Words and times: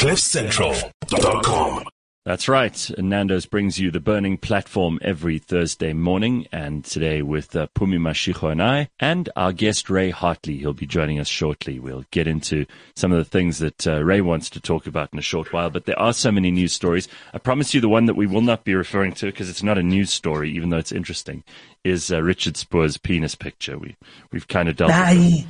CliffCentral.com. 0.00 1.84
That's 2.24 2.48
right. 2.48 2.90
Nando's 2.96 3.44
brings 3.44 3.78
you 3.78 3.90
the 3.90 4.00
burning 4.00 4.38
platform 4.38 4.98
every 5.02 5.38
Thursday 5.38 5.92
morning, 5.92 6.46
and 6.50 6.82
today 6.82 7.20
with 7.20 7.54
uh, 7.54 7.66
Pumi 7.76 7.98
Mashiko 7.98 8.50
and 8.50 8.62
I, 8.62 8.88
and 8.98 9.28
our 9.36 9.52
guest 9.52 9.90
Ray 9.90 10.08
Hartley. 10.08 10.56
He'll 10.56 10.72
be 10.72 10.86
joining 10.86 11.20
us 11.20 11.28
shortly. 11.28 11.78
We'll 11.78 12.06
get 12.12 12.26
into 12.26 12.64
some 12.96 13.12
of 13.12 13.18
the 13.18 13.26
things 13.26 13.58
that 13.58 13.86
uh, 13.86 14.02
Ray 14.02 14.22
wants 14.22 14.48
to 14.50 14.60
talk 14.60 14.86
about 14.86 15.10
in 15.12 15.18
a 15.18 15.22
short 15.22 15.52
while, 15.52 15.68
but 15.68 15.84
there 15.84 15.98
are 15.98 16.14
so 16.14 16.32
many 16.32 16.50
news 16.50 16.72
stories. 16.72 17.06
I 17.34 17.38
promise 17.38 17.74
you 17.74 17.82
the 17.82 17.90
one 17.90 18.06
that 18.06 18.16
we 18.16 18.26
will 18.26 18.40
not 18.40 18.64
be 18.64 18.74
referring 18.74 19.12
to, 19.16 19.26
because 19.26 19.50
it's 19.50 19.62
not 19.62 19.76
a 19.76 19.82
news 19.82 20.10
story, 20.10 20.50
even 20.52 20.70
though 20.70 20.78
it's 20.78 20.92
interesting, 20.92 21.44
is 21.84 22.10
uh, 22.10 22.22
Richard 22.22 22.56
Spoor's 22.56 22.96
penis 22.96 23.34
picture. 23.34 23.76
We, 23.78 23.98
we've 24.32 24.48
kind 24.48 24.70
of 24.70 24.76
dealt 24.76 24.92
with 24.92 25.42
it. 25.42 25.46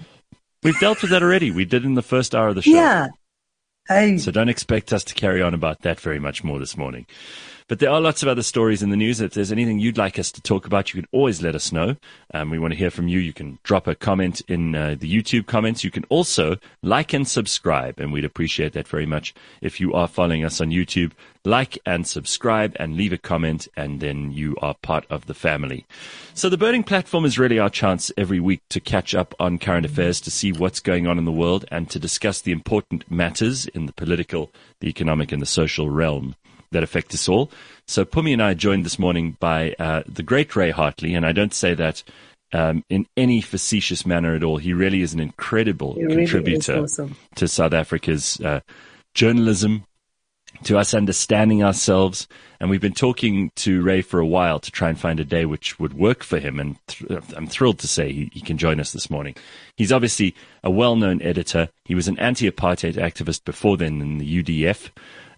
We've 0.65 0.81
dealt 0.81 1.03
with 1.03 1.13
that 1.13 1.23
already. 1.23 1.53
We 1.53 1.65
did 1.67 1.85
in 1.85 1.95
the 1.95 2.03
first 2.03 2.35
hour 2.35 2.49
of 2.49 2.57
the 2.57 2.63
show. 2.63 2.73
Yeah. 2.73 3.07
Hey. 3.89 4.19
So 4.19 4.31
don't 4.31 4.49
expect 4.49 4.93
us 4.93 5.05
to 5.05 5.15
carry 5.15 5.43
on 5.43 5.55
about 5.55 5.83
that 5.83 6.01
very 6.01 6.21
much 6.21 6.45
more 6.45 6.59
this 6.59 6.77
morning. 6.77 7.07
But 7.71 7.79
there 7.79 7.91
are 7.91 8.01
lots 8.01 8.21
of 8.21 8.29
other 8.29 8.43
stories 8.43 8.83
in 8.83 8.91
the 8.91 8.97
news. 8.97 9.21
If 9.21 9.35
there's 9.35 9.53
anything 9.53 9.79
you'd 9.79 9.97
like 9.97 10.19
us 10.19 10.33
to 10.33 10.41
talk 10.41 10.67
about, 10.67 10.93
you 10.93 11.01
can 11.01 11.09
always 11.13 11.41
let 11.41 11.55
us 11.55 11.71
know. 11.71 11.95
Um, 12.35 12.51
we 12.51 12.59
want 12.59 12.73
to 12.73 12.77
hear 12.77 12.91
from 12.91 13.07
you. 13.07 13.21
You 13.21 13.33
can 13.33 13.61
drop 13.63 13.87
a 13.87 13.95
comment 13.95 14.43
in 14.49 14.75
uh, 14.75 14.97
the 14.99 15.09
YouTube 15.09 15.47
comments. 15.47 15.85
You 15.85 15.93
can 15.93 16.03
also 16.09 16.57
like 16.83 17.13
and 17.13 17.29
subscribe, 17.29 18.01
and 18.01 18.13
we'd 18.13 18.25
appreciate 18.25 18.73
that 18.73 18.89
very 18.89 19.07
much 19.07 19.33
if 19.61 19.79
you 19.79 19.93
are 19.93 20.09
following 20.09 20.45
us 20.45 20.61
on 20.61 20.71
YouTube. 20.71 21.13
Like 21.45 21.79
and 21.87 22.09
subscribe 22.09 22.77
and 22.81 22.97
leave 22.97 23.13
a 23.13 23.19
comment, 23.19 23.69
and 23.77 24.01
then 24.01 24.33
you 24.33 24.57
are 24.61 24.75
part 24.75 25.07
of 25.09 25.27
the 25.27 25.33
family. 25.33 25.87
So 26.35 26.49
the 26.49 26.59
Burning 26.59 26.83
Platform 26.83 27.25
is 27.25 27.39
really 27.39 27.61
our 27.61 27.71
chance 27.71 28.11
every 28.19 28.41
week 28.41 28.63
to 28.71 28.81
catch 28.81 29.15
up 29.15 29.33
on 29.39 29.59
current 29.61 29.87
affairs, 29.87 30.21
to 30.23 30.31
see 30.33 30.53
what's 30.53 30.81
going 30.81 31.07
on 31.07 31.19
in 31.19 31.25
the 31.25 31.31
world, 31.31 31.67
and 31.71 31.89
to 31.91 32.01
discuss 32.01 32.41
the 32.41 32.53
important 32.53 33.09
matters 33.09 33.67
in 33.69 33.87
the 33.87 33.93
political, 33.93 34.51
the 34.81 34.89
economic, 34.89 35.31
and 35.31 35.41
the 35.41 35.47
social 35.47 35.89
realm 35.89 36.35
that 36.73 36.83
affect 36.83 37.15
us 37.15 37.29
all. 37.29 37.51
So 37.87 38.05
Pumi 38.05 38.33
and 38.33 38.43
I 38.43 38.53
are 38.53 38.55
joined 38.55 38.85
this 38.85 38.99
morning 38.99 39.37
by 39.41 39.75
uh, 39.79 40.03
the 40.07 40.23
great 40.23 40.55
Ray 40.55 40.71
Hartley, 40.71 41.15
and 41.15 41.27
I 41.27 41.33
don't 41.33 41.55
say 41.55 41.75
that 41.75 42.03
um, 42.53 42.85
in 42.89 43.07
any 43.17 43.41
facetious 43.41 44.05
manner 44.05 44.35
at 44.35 44.43
all. 44.43 44.57
He 44.57 44.73
really 44.73 45.03
is 45.03 45.15
an 45.15 45.21
incredible 45.21 45.95
really 45.95 46.17
contributor 46.17 46.83
awesome. 46.83 47.17
to 47.37 47.49
South 47.49 47.73
Africa's 47.73 48.41
uh, 48.41 48.61
journalism, 49.15 49.85
to 50.65 50.77
us 50.77 50.95
understanding 50.95 51.63
ourselves. 51.63 52.27
And 52.59 52.69
we've 52.69 52.81
been 52.81 52.93
talking 52.93 53.51
to 53.57 53.83
Ray 53.83 54.03
for 54.03 54.21
a 54.21 54.27
while 54.27 54.59
to 54.59 54.71
try 54.71 54.89
and 54.89 54.99
find 54.99 55.21
a 55.21 55.25
day 55.25 55.47
which 55.47 55.79
would 55.79 55.95
work 55.95 56.23
for 56.23 56.39
him. 56.39 56.59
And 56.59 56.77
th- 56.89 57.23
I'm 57.37 57.47
thrilled 57.47 57.79
to 57.81 57.89
say 57.89 58.13
he, 58.13 58.31
he 58.33 58.41
can 58.41 58.59
join 58.59 58.81
us 58.81 58.93
this 58.93 59.09
morning. 59.09 59.37
He's 59.77 59.93
obviously 59.93 60.35
a 60.65 60.71
well 60.71 60.97
known 60.97 61.23
editor. 61.23 61.69
He 61.85 61.95
was 61.95 62.09
an 62.09 62.19
anti 62.19 62.51
apartheid 62.51 62.95
activist 62.95 63.45
before 63.45 63.77
then 63.77 64.01
in 64.01 64.19
the 64.19 64.43
UDF. 64.43 64.91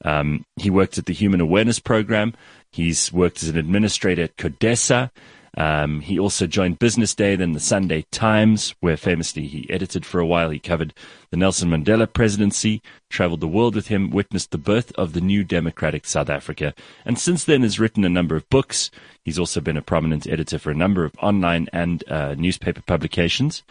Um, 0.04 0.44
he 0.56 0.70
worked 0.70 0.98
at 0.98 1.06
the 1.06 1.12
Human 1.12 1.40
Awareness 1.40 1.78
Program. 1.78 2.34
He's 2.70 3.12
worked 3.12 3.42
as 3.42 3.48
an 3.48 3.58
administrator 3.58 4.22
at 4.22 4.36
Codesa. 4.36 5.10
Um, 5.54 6.00
he 6.00 6.18
also 6.18 6.46
joined 6.46 6.78
Business 6.78 7.14
Day, 7.14 7.36
then 7.36 7.52
the 7.52 7.60
Sunday 7.60 8.06
Times, 8.10 8.74
where 8.80 8.96
famously 8.96 9.46
he 9.46 9.68
edited 9.68 10.06
for 10.06 10.18
a 10.18 10.26
while. 10.26 10.48
He 10.48 10.58
covered 10.58 10.94
the 11.30 11.36
Nelson 11.36 11.68
Mandela 11.68 12.10
presidency, 12.10 12.80
traveled 13.10 13.40
the 13.40 13.48
world 13.48 13.74
with 13.74 13.88
him, 13.88 14.10
witnessed 14.10 14.50
the 14.50 14.58
birth 14.58 14.92
of 14.96 15.12
the 15.12 15.20
new 15.20 15.44
democratic 15.44 16.06
South 16.06 16.30
Africa, 16.30 16.72
and 17.04 17.18
since 17.18 17.44
then 17.44 17.62
has 17.62 17.78
written 17.78 18.04
a 18.04 18.08
number 18.08 18.34
of 18.34 18.48
books. 18.48 18.90
He's 19.24 19.38
also 19.38 19.60
been 19.60 19.76
a 19.76 19.82
prominent 19.82 20.26
editor 20.26 20.58
for 20.58 20.70
a 20.70 20.74
number 20.74 21.04
of 21.04 21.14
online 21.20 21.68
and 21.72 22.02
uh, 22.08 22.34
newspaper 22.34 22.80
publications. 22.80 23.62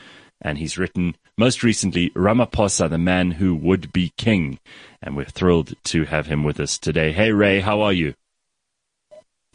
And 0.42 0.58
he's 0.58 0.78
written 0.78 1.16
most 1.38 1.64
recently 1.64 2.10
Ramaphosa, 2.12 2.90
the 2.90 2.98
man 2.98 3.32
who 3.32 3.56
would 3.56 3.94
be 3.94 4.14
king. 4.18 4.60
And 5.02 5.16
we're 5.16 5.26
thrilled 5.26 5.74
to 5.86 6.06
have 6.06 6.28
him 6.28 6.44
with 6.44 6.60
us 6.60 6.78
today. 6.78 7.12
Hey, 7.12 7.32
Ray, 7.32 7.60
how 7.60 7.82
are 7.82 7.94
you? 7.94 8.16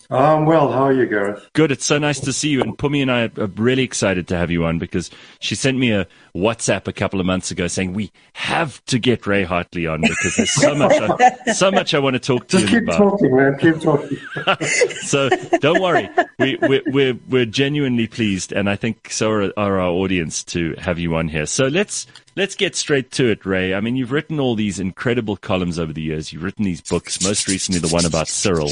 Um, 0.09 0.47
well, 0.47 0.71
how 0.71 0.85
are 0.85 0.93
you, 0.93 1.07
Gareth? 1.07 1.49
Good. 1.53 1.73
It's 1.73 1.85
so 1.85 1.99
nice 1.99 2.21
to 2.21 2.33
see 2.33 2.49
you. 2.51 2.61
And 2.63 2.79
Pumi 2.79 3.03
and 3.03 3.11
I 3.11 3.25
are 3.41 3.47
really 3.57 3.83
excited 3.83 4.29
to 4.29 4.37
have 4.37 4.51
you 4.51 4.65
on 4.65 4.79
because 4.79 5.11
she 5.41 5.55
sent 5.55 5.79
me 5.79 5.91
a 5.93 6.07
WhatsApp 6.35 6.87
a 6.87 6.93
couple 6.93 7.19
of 7.19 7.27
months 7.27 7.51
ago 7.51 7.67
saying 7.67 7.93
we 7.93 8.13
have 8.35 8.85
to 8.87 8.99
get 8.99 9.27
Ray 9.27 9.43
Hartley 9.43 9.87
on 9.87 10.03
because 10.03 10.37
there's 10.37 10.53
so 10.53 10.75
much, 10.75 10.93
I, 10.93 11.53
so 11.53 11.71
much 11.71 11.93
I 11.95 11.99
want 11.99 12.15
to 12.15 12.21
talk 12.21 12.47
to 12.49 12.59
Just 12.59 12.73
you 12.73 12.81
keep 12.81 12.89
about. 12.89 12.99
talking, 12.99 13.37
man. 13.37 13.59
Keep 13.59 13.81
talking. 13.81 14.19
So 15.07 15.29
don't 15.61 15.81
worry. 15.83 16.09
We, 16.39 16.57
we, 16.57 16.83
we're, 16.87 17.19
we're 17.29 17.47
genuinely 17.47 18.07
pleased. 18.07 18.53
And 18.53 18.69
I 18.69 18.77
think 18.77 19.11
so 19.11 19.31
are, 19.31 19.53
are 19.57 19.81
our 19.81 19.89
audience 19.89 20.45
to 20.45 20.75
have 20.79 20.99
you 20.99 21.15
on 21.17 21.29
here. 21.29 21.47
So 21.47 21.67
let's, 21.67 22.07
let's 22.37 22.55
get 22.55 22.77
straight 22.77 23.11
to 23.13 23.29
it, 23.31 23.45
Ray. 23.47 23.75
I 23.75 23.81
mean, 23.81 23.97
you've 23.97 24.13
written 24.13 24.39
all 24.39 24.55
these 24.55 24.79
incredible 24.79 25.37
columns 25.37 25.79
over 25.79 25.93
the 25.93 26.03
years. 26.03 26.33
You've 26.33 26.43
written 26.45 26.65
these 26.65 26.81
books, 26.81 27.23
most 27.23 27.49
recently 27.49 27.81
the 27.81 27.89
one 27.93 28.05
about 28.05 28.29
Cyril. 28.29 28.71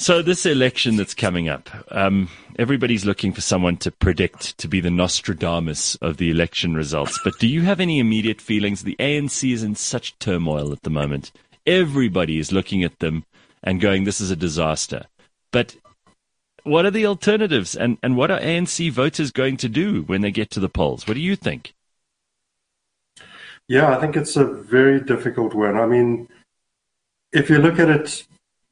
So 0.00 0.22
this 0.22 0.46
election 0.46 0.94
that's 0.94 1.12
coming 1.12 1.48
up, 1.48 1.68
um, 1.90 2.28
everybody's 2.56 3.04
looking 3.04 3.32
for 3.32 3.40
someone 3.40 3.78
to 3.78 3.90
predict 3.90 4.56
to 4.58 4.68
be 4.68 4.80
the 4.80 4.92
Nostradamus 4.92 5.96
of 5.96 6.18
the 6.18 6.30
election 6.30 6.74
results. 6.74 7.18
But 7.24 7.36
do 7.40 7.48
you 7.48 7.62
have 7.62 7.80
any 7.80 7.98
immediate 7.98 8.40
feelings? 8.40 8.84
The 8.84 8.94
ANC 9.00 9.52
is 9.52 9.64
in 9.64 9.74
such 9.74 10.16
turmoil 10.20 10.70
at 10.70 10.82
the 10.82 10.90
moment. 10.90 11.32
Everybody 11.66 12.38
is 12.38 12.52
looking 12.52 12.84
at 12.84 13.00
them 13.00 13.24
and 13.60 13.80
going, 13.80 14.04
"This 14.04 14.20
is 14.20 14.30
a 14.30 14.36
disaster." 14.36 15.06
But 15.50 15.74
what 16.62 16.86
are 16.86 16.92
the 16.92 17.04
alternatives, 17.06 17.74
and 17.74 17.98
and 18.00 18.16
what 18.16 18.30
are 18.30 18.38
ANC 18.38 18.90
voters 18.90 19.32
going 19.32 19.56
to 19.56 19.68
do 19.68 20.02
when 20.02 20.20
they 20.20 20.30
get 20.30 20.48
to 20.50 20.60
the 20.60 20.68
polls? 20.68 21.08
What 21.08 21.14
do 21.14 21.20
you 21.20 21.34
think? 21.34 21.74
Yeah, 23.66 23.96
I 23.96 24.00
think 24.00 24.16
it's 24.16 24.36
a 24.36 24.44
very 24.44 25.00
difficult 25.00 25.54
one. 25.54 25.76
I 25.76 25.86
mean, 25.86 26.28
if 27.32 27.50
you 27.50 27.58
look 27.58 27.80
at 27.80 27.90
it 27.90 28.24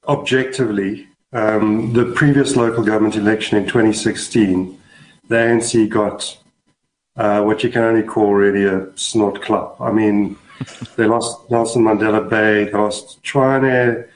objectively, 0.07 1.09
um, 1.33 1.93
the 1.93 2.13
previous 2.13 2.57
local 2.57 2.85
government 2.85 3.17
election 3.17 3.59
in 3.59 3.65
2016, 3.65 4.79
the 5.29 5.35
ANC 5.35 5.89
got 5.89 6.39
uh, 7.17 7.43
what 7.43 7.63
you 7.65 7.71
can 7.71 7.83
only 7.83 8.03
call 8.03 8.35
really 8.35 8.65
a 8.65 8.97
snot 8.97 9.43
club. 9.43 9.77
I 9.81 9.91
mean, 9.91 10.37
they 10.97 11.07
lost 11.07 11.51
Nelson 11.51 11.83
Mandela 11.83 12.29
Bay, 12.29 12.65
they 12.65 12.73
lost 12.73 13.23
Tshwane, 13.23 14.07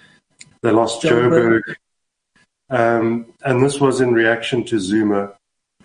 they 0.63 0.71
lost 0.71 1.03
Joburg. 1.03 1.63
Joburg. 1.63 1.77
Um, 2.71 3.27
and 3.45 3.63
this 3.63 3.81
was 3.81 4.01
in 4.01 4.13
reaction 4.13 4.65
to 4.67 4.79
Zuma 4.79 5.33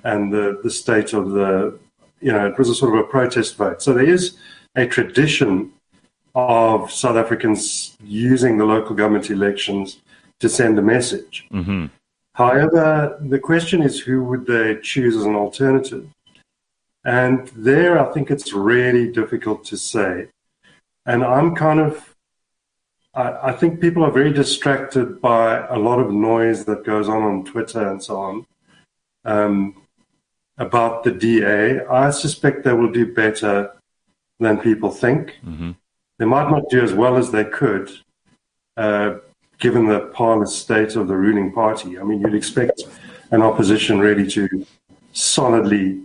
and 0.03 0.31
the, 0.31 0.59
the 0.64 0.69
state 0.69 1.14
of 1.14 1.31
the, 1.31 1.80
you 2.22 2.31
know, 2.31 2.46
it 2.47 2.58
was 2.59 2.69
a 2.69 2.75
sort 2.75 2.94
of 2.94 3.00
a 3.00 3.08
protest 3.08 3.56
vote. 3.56 3.81
So 3.81 3.94
there 3.94 4.06
is 4.06 4.38
a 4.75 4.85
tradition 4.85 5.72
of 6.35 6.91
South 6.91 7.16
Africans 7.16 7.97
using 8.03 8.58
the 8.58 8.66
local 8.66 8.96
government 8.96 9.31
elections 9.31 9.97
to 10.40 10.50
send 10.50 10.78
a 10.78 10.81
message. 10.81 11.47
Mm-hmm. 11.51 11.85
However, 12.34 13.18
the 13.22 13.40
question 13.40 13.81
is 13.81 14.00
who 14.00 14.23
would 14.25 14.46
they 14.46 14.78
choose 14.81 15.16
as 15.16 15.23
an 15.23 15.35
alternative? 15.35 16.09
And 17.06 17.47
there, 17.56 18.00
I 18.00 18.12
think 18.12 18.31
it's 18.31 18.51
really 18.51 19.12
difficult 19.12 19.63
to 19.66 19.78
say. 19.78 20.28
And 21.06 21.23
I'm 21.23 21.56
kind 21.56 21.79
of, 21.79 22.16
I, 23.13 23.50
I 23.50 23.51
think 23.53 23.79
people 23.79 24.03
are 24.03 24.12
very 24.12 24.34
distracted 24.34 25.22
by 25.22 25.66
a 25.68 25.78
lot 25.78 26.00
of 26.00 26.12
noise 26.12 26.66
that 26.66 26.84
goes 26.84 27.07
on 27.07 27.22
on 27.22 27.46
Twitter 27.46 27.88
and 27.88 28.03
so 28.03 28.17
on 28.17 28.46
um, 29.23 29.81
about 30.57 31.03
the 31.03 31.12
DA. 31.12 31.85
I 31.85 32.09
suspect 32.09 32.63
they 32.63 32.73
will 32.73 32.91
do 32.91 33.13
better 33.13 33.72
than 34.40 34.57
people 34.59 34.91
think. 34.91 35.40
Mm-hmm. 35.46 35.72
They 36.17 36.25
might 36.25 36.50
not 36.50 36.69
do 36.69 36.81
as 36.81 36.94
well 36.94 37.17
as 37.17 37.31
they 37.31 37.46
could, 37.46 37.91
uh, 38.78 39.16
given 39.66 39.88
the 39.88 40.02
parlous 40.14 40.56
state 40.56 40.96
of 40.96 41.08
the 41.08 41.16
ruling 41.16 41.52
party. 41.52 41.98
I 41.98 42.03
mean, 42.03 42.22
you'd 42.22 42.36
expect 42.36 42.84
an 43.31 43.42
opposition 43.42 43.98
really 43.98 44.28
to 44.36 44.64
solidly 45.12 46.02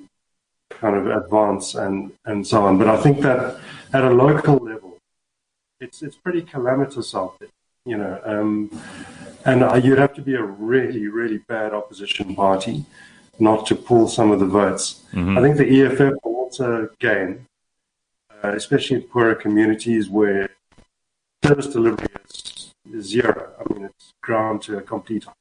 kind 0.71 0.97
of 0.97 1.05
advance 1.09 1.75
and, 1.75 2.11
and 2.25 2.47
so 2.47 2.65
on. 2.65 2.79
But 2.79 2.89
I 2.89 2.97
think 2.97 3.21
that 3.21 3.61
at 3.93 4.03
a 4.03 4.09
local 4.09 4.57
level, 4.71 4.97
it's 5.79 6.01
it's 6.03 6.17
pretty 6.17 6.41
calamitous 6.41 7.15
out 7.15 7.39
there, 7.39 7.51
you 7.85 7.99
know. 7.99 8.19
Um, 8.25 8.51
and 9.45 9.63
uh, 9.63 9.75
you'd 9.85 9.99
have 9.99 10.15
to 10.15 10.23
be 10.23 10.37
a 10.37 10.47
really, 10.71 11.09
really 11.09 11.41
bad 11.55 11.75
opposition 11.75 12.35
party 12.35 12.87
not 13.39 13.67
to 13.67 13.75
pull 13.75 14.09
some 14.09 14.31
of 14.31 14.41
the 14.41 14.51
votes. 14.61 15.05
Mhm. 15.13 15.37
I 15.37 15.41
think 15.43 15.59
the 15.59 15.69
EFF 15.77 16.15
will 16.25 16.37
also 16.45 16.89
gain, 16.99 17.47
uh, 18.43 18.53
especially 18.61 18.97
in 18.97 19.03
poorer 19.03 19.35
communities 19.35 20.09
where 20.09 20.49
service 21.45 21.67
delivery 21.67 22.09
is 22.25 22.60
zero. 23.01 23.53
I 23.59 23.73
mean, 23.73 23.85
it's 23.85 24.15
ground 24.23 24.63
to 24.63 24.79
a 24.79 24.83
complete 24.83 25.25
halt 25.25 25.37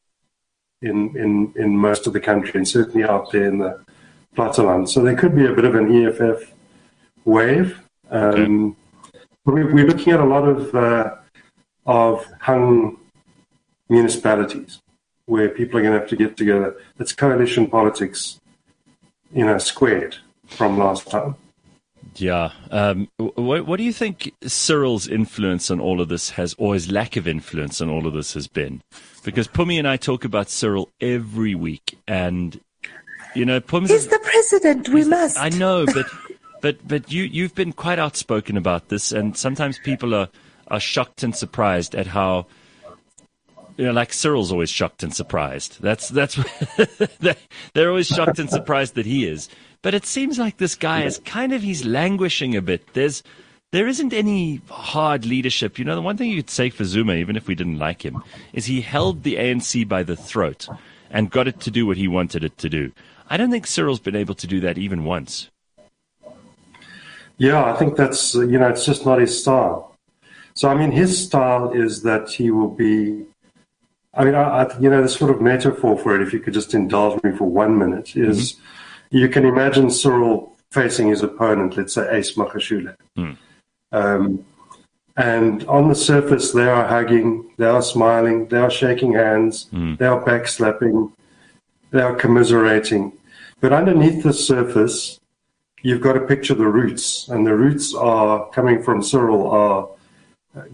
in, 0.81 1.15
in, 1.17 1.53
in 1.55 1.77
most 1.77 2.07
of 2.07 2.13
the 2.13 2.19
country 2.19 2.53
and 2.55 2.67
certainly 2.67 3.07
out 3.07 3.31
there 3.31 3.45
in 3.45 3.59
the 3.59 3.83
Platteland. 4.35 4.89
So 4.89 5.01
there 5.01 5.15
could 5.15 5.35
be 5.35 5.45
a 5.45 5.53
bit 5.53 5.65
of 5.65 5.75
an 5.75 6.05
EFF 6.05 6.53
wave. 7.25 7.79
Um, 8.09 8.75
we, 9.45 9.63
we're 9.63 9.87
looking 9.87 10.13
at 10.13 10.19
a 10.19 10.25
lot 10.25 10.47
of, 10.47 10.73
uh, 10.75 11.15
of 11.85 12.25
hung 12.39 12.97
municipalities 13.89 14.81
where 15.25 15.49
people 15.49 15.79
are 15.79 15.81
going 15.81 15.93
to 15.93 15.99
have 15.99 16.09
to 16.09 16.15
get 16.15 16.37
together. 16.37 16.75
It's 16.99 17.13
coalition 17.13 17.67
politics, 17.67 18.39
you 19.31 19.45
know, 19.45 19.57
squared 19.57 20.17
from 20.47 20.77
last 20.77 21.09
time. 21.09 21.35
Yeah. 22.15 22.51
Um, 22.71 23.09
what, 23.17 23.65
what 23.65 23.77
do 23.77 23.83
you 23.83 23.93
think 23.93 24.33
Cyril's 24.45 25.07
influence 25.07 25.71
on 25.71 25.79
all 25.79 26.01
of 26.01 26.09
this 26.09 26.31
has, 26.31 26.55
or 26.57 26.73
his 26.73 26.91
lack 26.91 27.15
of 27.15 27.27
influence 27.27 27.81
on 27.81 27.89
all 27.89 28.07
of 28.07 28.13
this 28.13 28.33
has 28.33 28.47
been? 28.47 28.81
Because 29.23 29.47
Pumi 29.47 29.77
and 29.77 29.87
I 29.87 29.97
talk 29.97 30.25
about 30.25 30.49
Cyril 30.49 30.89
every 31.01 31.55
week, 31.55 31.97
and 32.07 32.59
you 33.35 33.45
know, 33.45 33.59
Pum's 33.59 33.89
he's 33.89 34.07
the 34.07 34.19
president. 34.19 34.89
We 34.89 35.05
must. 35.05 35.37
I 35.37 35.49
know, 35.49 35.85
but 35.85 36.05
but 36.61 36.87
but 36.87 37.11
you 37.11 37.23
you've 37.23 37.55
been 37.55 37.73
quite 37.73 37.99
outspoken 37.99 38.57
about 38.57 38.89
this, 38.89 39.11
and 39.11 39.37
sometimes 39.37 39.77
people 39.79 40.13
are 40.15 40.29
are 40.67 40.79
shocked 40.79 41.23
and 41.23 41.35
surprised 41.35 41.95
at 41.95 42.07
how. 42.07 42.47
You 43.79 43.85
know, 43.85 43.93
like 43.93 44.11
Cyril's 44.11 44.51
always 44.51 44.69
shocked 44.69 45.03
and 45.03 45.15
surprised. 45.15 45.81
That's 45.81 46.09
that's 46.09 46.37
they're 47.73 47.89
always 47.89 48.07
shocked 48.07 48.37
and 48.37 48.49
surprised 48.49 48.95
that 48.95 49.05
he 49.05 49.25
is. 49.25 49.47
But 49.81 49.93
it 49.93 50.05
seems 50.05 50.37
like 50.37 50.57
this 50.57 50.75
guy 50.75 51.03
is 51.03 51.19
kind 51.19 51.53
of 51.53 51.61
he's 51.61 51.85
languishing 51.85 52.57
a 52.57 52.61
bit. 52.61 52.93
There's 52.93 53.23
there 53.71 53.87
isn't 53.87 54.11
any 54.11 54.59
hard 54.69 55.25
leadership. 55.25 55.79
You 55.79 55.85
know, 55.85 55.95
the 55.95 56.01
one 56.01 56.17
thing 56.17 56.29
you 56.29 56.35
could 56.35 56.49
say 56.49 56.69
for 56.69 56.83
Zuma, 56.83 57.13
even 57.13 57.37
if 57.37 57.47
we 57.47 57.55
didn't 57.55 57.79
like 57.79 58.03
him, 58.03 58.21
is 58.51 58.65
he 58.65 58.81
held 58.81 59.23
the 59.23 59.35
ANC 59.35 59.87
by 59.87 60.03
the 60.03 60.17
throat 60.17 60.67
and 61.09 61.31
got 61.31 61.47
it 61.47 61.61
to 61.61 61.71
do 61.71 61.85
what 61.85 61.95
he 61.95 62.09
wanted 62.09 62.43
it 62.43 62.57
to 62.57 62.67
do. 62.67 62.91
I 63.29 63.37
don't 63.37 63.49
think 63.49 63.65
Cyril's 63.65 64.01
been 64.01 64.17
able 64.17 64.35
to 64.35 64.47
do 64.47 64.59
that 64.59 64.77
even 64.77 65.05
once. 65.05 65.49
Yeah, 67.37 67.63
I 67.63 67.77
think 67.77 67.95
that's, 67.95 68.35
you 68.35 68.59
know, 68.59 68.67
it's 68.67 68.85
just 68.85 69.05
not 69.05 69.19
his 69.19 69.39
style. 69.39 69.95
So, 70.53 70.67
I 70.67 70.75
mean, 70.75 70.91
his 70.91 71.17
style 71.17 71.71
is 71.71 72.03
that 72.03 72.29
he 72.29 72.51
will 72.51 72.67
be, 72.67 73.23
I 74.13 74.25
mean, 74.25 74.35
I, 74.35 74.63
I, 74.63 74.79
you 74.79 74.89
know, 74.89 75.01
the 75.01 75.09
sort 75.09 75.31
of 75.31 75.41
metaphor 75.41 75.97
for 75.97 76.15
it, 76.15 76.21
if 76.21 76.33
you 76.33 76.39
could 76.39 76.53
just 76.53 76.73
indulge 76.73 77.21
me 77.23 77.31
for 77.35 77.45
one 77.45 77.77
minute, 77.77 78.15
is 78.15 78.53
mm-hmm. 78.53 79.17
you 79.17 79.29
can 79.29 79.45
imagine 79.45 79.89
Cyril 79.89 80.55
facing 80.71 81.09
his 81.09 81.23
opponent, 81.23 81.77
let's 81.77 81.93
say 81.93 82.07
Ace 82.15 82.35
Magashule. 82.35 82.95
Mm. 83.17 83.37
Um, 83.91 84.45
and 85.17 85.65
on 85.65 85.89
the 85.89 85.95
surface, 85.95 86.51
they 86.51 86.67
are 86.67 86.87
hugging, 86.87 87.51
they 87.57 87.65
are 87.65 87.81
smiling, 87.81 88.47
they 88.47 88.57
are 88.57 88.69
shaking 88.69 89.13
hands, 89.13 89.67
mm. 89.73 89.97
they 89.97 90.05
are 90.05 90.23
backslapping, 90.23 91.11
they 91.91 92.01
are 92.01 92.15
commiserating. 92.15 93.13
But 93.59 93.73
underneath 93.73 94.23
the 94.23 94.33
surface, 94.33 95.19
you've 95.81 96.01
got 96.01 96.13
to 96.13 96.21
picture 96.21 96.53
the 96.53 96.67
roots, 96.67 97.27
and 97.27 97.45
the 97.45 97.55
roots 97.55 97.93
are 97.93 98.49
coming 98.51 98.81
from 98.81 99.03
Cyril 99.03 99.49
are 99.49 99.89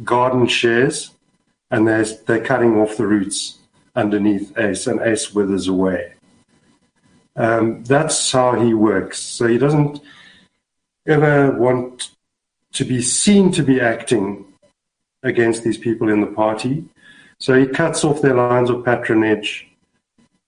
garden 0.04 0.48
shares, 0.48 1.12
and 1.76 1.86
they're, 1.86 2.06
they're 2.26 2.46
cutting 2.46 2.78
off 2.78 2.96
the 2.96 3.06
roots 3.06 3.58
underneath 3.98 4.58
Ace, 4.58 4.88
and 4.88 5.02
Ace 5.02 5.34
withers 5.34 5.68
away. 5.68 6.14
Um, 7.36 7.84
that's 7.84 8.32
how 8.32 8.58
he 8.58 8.74
works. 8.74 9.20
So 9.20 9.46
he 9.46 9.58
doesn't 9.58 10.00
ever 11.06 11.52
want 11.52 12.12
to 12.72 12.86
be 12.86 13.02
seen 13.02 13.52
to 13.52 13.62
be 13.62 13.82
acting 13.82 14.46
against 15.22 15.66
these 15.66 15.78
people 15.78 16.08
in 16.08 16.22
the 16.22 16.28
party. 16.28 16.86
So 17.40 17.60
he 17.60 17.68
cuts 17.68 18.06
off 18.06 18.22
their 18.22 18.36
lines 18.36 18.70
of 18.70 18.86
patronage 18.86 19.68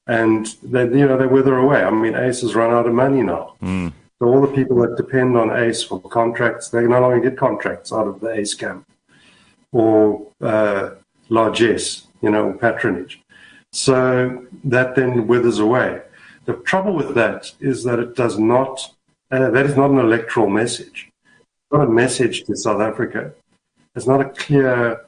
and 0.07 0.45
they 0.63 0.83
you 0.83 1.07
know 1.07 1.17
they 1.17 1.27
wither 1.27 1.57
away. 1.57 1.83
I 1.83 1.91
mean, 1.91 2.15
Ace 2.15 2.39
has 2.39 2.55
run 2.55 2.71
out 2.71 2.87
of 2.87 2.93
money 2.93 3.21
now. 3.21 3.55
Mm. 3.61 3.91
So 4.19 4.27
all 4.27 4.39
the 4.39 4.55
people 4.55 4.77
that 4.77 4.95
depend 4.95 5.35
on 5.35 5.51
Ace 5.51 5.83
for 5.83 5.99
contracts, 5.99 6.69
they 6.69 6.87
no 6.87 7.01
longer 7.01 7.19
get 7.19 7.37
contracts 7.37 7.91
out 7.91 8.07
of 8.07 8.21
the 8.21 8.31
Ace 8.31 8.53
camp 8.53 8.87
or 9.73 10.31
uh, 10.41 10.91
largesse, 11.29 12.07
you 12.21 12.29
know, 12.29 12.53
patronage. 12.53 13.21
So 13.71 14.45
that 14.63 14.95
then 14.95 15.27
withers 15.27 15.59
away. 15.59 16.01
The 16.45 16.53
trouble 16.53 16.95
with 16.95 17.15
that 17.15 17.51
is 17.59 17.83
that 17.83 17.99
it 17.99 18.15
does 18.15 18.39
not. 18.39 18.93
Uh, 19.29 19.49
that 19.51 19.65
is 19.65 19.75
not 19.75 19.91
an 19.91 19.99
electoral 19.99 20.49
message. 20.49 21.09
It's 21.35 21.71
not 21.71 21.87
a 21.87 21.91
message 21.91 22.43
to 22.45 22.55
South 22.55 22.79
Africa. 22.79 23.33
It's 23.95 24.07
not 24.07 24.21
a 24.21 24.29
clear, 24.29 25.05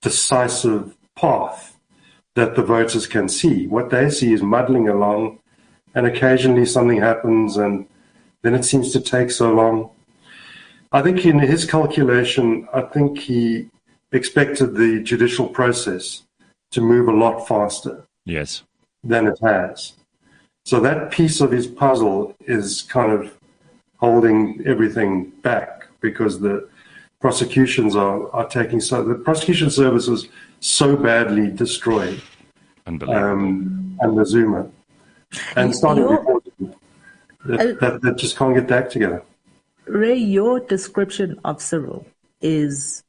decisive 0.00 0.96
path 1.14 1.76
that 2.34 2.54
the 2.54 2.62
voters 2.62 3.06
can 3.06 3.28
see. 3.28 3.66
What 3.66 3.90
they 3.90 4.08
see 4.08 4.32
is 4.32 4.42
muddling 4.42 4.88
along, 4.88 5.40
and 5.94 6.06
occasionally 6.06 6.64
something 6.64 7.00
happens, 7.00 7.56
and 7.56 7.86
then 8.42 8.54
it 8.54 8.64
seems 8.64 8.92
to 8.92 9.00
take 9.00 9.30
so 9.30 9.52
long. 9.52 9.90
I 10.92 11.02
think 11.02 11.26
in 11.26 11.38
his 11.38 11.64
calculation, 11.64 12.66
I 12.72 12.82
think 12.82 13.18
he 13.18 13.68
expected 14.12 14.74
the 14.74 15.02
judicial 15.02 15.48
process 15.48 16.22
to 16.70 16.80
move 16.80 17.08
a 17.08 17.12
lot 17.12 17.46
faster. 17.46 18.06
Yes. 18.24 18.62
Than 19.02 19.26
it 19.26 19.38
has. 19.42 19.94
So 20.64 20.80
that 20.80 21.10
piece 21.10 21.40
of 21.40 21.50
his 21.50 21.66
puzzle 21.66 22.34
is 22.40 22.82
kind 22.82 23.12
of 23.12 23.34
holding 23.96 24.62
everything 24.66 25.30
back 25.42 25.86
because 26.00 26.40
the 26.40 26.68
prosecutions 27.20 27.96
are, 27.96 28.30
are 28.30 28.46
taking 28.48 28.80
so 28.80 29.02
the 29.02 29.14
prosecution 29.14 29.70
service 29.70 30.08
is 30.08 30.28
so 30.60 30.96
badly 30.96 31.50
destroyed 31.50 32.20
um, 32.86 33.98
under 34.02 34.24
Zuma 34.24 34.70
and 35.56 35.74
starting 35.74 36.04
reporting 36.04 36.74
that, 37.44 37.60
uh, 37.60 37.74
that, 37.80 38.02
that 38.02 38.16
just 38.16 38.36
can't 38.36 38.54
get 38.54 38.68
back 38.68 38.90
together. 38.90 39.22
Ray, 39.86 40.16
your 40.16 40.60
description 40.60 41.40
of 41.44 41.60
Cyril 41.62 42.06
is 42.40 43.02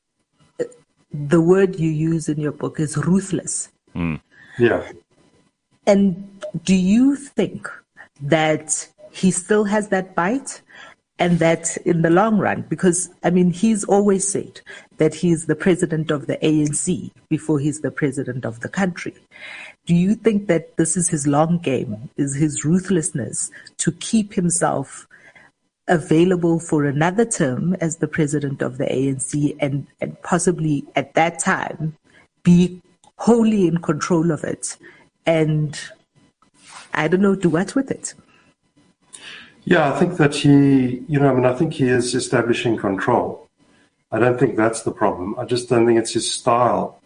the 1.12 1.42
word 1.42 1.80
you 1.80 1.90
use 1.90 2.30
in 2.30 2.40
your 2.40 2.52
book 2.52 2.80
is 2.80 2.98
ruthless. 2.98 3.70
Mm. 3.96 4.22
Yeah. 4.58 4.92
And 5.88 6.42
do 6.64 6.76
you 6.76 7.16
think 7.16 7.68
that 8.22 8.88
he 9.12 9.32
still 9.32 9.64
has 9.66 9.90
that 9.90 10.16
bite? 10.16 10.62
and 11.20 11.40
that 11.40 11.76
in 11.86 12.02
the 12.02 12.10
long 12.10 12.38
run, 12.38 12.66
because 12.70 13.10
I 13.24 13.30
mean, 13.30 13.52
he's 13.52 13.84
always 13.84 14.26
said 14.26 14.62
that 14.98 15.14
he's 15.14 15.46
the 15.46 15.56
president 15.56 16.12
of 16.12 16.28
the 16.28 16.38
ANC 16.38 17.12
before 17.28 17.60
he's 17.60 17.82
the 17.82 17.92
president 17.92 18.46
of 18.46 18.62
the 18.62 18.70
country. 18.70 19.14
Do 19.86 19.94
you 19.94 20.16
think 20.16 20.48
that 20.48 20.78
this 20.78 20.96
is 20.96 21.10
his 21.10 21.28
long 21.28 21.60
game, 21.60 22.10
is 22.16 22.36
his 22.36 22.64
ruthlessness 22.64 23.52
to 23.80 23.92
keep 23.92 24.34
himself 24.34 25.08
available 25.90 26.60
for 26.60 26.86
another 26.86 27.26
term 27.26 27.74
as 27.82 27.98
the 27.98 28.08
president 28.08 28.62
of 28.62 28.78
the 28.78 28.86
ANC 28.86 29.56
and, 29.60 29.88
and 30.00 30.22
possibly 30.22 30.86
at 30.96 31.14
that 31.16 31.40
time 31.40 31.96
be 32.44 32.82
wholly 33.18 33.68
in 33.68 33.80
control 33.80 34.32
of 34.32 34.44
it 34.44 34.78
and 35.26 35.80
I 36.94 37.08
don't 37.08 37.22
know, 37.22 37.36
do 37.36 37.50
what 37.50 37.76
with 37.76 37.92
it? 37.92 38.14
Yeah, 39.64 39.94
I 39.94 40.00
think 40.00 40.18
that 40.18 40.34
he, 40.34 41.04
you 41.08 41.20
know, 41.20 41.30
I 41.30 41.34
mean, 41.34 41.46
I 41.46 41.54
think 41.54 41.74
he 41.74 41.88
is 41.88 42.16
establishing 42.16 42.78
control. 42.78 43.48
I 44.12 44.20
don't 44.20 44.40
think 44.40 44.56
that's 44.56 44.82
the 44.82 44.92
problem. 44.92 45.38
I 45.38 45.46
just 45.46 45.70
don't 45.70 45.86
think 45.86 46.00
it's 46.00 46.14
his 46.14 46.32
style 46.32 47.00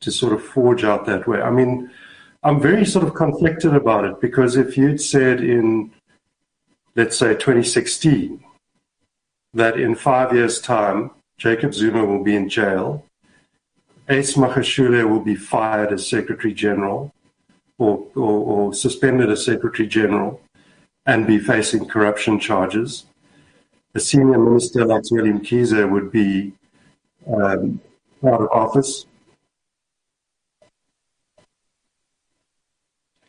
to 0.00 0.10
sort 0.12 0.34
of 0.34 0.44
forge 0.44 0.84
out 0.84 1.06
that 1.06 1.26
way. 1.26 1.40
I 1.40 1.50
mean, 1.50 1.90
I'm 2.42 2.60
very 2.60 2.84
sort 2.84 3.06
of 3.06 3.14
conflicted 3.14 3.74
about 3.74 4.04
it 4.04 4.20
because 4.20 4.56
if 4.56 4.76
you'd 4.76 5.00
said 5.00 5.40
in, 5.40 5.90
let's 6.96 7.18
say, 7.18 7.34
2016, 7.34 8.42
that 9.54 9.78
in 9.78 9.94
five 9.94 10.32
years' 10.32 10.60
time, 10.60 11.10
Jacob 11.38 11.74
Zuma 11.74 12.04
will 12.04 12.22
be 12.22 12.36
in 12.36 12.48
jail, 12.48 13.04
Ace 14.08 14.34
Magashule 14.34 15.08
will 15.08 15.20
be 15.20 15.34
fired 15.34 15.92
as 15.92 16.08
Secretary 16.08 16.52
General 16.52 17.12
or, 17.78 18.06
or, 18.14 18.22
or 18.22 18.74
suspended 18.74 19.30
as 19.30 19.44
Secretary 19.44 19.88
General, 19.88 20.40
and 21.06 21.26
be 21.26 21.38
facing 21.38 21.86
corruption 21.86 22.38
charges. 22.38 23.06
A 23.94 24.00
senior 24.00 24.38
minister 24.38 24.84
like 24.84 25.02
William 25.10 25.40
Mkhize 25.40 25.90
would 25.90 26.10
be 26.10 26.52
um, 27.26 27.80
out 28.24 28.42
of 28.42 28.48
office. 28.50 29.06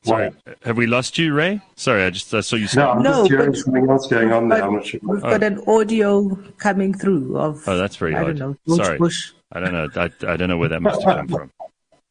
Sorry, 0.05 0.31
have 0.63 0.77
we 0.77 0.85
lost 0.87 1.17
you, 1.17 1.33
Ray? 1.33 1.61
Sorry, 1.75 2.03
I 2.03 2.09
just 2.11 2.33
I 2.33 2.41
saw 2.41 2.55
you. 2.55 2.67
No, 2.75 2.91
I'm 2.91 3.01
no, 3.01 3.11
just 3.11 3.31
hearing 3.31 3.55
something 3.55 3.89
else 3.89 4.07
going 4.07 4.31
on 4.31 4.49
there. 4.49 4.63
I'm 4.63 4.75
not 4.75 4.85
sure. 4.85 4.99
We've 5.03 5.21
got 5.21 5.43
oh. 5.43 5.47
an 5.47 5.63
audio 5.67 6.35
coming 6.57 6.93
through 6.93 7.37
of. 7.37 7.67
Oh, 7.67 7.77
that's 7.77 7.95
very 7.95 8.15
I 8.15 8.23
odd. 8.23 8.37
Don't 8.37 8.59
know, 8.67 8.75
Sorry, 8.75 8.97
Bush. 8.97 9.33
I 9.51 9.59
don't 9.59 9.73
know. 9.73 9.89
I, 9.95 10.11
I 10.27 10.37
don't 10.37 10.49
know 10.49 10.57
where 10.57 10.69
that 10.69 10.81
must 10.81 11.01
have 11.03 11.17
come 11.17 11.27
from. 11.27 11.51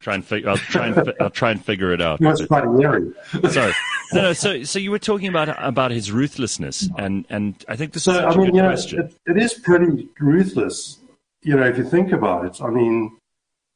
Try 0.01 0.15
and 0.17 0.25
figure. 0.25 0.51
I'll 0.51 0.57
try 0.57 0.89
and 0.89 1.15
I'll 1.21 1.31
try 1.31 1.51
and 1.51 1.65
figure 1.65 1.93
it 1.93 2.03
out. 2.03 2.21
No, 2.21 2.31
it's 2.31 2.45
quite 2.45 2.65
Sorry. 2.65 3.73
No, 4.13 4.23
no. 4.23 4.33
So, 4.33 4.63
so 4.65 4.79
you 4.79 4.91
were 4.91 4.99
talking 4.99 5.29
about 5.29 5.49
about 5.65 5.93
his 5.93 6.13
ruthlessness, 6.13 6.89
and 6.99 7.25
and 7.31 7.65
I 7.69 7.77
think 7.77 7.93
this 7.93 8.03
so, 8.03 8.13
is 8.13 8.19
I 8.19 8.37
mean, 8.37 8.49
a 8.49 8.53
good 8.53 8.61
question. 8.61 8.99
Know, 8.99 9.05
it, 9.07 9.37
it 9.37 9.43
is 9.43 9.55
pretty 9.55 10.09
ruthless, 10.21 10.99
you 11.43 11.57
know, 11.57 11.65
if 11.65 11.79
you 11.79 11.85
think 11.85 12.13
about 12.13 12.45
it. 12.45 12.61
I 12.61 12.69
mean, 12.69 13.17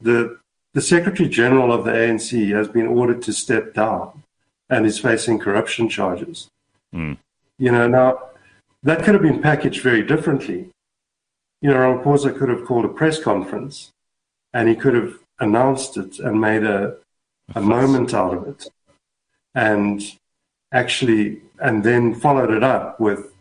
the 0.00 0.38
the 0.75 0.80
Secretary 0.80 1.28
General 1.28 1.72
of 1.72 1.84
the 1.84 1.92
ANC 1.92 2.54
has 2.54 2.68
been 2.68 2.87
ordered 2.87 3.22
to 3.22 3.32
step 3.32 3.75
down, 3.75 4.22
and 4.68 4.87
is 4.87 4.98
facing 4.98 5.38
corruption 5.38 5.88
charges. 5.88 6.48
Mm. 6.94 7.18
You 7.58 7.72
know, 7.72 7.88
now 7.88 8.20
that 8.82 9.02
could 9.02 9.14
have 9.14 9.22
been 9.22 9.42
packaged 9.42 9.82
very 9.82 10.02
differently. 10.02 10.68
You 11.60 11.70
know, 11.70 11.76
Ramaphosa 11.76 12.38
could 12.38 12.48
have 12.48 12.64
called 12.64 12.84
a 12.84 12.88
press 12.88 13.20
conference, 13.20 13.90
and 14.52 14.68
he 14.68 14.76
could 14.76 14.94
have 14.94 15.18
announced 15.40 15.96
it 15.96 16.18
and 16.18 16.40
made 16.40 16.64
a, 16.64 16.96
a 17.54 17.60
moment 17.60 18.14
out 18.14 18.34
of 18.34 18.46
it. 18.46 18.68
And 19.54 20.02
actually, 20.72 21.40
and 21.58 21.82
then 21.82 22.14
followed 22.14 22.50
it 22.50 22.62
up 22.62 23.00
with 23.00 23.32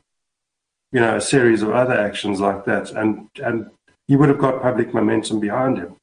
you 0.92 1.00
know, 1.02 1.18
a 1.18 1.22
series 1.22 1.62
of 1.62 1.72
other 1.72 1.94
actions 1.94 2.40
like 2.40 2.66
that, 2.66 2.92
and 2.92 3.30
and 3.44 3.70
he 4.08 4.16
would 4.16 4.30
have 4.30 4.38
got 4.38 4.62
public 4.62 4.94
momentum 4.94 5.40
behind 5.40 5.78
him. 5.78 5.97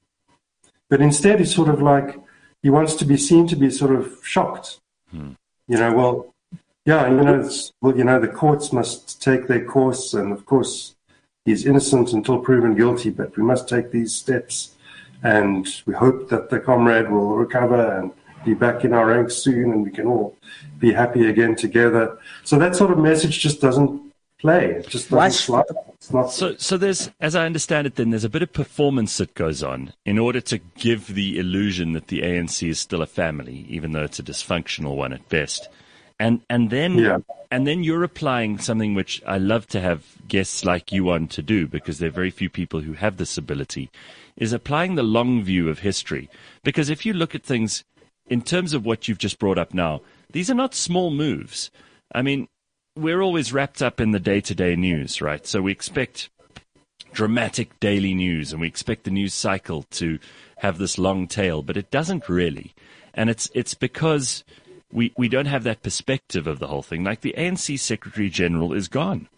But 0.90 1.00
instead, 1.00 1.38
he's 1.38 1.54
sort 1.54 1.68
of 1.68 1.80
like 1.80 2.18
he 2.62 2.70
wants 2.70 2.94
to 2.96 3.04
be 3.04 3.16
seen 3.16 3.46
to 3.48 3.56
be 3.56 3.70
sort 3.70 3.94
of 3.94 4.18
shocked. 4.22 4.80
Hmm. 5.10 5.32
You 5.68 5.78
know, 5.78 5.92
well, 5.92 6.34
yeah, 6.84 7.08
you 7.08 7.22
know, 7.22 7.48
well, 7.80 7.96
you 7.96 8.04
know, 8.04 8.20
the 8.20 8.28
courts 8.28 8.72
must 8.72 9.22
take 9.22 9.46
their 9.46 9.64
course, 9.64 10.12
and 10.12 10.32
of 10.32 10.44
course, 10.44 10.94
he's 11.44 11.64
innocent 11.64 12.12
until 12.12 12.38
proven 12.38 12.74
guilty. 12.74 13.10
But 13.10 13.36
we 13.36 13.42
must 13.42 13.68
take 13.68 13.90
these 13.90 14.14
steps, 14.14 14.74
and 15.22 15.66
we 15.86 15.94
hope 15.94 16.28
that 16.28 16.50
the 16.50 16.60
comrade 16.60 17.10
will 17.10 17.36
recover 17.36 17.98
and 17.98 18.12
be 18.44 18.52
back 18.52 18.84
in 18.84 18.92
our 18.92 19.06
ranks 19.06 19.36
soon, 19.36 19.72
and 19.72 19.82
we 19.82 19.90
can 19.90 20.06
all 20.06 20.36
be 20.78 20.92
happy 20.92 21.28
again 21.30 21.56
together. 21.56 22.18
So 22.42 22.58
that 22.58 22.76
sort 22.76 22.90
of 22.90 22.98
message 22.98 23.40
just 23.40 23.60
doesn't 23.60 24.03
play. 24.44 24.66
It 24.72 24.88
just 24.88 25.10
doesn't 25.10 25.54
not... 26.12 26.30
So, 26.30 26.54
so 26.56 26.76
there's, 26.76 27.10
as 27.18 27.34
I 27.34 27.46
understand 27.46 27.86
it, 27.86 27.96
then 27.96 28.10
there's 28.10 28.24
a 28.24 28.28
bit 28.28 28.42
of 28.42 28.52
performance 28.52 29.16
that 29.16 29.34
goes 29.34 29.62
on 29.62 29.94
in 30.04 30.18
order 30.18 30.40
to 30.42 30.58
give 30.58 31.14
the 31.14 31.38
illusion 31.38 31.92
that 31.94 32.08
the 32.08 32.20
ANC 32.20 32.68
is 32.68 32.78
still 32.78 33.00
a 33.00 33.06
family, 33.06 33.64
even 33.70 33.92
though 33.92 34.02
it's 34.02 34.18
a 34.18 34.22
dysfunctional 34.22 34.96
one 34.96 35.14
at 35.14 35.26
best. 35.30 35.68
And 36.20 36.42
and 36.48 36.70
then 36.70 36.98
yeah. 36.98 37.18
and 37.50 37.66
then 37.66 37.82
you're 37.82 38.04
applying 38.04 38.58
something 38.58 38.94
which 38.94 39.20
I 39.26 39.38
love 39.38 39.66
to 39.68 39.80
have 39.80 40.04
guests 40.28 40.64
like 40.64 40.92
you 40.92 41.10
on 41.10 41.26
to 41.28 41.42
do 41.42 41.66
because 41.66 41.98
there 41.98 42.08
are 42.08 42.12
very 42.12 42.30
few 42.30 42.48
people 42.48 42.82
who 42.82 42.92
have 42.92 43.16
this 43.16 43.36
ability, 43.36 43.90
is 44.36 44.52
applying 44.52 44.94
the 44.94 45.02
long 45.02 45.42
view 45.42 45.68
of 45.68 45.80
history. 45.80 46.28
Because 46.62 46.88
if 46.88 47.04
you 47.04 47.14
look 47.14 47.34
at 47.34 47.42
things 47.42 47.82
in 48.26 48.42
terms 48.42 48.74
of 48.74 48.84
what 48.84 49.08
you've 49.08 49.18
just 49.18 49.38
brought 49.38 49.58
up 49.58 49.74
now, 49.74 50.02
these 50.30 50.50
are 50.50 50.54
not 50.54 50.74
small 50.74 51.10
moves. 51.10 51.70
I 52.14 52.22
mean, 52.22 52.46
we're 52.96 53.22
always 53.22 53.52
wrapped 53.52 53.82
up 53.82 54.00
in 54.00 54.12
the 54.12 54.20
day 54.20 54.40
to 54.40 54.54
day 54.54 54.76
news, 54.76 55.20
right? 55.20 55.46
So 55.46 55.62
we 55.62 55.72
expect 55.72 56.30
dramatic 57.12 57.78
daily 57.80 58.14
news 58.14 58.52
and 58.52 58.60
we 58.60 58.68
expect 58.68 59.04
the 59.04 59.10
news 59.10 59.34
cycle 59.34 59.84
to 59.90 60.18
have 60.58 60.78
this 60.78 60.98
long 60.98 61.26
tail, 61.26 61.62
but 61.62 61.76
it 61.76 61.90
doesn't 61.90 62.28
really. 62.28 62.74
And 63.12 63.30
it's, 63.30 63.50
it's 63.54 63.74
because 63.74 64.44
we, 64.92 65.12
we 65.16 65.28
don't 65.28 65.46
have 65.46 65.64
that 65.64 65.82
perspective 65.82 66.46
of 66.46 66.58
the 66.58 66.68
whole 66.68 66.82
thing. 66.82 67.04
Like 67.04 67.20
the 67.20 67.34
ANC 67.36 67.78
Secretary 67.78 68.28
General 68.28 68.72
is 68.72 68.88
gone, 68.88 69.28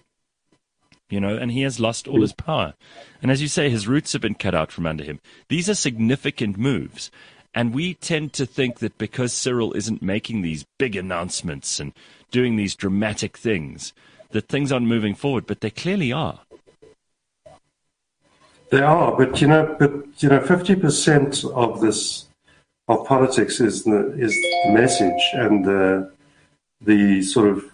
you 1.09 1.21
know, 1.21 1.37
and 1.37 1.51
he 1.51 1.63
has 1.63 1.81
lost 1.81 2.09
all 2.09 2.21
his 2.21 2.33
power. 2.33 2.75
And 3.23 3.31
as 3.31 3.41
you 3.41 3.49
say, 3.49 3.71
his 3.71 3.89
roots 3.89 4.13
have 4.13 4.23
been 4.23 4.35
cut 4.35 4.55
out 4.55 4.73
from 4.73 4.87
under 4.87 5.05
him. 5.05 5.21
These 5.49 5.69
are 5.69 5.75
significant 5.75 6.59
moves. 6.59 7.11
And 7.57 7.73
we 7.75 7.95
tend 7.95 8.35
to 8.35 8.45
think 8.45 8.81
that 8.81 8.99
because 8.99 9.33
Cyril 9.33 9.73
isn't 9.73 10.03
making 10.03 10.43
these 10.43 10.67
big 10.79 10.95
announcements 10.95 11.81
and 11.81 11.95
doing 12.31 12.57
these 12.57 12.77
dramatic 12.77 13.39
things, 13.39 13.95
that 14.33 14.47
things 14.49 14.71
aren't 14.71 14.87
moving 14.87 15.15
forward, 15.15 15.47
but 15.47 15.63
they 15.63 15.71
clearly 15.71 16.13
are. 16.13 16.41
They 18.71 18.83
are, 18.83 19.17
but 19.17 19.41
you 19.41 19.49
know, 19.49 19.75
but 19.79 20.23
you 20.23 20.29
know, 20.29 20.41
fifty 20.41 20.75
percent 20.75 21.45
of 21.45 21.81
this 21.81 22.27
of 22.89 23.07
politics 23.07 23.59
is 23.59 23.85
the 23.85 24.13
is 24.19 24.33
the 24.33 24.73
message 24.73 25.23
and 25.33 25.65
the 25.65 26.13
the 26.83 27.23
sort 27.23 27.49
of 27.49 27.65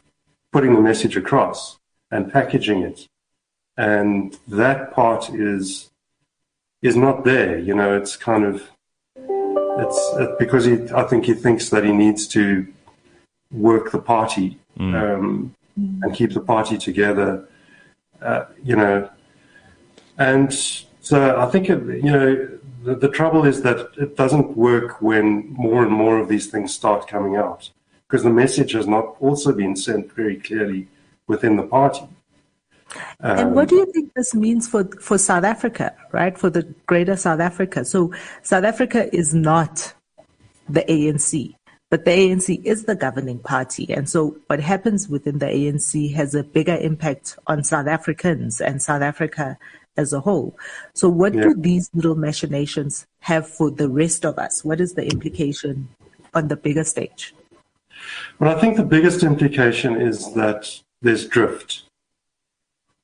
putting 0.52 0.76
the 0.76 0.80
message 0.80 1.16
across 1.16 1.78
and 2.12 2.32
packaging 2.32 2.82
it, 2.82 3.08
and 3.76 4.38
that 4.46 4.92
part 4.92 5.30
is 5.30 5.90
is 6.82 6.94
not 6.94 7.24
there. 7.24 7.58
You 7.58 7.74
know, 7.74 7.96
it's 7.96 8.14
kind 8.16 8.44
of 8.44 8.70
it's 9.78 10.14
it, 10.18 10.38
because 10.38 10.64
he, 10.64 10.78
I 10.94 11.04
think 11.04 11.24
he 11.24 11.34
thinks 11.34 11.70
that 11.70 11.84
he 11.84 11.92
needs 11.92 12.26
to 12.28 12.66
work 13.50 13.90
the 13.92 13.98
party 13.98 14.58
mm. 14.78 14.94
um, 14.94 15.54
and 15.76 16.14
keep 16.14 16.32
the 16.32 16.40
party 16.40 16.78
together. 16.78 17.48
Uh, 18.20 18.44
you 18.62 18.76
know, 18.76 19.08
and 20.18 20.52
so 20.52 21.38
I 21.38 21.46
think 21.46 21.68
it, 21.68 21.82
you 22.04 22.10
know 22.10 22.48
the, 22.82 22.94
the 22.94 23.08
trouble 23.08 23.44
is 23.44 23.62
that 23.62 23.90
it 23.96 24.16
doesn't 24.16 24.56
work 24.56 25.00
when 25.00 25.52
more 25.52 25.82
and 25.82 25.92
more 25.92 26.18
of 26.18 26.28
these 26.28 26.48
things 26.50 26.74
start 26.74 27.08
coming 27.08 27.36
out 27.36 27.70
because 28.06 28.24
the 28.24 28.30
message 28.30 28.72
has 28.72 28.86
not 28.86 29.16
also 29.20 29.52
been 29.52 29.74
sent 29.74 30.12
very 30.12 30.36
clearly 30.36 30.88
within 31.26 31.56
the 31.56 31.62
party. 31.62 32.06
Um, 33.20 33.38
and 33.38 33.54
what 33.54 33.68
do 33.68 33.76
you 33.76 33.86
think 33.92 34.12
this 34.14 34.34
means 34.34 34.68
for, 34.68 34.84
for 35.00 35.18
South 35.18 35.44
Africa, 35.44 35.94
right? 36.12 36.36
For 36.36 36.50
the 36.50 36.62
greater 36.86 37.16
South 37.16 37.40
Africa. 37.40 37.84
So 37.84 38.12
South 38.42 38.64
Africa 38.64 39.14
is 39.14 39.34
not 39.34 39.94
the 40.68 40.82
ANC, 40.82 41.54
but 41.90 42.04
the 42.04 42.10
ANC 42.10 42.64
is 42.64 42.84
the 42.84 42.94
governing 42.94 43.38
party. 43.38 43.92
And 43.92 44.08
so 44.08 44.36
what 44.46 44.60
happens 44.60 45.08
within 45.08 45.38
the 45.38 45.46
ANC 45.46 46.14
has 46.14 46.34
a 46.34 46.42
bigger 46.42 46.76
impact 46.76 47.38
on 47.46 47.64
South 47.64 47.86
Africans 47.86 48.60
and 48.60 48.82
South 48.82 49.02
Africa 49.02 49.58
as 49.96 50.12
a 50.12 50.20
whole. 50.20 50.56
So 50.94 51.08
what 51.08 51.34
yeah. 51.34 51.42
do 51.42 51.54
these 51.54 51.90
little 51.94 52.14
machinations 52.14 53.06
have 53.20 53.46
for 53.46 53.70
the 53.70 53.88
rest 53.88 54.24
of 54.24 54.38
us? 54.38 54.64
What 54.64 54.80
is 54.80 54.94
the 54.94 55.04
implication 55.06 55.88
on 56.34 56.48
the 56.48 56.56
bigger 56.56 56.84
stage? 56.84 57.34
Well, 58.38 58.56
I 58.56 58.60
think 58.60 58.76
the 58.76 58.84
biggest 58.84 59.22
implication 59.22 60.00
is 60.00 60.32
that 60.34 60.80
there's 61.02 61.26
drift. 61.26 61.82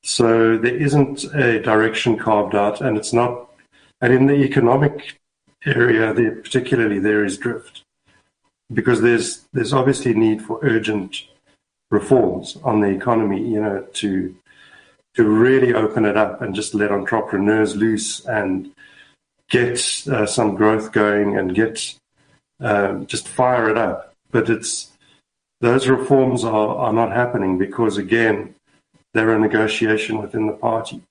So 0.09 0.57
there 0.57 0.75
isn't 0.75 1.23
a 1.35 1.61
direction 1.61 2.17
carved 2.17 2.55
out, 2.55 2.81
and 2.81 2.97
it's 2.97 3.13
not. 3.13 3.47
And 4.01 4.11
in 4.11 4.25
the 4.25 4.41
economic 4.43 5.19
area, 5.67 6.15
there, 6.15 6.31
particularly, 6.31 6.97
there 6.97 7.23
is 7.23 7.37
drift 7.37 7.83
because 8.73 9.01
there's 9.01 9.47
there's 9.53 9.71
obviously 9.71 10.15
need 10.15 10.41
for 10.41 10.59
urgent 10.63 11.27
reforms 11.91 12.57
on 12.63 12.81
the 12.81 12.87
economy. 12.87 13.39
You 13.39 13.61
know, 13.61 13.87
to 14.01 14.35
to 15.13 15.23
really 15.23 15.75
open 15.75 16.05
it 16.05 16.17
up 16.17 16.41
and 16.41 16.55
just 16.55 16.73
let 16.73 16.91
entrepreneurs 16.91 17.75
loose 17.75 18.25
and 18.25 18.71
get 19.47 19.79
uh, 20.11 20.25
some 20.25 20.55
growth 20.55 20.91
going 20.91 21.37
and 21.37 21.53
get 21.53 21.93
um, 22.59 23.05
just 23.05 23.27
fire 23.27 23.69
it 23.69 23.77
up. 23.77 24.15
But 24.31 24.49
it's 24.49 24.91
those 25.61 25.87
reforms 25.87 26.43
are, 26.43 26.75
are 26.77 26.93
not 26.93 27.11
happening 27.11 27.59
because 27.59 27.97
again 27.97 28.55
they're 29.13 29.35
a 29.35 29.39
negotiation 29.39 30.21
within 30.21 30.47
the 30.47 30.53
party. 30.53 31.01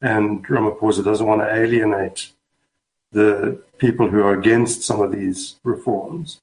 And 0.00 0.46
Ramaphosa 0.46 1.04
doesn't 1.04 1.26
want 1.26 1.40
to 1.40 1.54
alienate 1.54 2.32
the 3.12 3.60
people 3.78 4.08
who 4.08 4.22
are 4.22 4.38
against 4.38 4.82
some 4.82 5.00
of 5.00 5.12
these 5.12 5.56
reforms. 5.64 6.40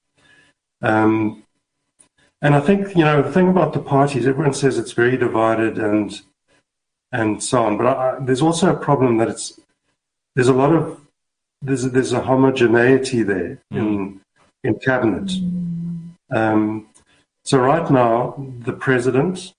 Um, 0.82 1.44
and 2.42 2.54
I 2.56 2.60
think, 2.60 2.96
you 2.96 3.04
know, 3.04 3.22
the 3.22 3.32
thing 3.32 3.50
about 3.50 3.74
the 3.74 3.80
parties, 3.80 4.27
everyone 4.27 4.54
says 4.54 4.77
it's 4.77 4.92
very 4.92 5.18
divided 5.18 5.77
and 5.77 6.22
and 7.12 7.42
so 7.42 7.63
on. 7.63 7.77
But 7.77 7.88
I, 7.88 8.18
there's 8.20 8.42
also 8.42 8.74
a 8.74 8.77
problem 8.77 9.18
that 9.18 9.30
it's 9.30 9.60
there's 10.36 10.50
a 10.50 10.54
lot 10.54 10.74
of 10.74 11.00
there's 11.62 11.86
a, 11.86 11.89
there's 11.89 12.13
a 12.13 12.22
homogeneity 12.22 13.24
there 13.24 13.62
mm. 13.74 13.77
in 13.77 14.22
in 14.63 14.80
cabinet. 14.80 15.32
Um, 16.32 16.88
so 17.44 17.60
right 17.60 17.89
now, 17.89 18.36
the 18.60 18.74
president 18.74 19.54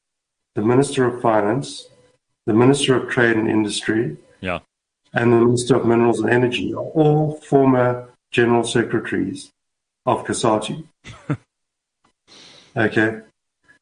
the 0.57 0.63
Minister 0.63 1.05
of 1.05 1.21
Finance, 1.21 1.89
the 2.47 2.55
Minister 2.55 2.97
of 2.97 3.11
Trade 3.11 3.37
and 3.37 3.49
Industry, 3.49 4.17
yeah. 4.41 4.61
and 5.13 5.33
the 5.33 5.37
Minister 5.37 5.77
of 5.77 5.85
Minerals 5.85 6.19
and 6.19 6.31
Energy 6.31 6.73
are 6.73 6.89
all 7.01 7.35
former 7.43 8.09
General 8.33 8.65
Secretaries 8.65 9.53
of 10.07 10.25
COSATU. 10.25 10.85
okay. 12.77 13.21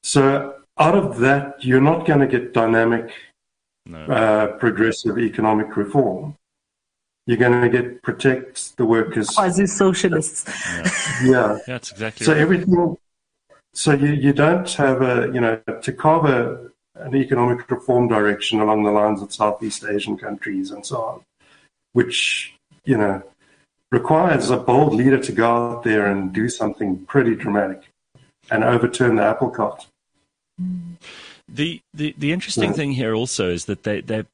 So 0.02 0.56
out 0.76 0.96
of 0.96 1.18
that, 1.20 1.64
you're 1.64 1.80
not 1.80 2.06
going 2.06 2.20
to 2.20 2.26
get 2.26 2.52
dynamic, 2.52 3.12
no. 3.86 4.00
uh, 4.06 4.46
progressive 4.58 5.16
economic 5.16 5.76
reform. 5.76 6.34
You're 7.26 7.38
going 7.38 7.62
to 7.62 7.68
get 7.68 8.02
protect 8.02 8.76
the 8.76 8.84
workers. 8.84 9.28
Quasi 9.30 9.66
socialists. 9.66 10.44
Yeah. 10.74 10.90
yeah. 11.24 11.58
That's 11.66 11.92
exactly 11.92 12.26
so 12.26 12.32
right. 12.32 12.40
everything 12.40 12.96
so 13.74 13.92
you, 13.92 14.12
you 14.12 14.32
don't 14.32 14.70
have 14.74 15.02
a, 15.02 15.30
you 15.34 15.40
know, 15.40 15.60
to 15.82 15.92
carve 15.92 16.24
a, 16.26 16.70
an 16.94 17.14
economic 17.14 17.68
reform 17.68 18.06
direction 18.06 18.60
along 18.60 18.84
the 18.84 18.90
lines 18.90 19.20
of 19.20 19.34
Southeast 19.34 19.84
Asian 19.84 20.16
countries 20.16 20.70
and 20.70 20.86
so 20.86 21.02
on, 21.02 21.24
which, 21.92 22.54
you 22.84 22.96
know, 22.96 23.20
requires 23.90 24.50
a 24.50 24.56
bold 24.56 24.94
leader 24.94 25.18
to 25.18 25.32
go 25.32 25.46
out 25.46 25.82
there 25.82 26.06
and 26.06 26.32
do 26.32 26.48
something 26.48 27.04
pretty 27.06 27.34
dramatic 27.34 27.82
and 28.48 28.62
overturn 28.62 29.16
the 29.16 29.24
apple 29.24 29.50
cart. 29.50 29.86
The, 31.48 31.80
the, 31.92 32.14
the 32.16 32.32
interesting 32.32 32.70
yeah. 32.70 32.72
thing 32.72 32.92
here 32.92 33.14
also 33.14 33.50
is 33.50 33.64
that 33.64 33.82
they, 33.82 34.00
they 34.00 34.24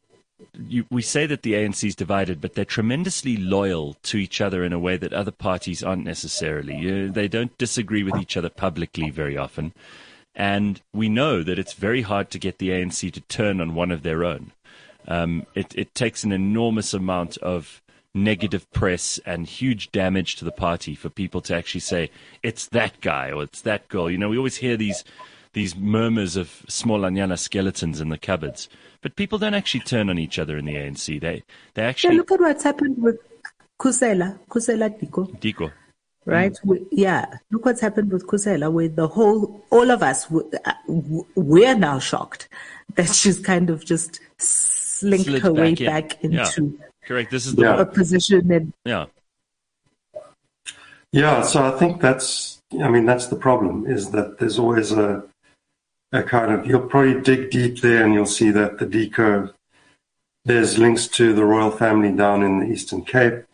you, 0.58 0.86
we 0.90 1.02
say 1.02 1.26
that 1.26 1.42
the 1.42 1.54
ANC 1.54 1.86
is 1.86 1.94
divided, 1.94 2.40
but 2.40 2.54
they're 2.54 2.64
tremendously 2.64 3.36
loyal 3.36 3.96
to 4.04 4.18
each 4.18 4.40
other 4.40 4.64
in 4.64 4.72
a 4.72 4.78
way 4.78 4.96
that 4.96 5.12
other 5.12 5.30
parties 5.30 5.82
aren't 5.82 6.04
necessarily. 6.04 6.76
Uh, 6.76 7.12
they 7.12 7.28
don't 7.28 7.56
disagree 7.58 8.02
with 8.02 8.16
each 8.16 8.36
other 8.36 8.48
publicly 8.50 9.10
very 9.10 9.36
often. 9.36 9.72
And 10.34 10.80
we 10.92 11.08
know 11.08 11.42
that 11.42 11.58
it's 11.58 11.72
very 11.72 12.02
hard 12.02 12.30
to 12.30 12.38
get 12.38 12.58
the 12.58 12.70
ANC 12.70 13.12
to 13.12 13.20
turn 13.22 13.60
on 13.60 13.74
one 13.74 13.90
of 13.90 14.02
their 14.02 14.24
own. 14.24 14.52
Um, 15.08 15.46
it, 15.54 15.74
it 15.76 15.94
takes 15.94 16.24
an 16.24 16.32
enormous 16.32 16.94
amount 16.94 17.36
of 17.38 17.82
negative 18.14 18.70
press 18.72 19.18
and 19.24 19.46
huge 19.46 19.92
damage 19.92 20.36
to 20.36 20.44
the 20.44 20.52
party 20.52 20.94
for 20.94 21.08
people 21.08 21.40
to 21.42 21.54
actually 21.54 21.80
say, 21.80 22.10
it's 22.42 22.66
that 22.68 23.00
guy 23.00 23.30
or 23.30 23.42
it's 23.44 23.60
that 23.62 23.88
girl. 23.88 24.10
You 24.10 24.18
know, 24.18 24.28
we 24.28 24.36
always 24.36 24.56
hear 24.56 24.76
these 24.76 25.04
these 25.52 25.76
murmurs 25.76 26.36
of 26.36 26.64
small 26.68 27.00
Anyana 27.00 27.38
skeletons 27.38 28.00
in 28.00 28.08
the 28.08 28.18
cupboards. 28.18 28.68
But 29.00 29.16
people 29.16 29.38
don't 29.38 29.54
actually 29.54 29.80
turn 29.80 30.10
on 30.10 30.18
each 30.18 30.38
other 30.38 30.56
in 30.56 30.64
the 30.64 30.74
ANC. 30.74 31.20
They 31.20 31.42
they 31.74 31.82
actually 31.82 32.14
yeah, 32.14 32.18
look 32.18 32.32
at 32.32 32.40
what's 32.40 32.64
happened 32.64 33.02
with 33.02 33.18
Khusela, 33.80 34.38
Khusela 34.48 34.90
Diko. 34.98 35.28
Diko. 35.40 35.72
Right? 36.26 36.52
Mm. 36.52 36.64
We, 36.64 36.86
yeah. 36.92 37.26
Look 37.50 37.64
what's 37.64 37.80
happened 37.80 38.12
with 38.12 38.26
Khusela, 38.26 38.70
where 38.70 38.88
the 38.88 39.08
whole, 39.08 39.64
all 39.70 39.90
of 39.90 40.02
us, 40.02 40.30
uh, 40.30 40.72
we're 40.86 41.74
now 41.74 41.98
shocked 41.98 42.48
that 42.96 43.08
she's 43.08 43.38
kind 43.38 43.70
of 43.70 43.84
just 43.84 44.20
slinked 44.36 45.26
Slid 45.26 45.42
her 45.42 45.52
back 45.52 45.60
way 45.60 45.70
in. 45.70 45.86
back 45.86 46.24
into 46.24 46.76
yeah. 46.78 46.86
correct. 47.06 47.30
This 47.30 47.46
is 47.46 47.54
the 47.54 47.62
yeah. 47.62 47.84
position 47.84 48.52
and 48.52 48.72
yeah. 48.84 49.06
Yeah, 51.12 51.42
so 51.42 51.64
I 51.64 51.76
think 51.78 52.00
that's 52.00 52.60
I 52.80 52.88
mean 52.88 53.06
that's 53.06 53.26
the 53.26 53.36
problem 53.36 53.86
is 53.86 54.10
that 54.10 54.38
there's 54.38 54.58
always 54.58 54.92
a 54.92 55.24
a 56.12 56.22
kind 56.22 56.52
of 56.52 56.66
you'll 56.66 56.80
probably 56.80 57.20
dig 57.20 57.50
deep 57.50 57.80
there 57.80 58.04
and 58.04 58.14
you'll 58.14 58.26
see 58.26 58.50
that 58.50 58.78
the 58.78 58.86
Diko 58.86 59.52
there's 60.44 60.78
links 60.78 61.06
to 61.08 61.34
the 61.34 61.44
royal 61.44 61.70
family 61.70 62.12
down 62.12 62.42
in 62.42 62.60
the 62.60 62.66
Eastern 62.66 63.04
Cape, 63.04 63.44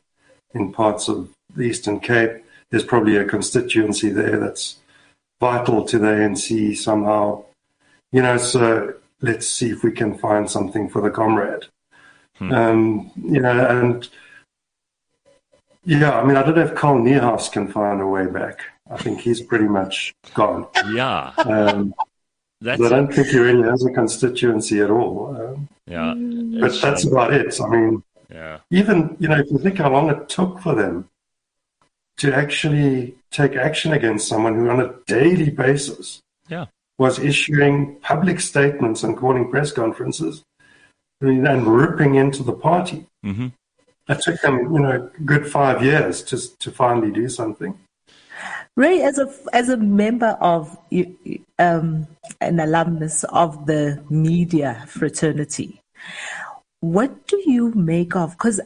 in 0.55 0.73
parts 0.73 1.09
of 1.09 1.31
the 1.55 1.65
Eastern 1.65 2.01
Cape. 2.01 2.45
There's 2.71 2.85
probably 2.85 3.17
a 3.17 3.25
constituency 3.25 4.09
there 4.09 4.39
that's 4.39 4.77
vital 5.41 5.85
to 5.85 5.99
the 5.99 6.07
ANC 6.07 6.77
somehow. 6.77 7.45
You 8.13 8.23
know, 8.23 8.37
so 8.37 8.95
let's 9.21 9.49
see 9.49 9.71
if 9.71 9.83
we 9.83 9.93
can 9.93 10.17
find 10.17 10.51
something 10.51 10.89
for 10.89 11.03
the 11.03 11.11
comrade. 11.11 11.65
Hmm. 12.39 12.53
Um, 12.53 13.11
you 13.17 13.41
know, 13.41 13.67
and 13.67 14.09
yeah, 15.85 16.19
I 16.19 16.25
mean, 16.25 16.37
I 16.37 16.43
don't 16.43 16.57
know 16.57 16.65
if 16.65 16.75
Carl 16.75 16.99
Niehaus 16.99 17.51
can 17.51 17.69
find 17.69 18.01
a 18.01 18.07
way 18.07 18.27
back. 18.27 18.61
I 18.91 18.97
think 18.97 19.21
he's 19.21 19.41
pretty 19.41 19.67
much 19.67 20.15
gone. 20.35 20.67
Yeah. 20.93 21.33
Um, 21.39 21.95
I 22.65 22.77
don't 22.77 23.13
think 23.13 23.29
he 23.29 23.39
really 23.39 23.69
has 23.69 23.85
a 23.85 23.93
constituency 23.93 24.81
at 24.81 24.91
all. 24.91 25.37
Um, 25.37 25.69
yeah. 25.87 26.15
But 26.61 26.81
that's 26.81 27.05
about 27.05 27.35
it. 27.35 27.61
I 27.61 27.69
mean, 27.69 28.03
yeah. 28.31 28.59
even, 28.71 29.17
you 29.21 29.29
know, 29.29 29.39
if 29.39 29.51
you 29.51 29.59
think 29.59 29.79
how 29.79 29.91
long 29.91 30.11
it 30.11 30.29
took 30.29 30.61
for 30.61 30.75
them 30.75 31.09
to 32.19 32.35
actually 32.35 33.15
take 33.31 33.55
action 33.57 33.93
against 33.93 34.29
someone 34.29 34.55
who 34.55 34.71
on 34.71 34.81
a 34.81 34.95
daily 35.07 35.51
basis 35.51 36.23
yeah. 36.49 36.67
was 36.99 37.19
issuing 37.19 37.97
public 37.97 38.41
statements 38.41 39.03
and 39.03 39.17
calling 39.17 39.51
press 39.51 39.71
conferences 39.71 40.43
and 41.21 41.67
ripping 41.67 42.15
into 42.15 42.43
the 42.43 42.53
party. 42.53 43.07
Mm-hmm. 43.25 43.49
It 44.09 44.21
took 44.21 44.41
them, 44.41 44.73
you 44.73 44.79
know, 44.79 45.11
good 45.25 45.47
five 45.51 45.83
years 45.83 46.23
to 46.25 46.39
to 46.59 46.71
finally 46.71 47.11
do 47.11 47.29
something. 47.29 47.77
Ray, 48.77 49.03
as 49.03 49.19
a 49.19 49.33
as 49.53 49.69
a 49.69 49.77
member 49.77 50.37
of 50.41 50.77
um, 51.59 52.07
an 52.41 52.61
alumnus 52.61 53.25
of 53.25 53.67
the 53.67 54.03
media 54.11 54.85
fraternity, 54.87 55.81
what 56.81 57.27
do 57.27 57.43
you 57.47 57.73
make 57.75 58.15
of? 58.15 58.33
Because 58.33 58.61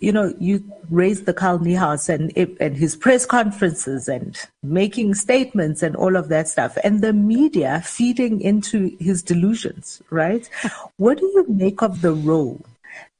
you 0.00 0.12
know, 0.12 0.34
you 0.38 0.64
raised 0.90 1.26
the 1.26 1.34
Carl 1.34 1.58
Niehaus 1.58 2.08
and 2.08 2.32
and 2.60 2.76
his 2.76 2.96
press 2.96 3.26
conferences 3.26 4.08
and 4.08 4.38
making 4.62 5.14
statements 5.14 5.82
and 5.82 5.96
all 5.96 6.16
of 6.16 6.28
that 6.28 6.48
stuff, 6.48 6.76
and 6.84 7.00
the 7.00 7.12
media 7.12 7.82
feeding 7.84 8.40
into 8.40 8.96
his 9.00 9.22
delusions, 9.22 10.02
right? 10.10 10.48
what 10.96 11.18
do 11.18 11.26
you 11.34 11.46
make 11.48 11.82
of 11.82 12.00
the 12.00 12.12
role 12.12 12.64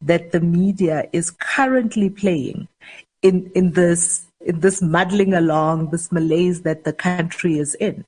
that 0.00 0.32
the 0.32 0.40
media 0.40 1.08
is 1.12 1.30
currently 1.30 2.10
playing 2.10 2.68
in 3.22 3.50
in 3.54 3.72
this 3.72 4.23
this 4.46 4.82
muddling 4.82 5.34
along, 5.34 5.90
this 5.90 6.12
malaise 6.12 6.62
that 6.62 6.84
the 6.84 6.92
country 6.92 7.58
is 7.58 7.74
in? 7.76 8.04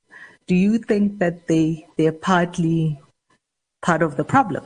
Do 0.47 0.55
you 0.55 0.78
think 0.78 1.19
that 1.19 1.47
they 1.49 1.87
they're 1.97 2.12
partly 2.12 3.00
part 3.83 4.02
of 4.02 4.16
the 4.16 4.25
problem? 4.25 4.64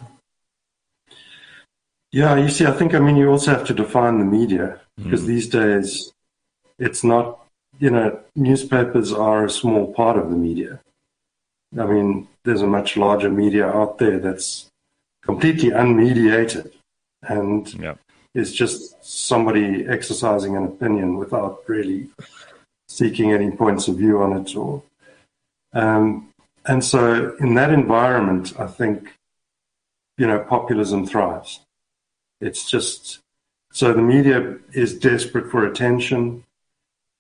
Yeah, 2.13 2.37
you 2.37 2.49
see, 2.49 2.67
I 2.67 2.73
think, 2.73 2.95
I 2.95 2.99
mean, 2.99 3.17
you 3.17 3.31
also 3.31 3.53
have 3.53 3.65
to 3.67 3.75
define 3.75 4.19
the 4.19 4.25
media 4.25 4.81
because 4.97 5.23
mm. 5.23 5.27
these 5.27 5.49
days 5.49 6.13
it's 6.79 7.05
not, 7.05 7.47
you 7.79 7.91
know, 7.91 8.19
newspapers 8.35 9.13
are 9.13 9.45
a 9.45 9.51
small 9.51 9.93
part 9.93 10.17
of 10.19 10.29
the 10.29 10.37
media. 10.37 10.81
I 11.79 11.87
mean, 11.87 12.27
there's 12.45 12.63
a 12.63 12.67
much 12.67 12.97
larger 12.97 13.31
media 13.31 13.69
out 13.69 13.99
there 13.99 14.19
that's 14.19 14.67
completely 15.23 15.71
unmediated 15.71 16.73
and 17.23 17.73
yep. 17.75 17.99
Is 18.35 18.53
just 18.53 19.05
somebody 19.05 19.87
exercising 19.87 20.57
an 20.57 20.65
opinion 20.65 21.17
without 21.17 21.63
really 21.67 22.09
seeking 22.89 23.33
any 23.33 23.51
points 23.51 23.89
of 23.89 23.97
view 23.97 24.23
on 24.23 24.33
it 24.41 24.57
or 24.57 24.83
um, 25.73 26.29
and 26.67 26.85
so 26.85 27.37
in 27.41 27.55
that 27.55 27.71
environment 27.71 28.53
i 28.59 28.67
think 28.67 29.15
you 30.19 30.27
know 30.27 30.39
populism 30.41 31.07
thrives 31.07 31.61
it's 32.41 32.71
just 32.71 33.21
so 33.73 33.93
the 33.93 34.03
media 34.03 34.57
is 34.73 34.99
desperate 34.99 35.51
for 35.51 35.67
attention. 35.67 36.45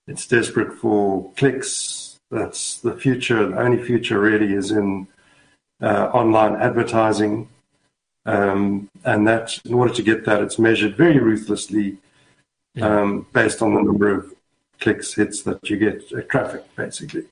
It's 0.06 0.26
desperate 0.26 0.72
for 0.72 1.30
clicks. 1.36 2.16
That's 2.30 2.78
the 2.78 2.94
future. 2.94 3.46
The 3.46 3.58
only 3.58 3.82
future 3.82 4.18
really 4.18 4.52
is 4.54 4.72
in 4.72 5.06
uh, 5.80 6.10
online 6.12 6.56
advertising. 6.56 7.48
Um, 8.26 8.88
and 9.04 9.26
that, 9.26 9.58
in 9.64 9.74
order 9.74 9.94
to 9.94 10.02
get 10.02 10.24
that, 10.26 10.42
it's 10.42 10.58
measured 10.58 10.96
very 10.96 11.18
ruthlessly 11.18 11.98
um, 12.80 13.26
based 13.32 13.62
on 13.62 13.74
the 13.74 13.82
number 13.82 14.14
of 14.14 14.32
clicks, 14.78 15.14
hits 15.14 15.42
that 15.42 15.68
you 15.68 15.76
get, 15.76 16.04
uh, 16.12 16.22
traffic, 16.22 16.64
basically. 16.76 17.24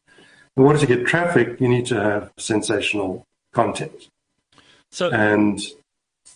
In 0.57 0.65
order 0.65 0.79
to 0.79 0.87
get 0.87 1.07
traffic, 1.07 1.61
you 1.61 1.69
need 1.69 1.87
to 1.87 2.01
have 2.01 2.33
sensational 2.37 3.25
content. 3.53 4.09
So, 4.91 5.11
and 5.11 5.61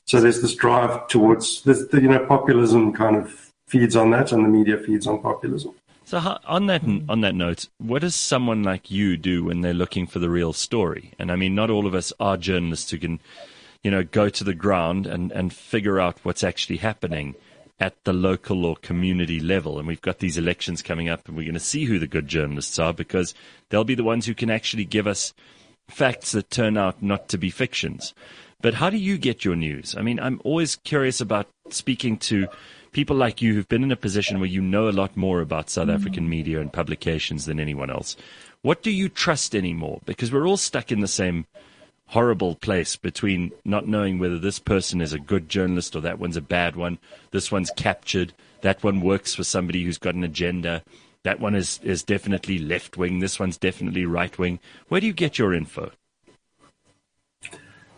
so 0.06 0.20
there's 0.20 0.42
this 0.42 0.54
drive 0.54 1.08
towards 1.08 1.62
this, 1.62 1.84
you 1.92 2.02
know, 2.02 2.24
populism 2.26 2.92
kind 2.92 3.16
of 3.16 3.52
feeds 3.68 3.96
on 3.96 4.10
that, 4.10 4.32
and 4.32 4.44
the 4.44 4.48
media 4.48 4.76
feeds 4.76 5.06
on 5.06 5.20
populism. 5.22 5.74
So 6.04 6.18
on 6.46 6.66
that 6.66 6.82
on 7.08 7.20
that 7.22 7.34
note, 7.34 7.68
what 7.78 8.02
does 8.02 8.14
someone 8.14 8.62
like 8.62 8.90
you 8.90 9.16
do 9.16 9.44
when 9.44 9.62
they're 9.62 9.72
looking 9.72 10.06
for 10.06 10.18
the 10.18 10.28
real 10.28 10.52
story? 10.52 11.12
And 11.18 11.32
I 11.32 11.36
mean, 11.36 11.54
not 11.54 11.70
all 11.70 11.86
of 11.86 11.94
us 11.94 12.12
are 12.20 12.36
journalists 12.36 12.90
who 12.90 12.98
can, 12.98 13.20
you 13.82 13.90
know, 13.90 14.02
go 14.02 14.28
to 14.28 14.44
the 14.44 14.54
ground 14.54 15.06
and 15.06 15.32
and 15.32 15.52
figure 15.52 16.00
out 16.00 16.18
what's 16.22 16.44
actually 16.44 16.78
happening 16.78 17.34
at 17.80 18.04
the 18.04 18.12
local 18.12 18.64
or 18.64 18.76
community 18.76 19.40
level. 19.40 19.78
And 19.78 19.88
we've 19.88 20.00
got 20.00 20.20
these 20.20 20.38
elections 20.38 20.82
coming 20.82 21.08
up, 21.08 21.26
and 21.26 21.36
we're 21.36 21.44
going 21.44 21.54
to 21.54 21.60
see 21.60 21.84
who 21.84 21.98
the 21.98 22.06
good 22.06 22.28
journalists 22.28 22.78
are 22.78 22.94
because 22.94 23.34
they'll 23.68 23.82
be 23.82 23.96
the 23.96 24.04
ones 24.04 24.26
who 24.26 24.34
can 24.34 24.50
actually 24.50 24.84
give 24.84 25.06
us 25.06 25.34
facts 25.88 26.32
that 26.32 26.50
turn 26.50 26.76
out 26.76 27.02
not 27.02 27.28
to 27.28 27.38
be 27.38 27.50
fictions. 27.50 28.14
But 28.60 28.74
how 28.74 28.90
do 28.90 28.96
you 28.96 29.18
get 29.18 29.44
your 29.44 29.56
news? 29.56 29.96
I 29.98 30.02
mean, 30.02 30.20
I'm 30.20 30.40
always 30.44 30.76
curious 30.76 31.20
about 31.20 31.48
speaking 31.70 32.16
to 32.18 32.46
people 32.92 33.16
like 33.16 33.42
you 33.42 33.54
who've 33.54 33.68
been 33.68 33.82
in 33.82 33.90
a 33.90 33.96
position 33.96 34.38
where 34.38 34.48
you 34.48 34.60
know 34.60 34.88
a 34.88 34.90
lot 34.90 35.16
more 35.16 35.40
about 35.40 35.68
South 35.68 35.88
mm-hmm. 35.88 35.96
African 35.96 36.28
media 36.28 36.60
and 36.60 36.72
publications 36.72 37.46
than 37.46 37.58
anyone 37.58 37.90
else. 37.90 38.16
What 38.60 38.82
do 38.82 38.92
you 38.92 39.08
trust 39.08 39.56
anymore? 39.56 40.00
Because 40.04 40.30
we're 40.30 40.46
all 40.46 40.56
stuck 40.56 40.92
in 40.92 41.00
the 41.00 41.08
same 41.08 41.46
horrible 42.12 42.54
place 42.56 42.94
between 42.94 43.50
not 43.64 43.88
knowing 43.88 44.18
whether 44.18 44.38
this 44.38 44.58
person 44.58 45.00
is 45.00 45.14
a 45.14 45.18
good 45.18 45.48
journalist 45.48 45.96
or 45.96 46.00
that 46.02 46.18
one's 46.18 46.36
a 46.36 46.42
bad 46.42 46.76
one. 46.76 46.98
This 47.30 47.50
one's 47.50 47.70
captured. 47.74 48.34
That 48.60 48.84
one 48.84 49.00
works 49.00 49.34
for 49.34 49.44
somebody 49.44 49.82
who's 49.82 49.96
got 49.96 50.14
an 50.14 50.22
agenda. 50.22 50.82
That 51.22 51.40
one 51.40 51.54
is, 51.54 51.80
is 51.82 52.02
definitely 52.02 52.58
left 52.58 52.98
wing. 52.98 53.20
This 53.20 53.40
one's 53.40 53.56
definitely 53.56 54.04
right 54.04 54.38
wing. 54.38 54.60
Where 54.88 55.00
do 55.00 55.06
you 55.06 55.14
get 55.14 55.38
your 55.38 55.54
info? 55.54 55.90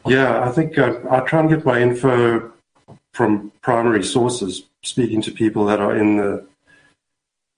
Yeah, 0.06 0.44
I 0.44 0.52
think 0.52 0.78
I, 0.78 0.94
I 1.10 1.20
try 1.20 1.40
and 1.40 1.48
get 1.48 1.64
my 1.64 1.80
info 1.80 2.52
from 3.14 3.50
primary 3.62 4.04
sources, 4.04 4.62
speaking 4.82 5.22
to 5.22 5.32
people 5.32 5.64
that 5.64 5.80
are 5.80 5.96
in 5.96 6.18
the 6.18 6.46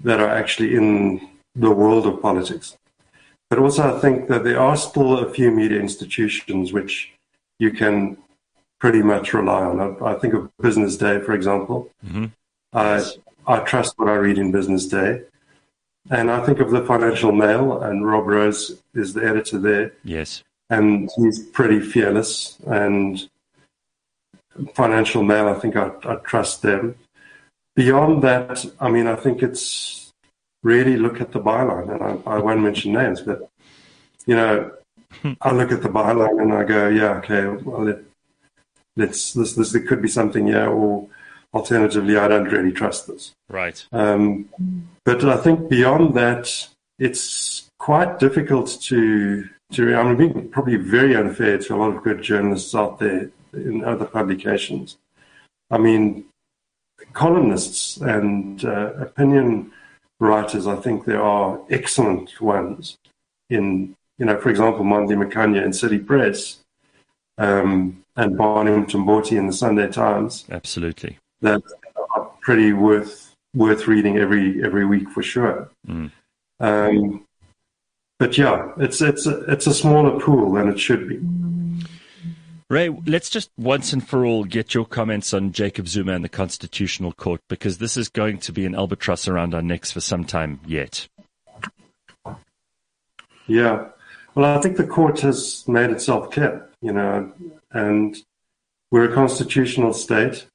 that 0.03 0.21
are 0.21 0.29
actually 0.29 0.75
in 0.75 1.29
the 1.55 1.71
world 1.71 2.07
of 2.07 2.23
politics. 2.23 2.77
But 3.49 3.59
also, 3.61 3.97
I 3.97 4.01
think 4.01 4.29
that 4.29 4.45
there 4.45 4.61
are 4.61 4.77
still 4.77 5.19
a 5.19 5.33
few 5.33 5.51
media 5.51 5.81
institutions 5.81 6.73
which 6.73 7.13
you 7.59 7.71
can 7.71 8.17
pretty 8.79 9.03
much 9.03 9.33
rely 9.33 9.63
on. 9.63 9.81
I, 9.81 10.13
I 10.13 10.15
think 10.15 10.35
of 10.35 10.51
Business 10.59 10.97
Day, 10.97 11.21
for 11.21 11.33
example. 11.33 11.91
Mm-hmm. 12.05 12.27
I 12.73 13.05
I 13.47 13.61
trust 13.61 13.95
what 13.99 14.09
I 14.09 14.15
read 14.15 14.39
in 14.39 14.51
Business 14.51 14.87
Day, 14.87 15.23
and 16.11 16.31
I 16.31 16.45
think 16.45 16.59
of 16.59 16.71
the 16.71 16.85
Financial 16.85 17.33
Mail, 17.33 17.81
and 17.81 18.07
Rob 18.07 18.27
Rose 18.27 18.83
is 18.95 19.15
the 19.15 19.25
editor 19.25 19.59
there. 19.59 19.93
Yes, 20.03 20.43
and 20.69 21.09
he's 21.17 21.39
pretty 21.39 21.81
fearless. 21.81 22.59
And 22.67 23.29
Financial 24.75 25.23
Mail, 25.23 25.49
I 25.49 25.55
think 25.55 25.77
I, 25.77 25.93
I 26.05 26.17
trust 26.17 26.63
them. 26.63 26.97
Beyond 27.77 28.23
that, 28.23 28.65
I 28.81 28.91
mean, 28.91 29.07
I 29.07 29.17
think 29.17 29.43
it's 29.43 30.06
really 30.63 30.97
look 30.97 31.21
at 31.21 31.33
the 31.33 31.41
byline, 31.41 31.93
and 31.93 32.03
I, 32.03 32.37
I 32.37 32.39
won't 32.39 32.63
mention 32.63 32.93
names, 32.93 33.21
but 33.21 33.49
you 34.27 34.37
know, 34.37 34.73
I 35.41 35.53
look 35.53 35.73
at 35.73 35.83
the 35.83 35.89
byline 35.89 36.41
and 36.43 36.53
I 36.53 36.65
go, 36.65 36.89
yeah, 36.89 37.19
okay, 37.19 37.47
well, 37.47 37.85
let, 37.85 37.99
let's 38.97 39.33
this 39.33 39.55
this 39.55 39.73
there 39.73 39.83
could 39.83 40.03
be 40.03 40.09
something 40.09 40.47
here, 40.47 40.69
or 40.69 41.09
alternatively, 41.55 42.17
I 42.17 42.29
don't 42.29 42.51
really 42.51 42.73
trust 42.73 43.07
this. 43.07 43.33
Right. 43.49 43.85
Um, 43.93 44.49
but 45.05 45.25
I 45.25 45.37
think 45.37 45.69
beyond 45.69 46.15
that, 46.15 46.69
it's 46.99 47.69
quite 47.79 48.19
difficult 48.19 48.79
to 48.83 49.49
to 49.73 49.97
I'm 49.97 50.17
being 50.17 50.49
probably 50.49 50.77
very 50.77 51.17
unfair 51.17 51.59
to 51.59 51.75
a 51.75 51.77
lot 51.77 51.95
of 51.95 52.03
good 52.03 52.23
journalists 52.23 52.75
out 52.75 52.99
there 52.99 53.31
in 53.53 53.85
other 53.85 54.05
publications. 54.05 54.97
I 55.71 55.79
mean, 55.79 56.25
columnists 57.13 57.97
and 57.97 58.65
uh, 58.65 58.93
opinion 59.01 59.73
writers, 60.21 60.67
I 60.67 60.77
think 60.77 61.05
there 61.05 61.23
are 61.23 61.61
excellent 61.71 62.41
ones 62.41 62.97
in, 63.51 63.95
you 64.19 64.27
know, 64.27 64.41
for 64.41 64.51
example, 64.51 64.85
Mondli 64.85 65.17
Makhanya 65.17 65.65
in 65.65 65.73
City 65.73 65.99
Press 65.99 66.59
um, 67.39 68.03
and 68.17 68.37
Barney 68.37 68.71
Mthombothi 68.71 69.39
in 69.39 69.47
the 69.47 69.53
Sunday 69.53 69.89
Times. 69.89 70.45
Absolutely. 70.51 71.19
That 71.41 71.63
are 72.15 72.31
pretty 72.41 72.73
worth 72.73 73.35
worth 73.55 73.87
reading 73.87 74.19
every 74.19 74.63
every 74.65 74.87
week 74.87 75.11
for 75.11 75.23
sure. 75.23 75.71
Mm. 75.89 76.11
Um, 76.61 77.25
but 78.19 78.39
yeah, 78.39 78.73
it's 78.79 79.01
it's 79.01 79.27
a, 79.27 79.41
it's 79.53 79.67
a 79.67 79.75
smaller 79.75 80.19
pool 80.19 80.53
than 80.53 80.69
it 80.69 80.81
should 80.81 81.09
be. 81.09 81.17
Ray, 82.69 82.89
let's 82.89 83.31
just 83.31 83.51
once 83.57 83.93
and 83.93 84.07
for 84.07 84.25
all 84.27 84.43
get 84.43 84.75
your 84.75 84.85
comments 84.85 85.33
on 85.33 85.53
Jacob 85.53 85.87
Zuma 85.87 86.15
and 86.15 86.25
the 86.25 86.29
Constitutional 86.29 87.13
Court 87.13 87.41
because 87.49 87.79
this 87.79 87.97
is 87.97 88.09
going 88.09 88.39
to 88.39 88.53
be 88.53 88.67
an 88.67 88.75
albatross 88.75 89.29
around 89.29 89.55
our 89.55 89.63
necks 89.63 89.93
for 89.93 90.01
some 90.01 90.25
time 90.25 90.59
yet. 90.67 91.07
Yeah. 93.47 93.87
Well, 94.35 94.59
I 94.59 94.61
think 94.61 94.77
the 94.77 94.87
court 94.87 95.21
has 95.21 95.67
made 95.69 95.91
itself 95.91 96.33
clear, 96.33 96.69
you 96.83 96.93
know, 96.93 97.33
and 97.71 98.17
we're 98.91 99.11
a 99.11 99.15
constitutional 99.15 99.93
state, 99.93 100.47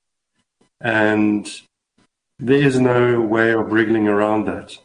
and 0.82 1.50
there 2.39 2.62
is 2.62 2.78
no 2.78 3.21
way 3.21 3.54
of 3.54 3.71
wriggling 3.71 4.10
around 4.10 4.45
that. 4.45 4.78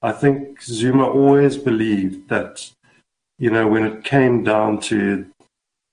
I 0.00 0.12
think 0.12 0.62
Zuma 0.62 1.06
always 1.08 1.56
believed 1.56 2.28
that, 2.28 2.70
you 3.38 3.50
know, 3.50 3.66
when 3.66 3.84
it 3.84 4.04
came 4.04 4.44
down 4.44 4.80
to 4.82 5.26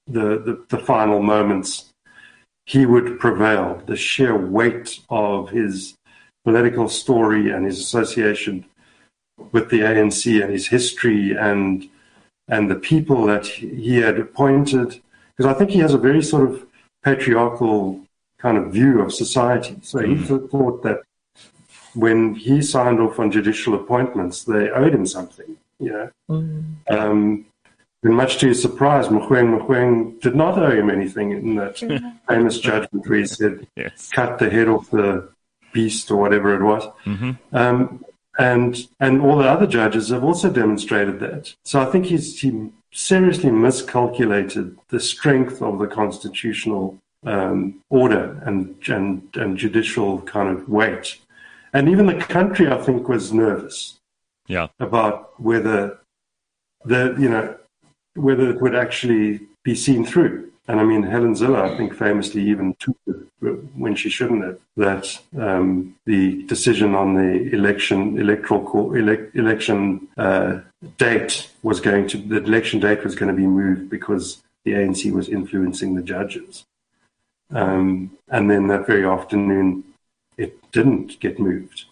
the, 0.10 0.40
the, 0.40 0.66
the 0.70 0.84
final 0.84 1.22
moments, 1.22 1.94
he 2.66 2.86
would 2.86 3.20
prevail. 3.20 3.82
The 3.86 3.96
sheer 3.96 4.36
weight 4.36 5.00
of 5.10 5.50
his 5.50 5.96
political 6.44 6.90
story 6.90 7.52
and 7.52 7.66
his 7.66 7.80
association 7.80 8.66
with 9.52 9.70
the 9.70 9.80
ANC 9.80 10.42
and 10.42 10.52
his 10.52 10.68
history 10.68 11.36
and 11.36 11.90
and 12.48 12.70
the 12.70 12.76
people 12.76 13.28
that 13.28 13.46
he 13.46 13.98
had 13.98 14.20
appointed, 14.20 15.00
because 15.38 15.46
I 15.46 15.54
think 15.54 15.70
he 15.70 15.80
has 15.80 15.94
a 15.94 16.00
very 16.00 16.24
sort 16.24 16.50
of 16.50 16.66
patriarchal 17.04 18.02
kind 18.40 18.58
of 18.58 18.74
view 18.74 19.02
of 19.02 19.14
society. 19.14 19.78
So 19.84 20.00
he 20.00 20.16
mm. 20.16 20.50
thought 20.50 20.82
that 20.82 21.04
when 21.94 22.34
he 22.34 22.64
signed 22.64 23.00
off 23.00 23.20
on 23.20 23.32
judicial 23.32 23.76
appointments, 23.76 24.44
they 24.46 24.72
owed 24.72 24.96
him 24.96 25.06
something. 25.06 25.58
You 25.80 25.92
know, 25.92 26.10
mm. 26.30 26.64
um, 26.90 27.46
and 28.04 28.16
much 28.16 28.38
to 28.38 28.48
his 28.48 28.62
surprise, 28.62 29.08
Mogoeng 29.08 29.60
Mogoeng 29.60 30.22
did 30.22 30.36
not 30.36 30.58
owe 30.58 30.72
him 30.72 30.90
anything 30.90 31.32
in 31.32 31.56
that 31.56 31.78
famous 32.28 32.60
judgment 32.60 33.08
where 33.08 33.20
he 33.20 33.26
said, 33.26 33.68
yes. 33.76 34.10
"Cut 34.12 34.40
the 34.40 34.50
head 34.50 34.70
off 34.70 34.90
the 34.90 35.30
beast" 35.74 36.10
or 36.10 36.18
whatever 36.18 36.56
it 36.56 36.64
was. 36.64 36.84
Mm-hmm. 37.06 37.32
Um, 37.56 38.06
and 38.38 38.88
and 39.02 39.22
all 39.22 39.38
the 39.38 39.50
other 39.50 39.68
judges 39.68 40.10
have 40.10 40.24
also 40.24 40.50
demonstrated 40.50 41.20
that. 41.20 41.54
So 41.66 41.82
I 41.82 41.86
think 41.86 42.06
he's 42.06 42.40
he 42.40 42.70
seriously 42.92 43.52
miscalculated 43.52 44.78
the 44.88 45.00
strength 45.02 45.62
of 45.62 45.80
the 45.80 45.88
constitutional 45.88 46.98
um, 47.26 47.82
order 47.90 48.42
and, 48.46 48.76
and 48.88 49.28
and 49.36 49.58
judicial 49.58 50.22
kind 50.22 50.48
of 50.48 50.70
weight, 50.70 51.18
and 51.74 51.90
even 51.90 52.06
the 52.06 52.16
country 52.16 52.70
I 52.70 52.78
think 52.78 53.10
was 53.10 53.34
nervous. 53.34 54.00
Yeah. 54.48 54.70
About 54.80 55.40
whether 55.40 56.00
the 56.86 57.16
you 57.20 57.30
know 57.30 57.59
whether 58.20 58.50
it 58.50 58.62
would 58.62 58.76
actually 58.76 59.42
be 59.64 59.76
seen 59.76 60.06
through. 60.06 60.50
And 60.70 60.80
I 60.80 60.84
mean, 60.84 61.02
Helen 61.02 61.34
Zille, 61.34 61.60
I 61.60 61.76
think, 61.76 61.96
famously 61.96 62.44
even 62.44 62.76
tweeted 62.76 63.28
when 63.74 63.96
she 63.96 64.10
shouldn't 64.10 64.44
have 64.44 64.60
that 64.78 65.20
um, 65.38 65.96
the 66.06 66.44
decision 66.44 66.94
on 66.94 67.16
the 67.16 67.52
election 67.56 68.20
electoral 68.20 68.94
elect, 68.94 69.36
election 69.36 70.08
uh, 70.18 70.60
date 70.98 71.50
was 71.64 71.80
going 71.80 72.08
to 72.10 72.18
the 72.18 72.44
election 72.44 72.80
date 72.80 73.04
was 73.04 73.16
going 73.16 73.32
to 73.32 73.36
be 73.36 73.48
moved 73.48 73.90
because 73.90 74.44
the 74.64 74.74
ANC 74.74 75.12
was 75.12 75.28
influencing 75.28 75.96
the 75.96 76.04
judges. 76.04 76.66
Um, 77.52 78.12
and 78.28 78.52
then 78.52 78.68
that 78.68 78.86
very 78.86 79.06
afternoon, 79.06 79.84
it 80.38 80.72
didn't 80.72 81.20
get 81.20 81.40
moved, 81.40 81.86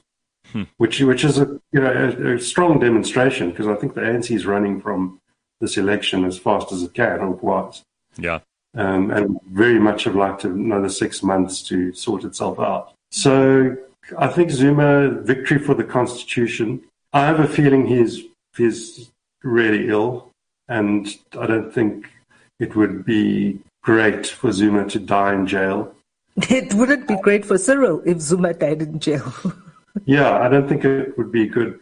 hmm. 0.51 0.63
which 0.77 0.99
which 1.01 1.23
is 1.23 1.39
a 1.39 1.47
you 1.71 1.79
know 1.81 1.91
a, 1.91 2.35
a 2.35 2.39
strong 2.39 2.79
demonstration 2.79 3.49
because 3.49 3.67
I 3.67 3.75
think 3.75 3.95
the 3.95 4.01
ANC 4.01 4.35
is 4.35 4.45
running 4.45 4.79
from 4.79 5.19
this 5.59 5.77
election 5.77 6.25
as 6.25 6.37
fast 6.37 6.71
as 6.71 6.83
it 6.83 6.93
can, 6.93 7.19
or 7.19 7.33
it 7.33 7.43
was. 7.43 7.83
Yeah. 8.17 8.39
Um, 8.75 9.11
and 9.11 9.39
very 9.51 9.79
much 9.79 10.03
have 10.03 10.15
liked 10.15 10.43
another 10.43 10.89
six 10.89 11.23
months 11.23 11.63
to 11.63 11.93
sort 11.93 12.23
itself 12.23 12.59
out. 12.59 12.93
So 13.11 13.75
I 14.17 14.27
think 14.27 14.51
Zuma, 14.51 15.09
victory 15.21 15.59
for 15.59 15.73
the 15.73 15.83
Constitution. 15.83 16.81
I 17.13 17.25
have 17.25 17.39
a 17.39 17.47
feeling 17.47 17.87
he's 17.87 18.23
he's 18.55 19.11
really 19.43 19.89
ill, 19.89 20.31
and 20.67 21.07
I 21.39 21.47
don't 21.47 21.73
think 21.73 22.07
it 22.59 22.75
would 22.75 23.05
be 23.05 23.59
great 23.81 24.27
for 24.27 24.51
Zuma 24.51 24.87
to 24.89 24.99
die 24.99 25.33
in 25.33 25.47
jail. 25.47 25.93
It 26.49 26.71
wouldn't 26.75 27.07
be 27.07 27.15
great 27.15 27.45
for 27.45 27.57
Cyril 27.57 28.03
if 28.05 28.21
Zuma 28.21 28.53
died 28.53 28.83
in 28.83 28.99
jail. 28.99 29.33
yeah, 30.05 30.37
I 30.37 30.49
don't 30.49 30.69
think 30.69 30.85
it 30.85 31.17
would 31.17 31.31
be 31.31 31.47
good 31.47 31.79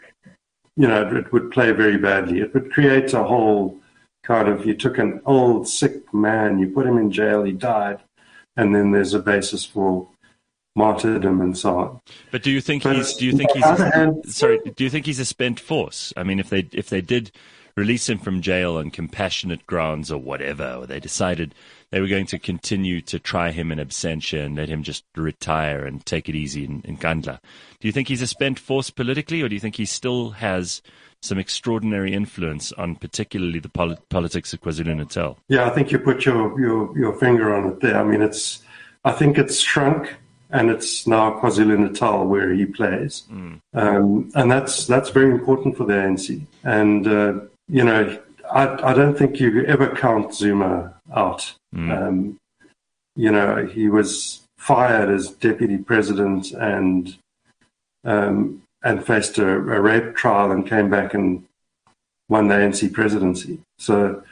you 0.76 0.88
know, 0.88 1.08
it 1.16 1.32
would 1.32 1.52
play 1.52 1.72
very 1.72 1.98
badly. 1.98 2.40
It 2.40 2.54
would 2.54 2.72
create 2.72 3.14
a 3.14 3.24
whole 3.24 3.80
kind 4.24 4.48
of 4.48 4.66
you 4.66 4.74
took 4.74 4.98
an 4.98 5.22
old 5.26 5.68
sick 5.68 6.14
man, 6.14 6.60
you 6.60 6.68
put 6.68 6.88
him 6.88 6.98
in 6.98 7.12
jail, 7.12 7.44
he 7.44 7.52
died, 7.52 8.00
and 8.58 8.76
then 8.76 8.92
there's 8.92 9.14
a 9.14 9.20
basis 9.20 9.64
for 9.64 10.08
martyrdom 10.76 11.42
and 11.42 11.58
so 11.58 11.80
on. 11.80 12.02
But 12.32 12.44
do 12.44 12.52
you 12.52 12.62
think 12.62 12.84
but 12.84 12.96
he's? 12.96 13.14
Do 13.14 13.26
you 13.26 13.34
think 13.34 13.52
he's? 13.52 13.64
hand, 13.64 14.24
sorry, 14.26 14.60
do 14.76 14.84
you 14.84 14.90
think 14.90 15.06
he's 15.06 15.20
a 15.20 15.26
spent 15.26 15.60
force? 15.60 16.12
I 16.18 16.24
mean, 16.24 16.40
if 16.40 16.50
they 16.50 16.68
if 16.72 16.90
they 16.90 17.02
did 17.02 17.32
release 17.76 18.10
him 18.10 18.18
from 18.18 18.42
jail 18.42 18.78
on 18.78 18.90
compassionate 18.90 19.66
grounds 19.68 20.12
or 20.12 20.18
whatever, 20.18 20.78
or 20.80 20.88
they 20.88 21.00
decided 21.00 21.56
they 21.92 22.02
were 22.02 22.08
going 22.08 22.26
to 22.28 22.40
continue 22.40 23.02
to 23.02 23.20
try 23.20 23.52
him 23.52 23.72
in 23.72 23.80
absentia 23.80 24.46
and 24.46 24.56
let 24.56 24.70
him 24.70 24.84
just 24.84 25.04
retire 25.16 25.86
and 25.86 26.06
take 26.06 26.28
it 26.30 26.36
easy 26.36 26.66
in, 26.66 26.82
in 26.84 26.98
Nkandla. 26.98 27.40
Do 27.80 27.88
you 27.88 27.92
think 27.92 28.08
he's 28.08 28.22
a 28.22 28.28
spent 28.28 28.60
force 28.60 28.90
politically, 28.90 29.42
or 29.42 29.50
do 29.50 29.56
you 29.56 29.62
think 29.62 29.76
he 29.76 29.86
still 29.86 30.32
has 30.32 30.82
some 31.22 31.38
extraordinary 31.38 32.14
influence 32.14 32.72
on 32.74 32.96
particularly 32.96 33.60
the 33.60 33.70
pol- 33.70 33.98
politics 34.10 34.54
of 34.54 34.62
KwaZulu 34.62 34.96
Natal? 34.96 35.38
Yeah, 35.48 35.66
I 35.66 35.70
think 35.70 35.92
you 35.92 36.00
put 36.00 36.26
your, 36.26 36.60
your, 36.60 36.98
your 36.98 37.14
finger 37.14 37.54
on 37.54 37.72
it 37.72 37.80
there. 37.82 37.98
I 37.98 38.04
mean, 38.04 38.22
it's 38.22 38.62
I 39.04 39.12
think 39.12 39.38
it's 39.38 39.60
shrunk 39.60 40.16
and 40.50 40.70
it's 40.70 41.06
now 41.08 41.40
KwaZulu 41.40 41.78
Natal 41.80 42.26
where 42.26 42.52
he 42.54 42.66
plays, 42.66 43.24
mm. 43.32 43.60
um, 43.74 44.32
and 44.36 44.52
that's 44.52 44.88
that's 44.88 45.10
very 45.10 45.32
important 45.32 45.78
for 45.78 45.86
the 45.86 45.94
ANC. 45.94 46.42
And 46.64 47.08
uh, 47.08 47.34
you 47.68 47.84
know, 47.84 48.18
I, 48.52 48.92
I 48.92 48.94
don't 48.94 49.18
think 49.18 49.40
you 49.40 49.64
ever 49.66 49.96
count 49.96 50.34
Zuma 50.34 50.95
out. 51.16 51.56
Mm. 51.74 52.08
Um, 52.08 52.38
you 53.16 53.32
know, 53.32 53.66
he 53.66 53.88
was 53.90 54.42
fired 54.58 55.10
as 55.10 55.30
deputy 55.30 55.78
president 55.78 56.52
and 56.52 57.16
um, 58.04 58.62
and 58.84 59.06
faced 59.06 59.38
a, 59.40 59.48
a, 59.48 59.82
rape 59.82 60.16
trial 60.16 60.52
and 60.52 60.68
came 60.68 60.92
back 60.92 61.16
and 61.16 61.44
won 62.30 62.48
the 62.48 62.54
ANC 62.54 62.94
presidency. 62.94 63.60
So, 63.80 64.24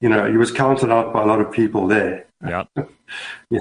you 0.00 0.08
know, 0.08 0.28
he 0.28 0.36
was 0.36 0.50
counted 0.50 0.90
out 0.90 1.12
by 1.12 1.22
a 1.22 1.26
lot 1.26 1.40
of 1.40 1.52
people 1.52 1.86
there. 1.86 2.26
Yeah. 2.44 2.64
yeah 3.50 3.60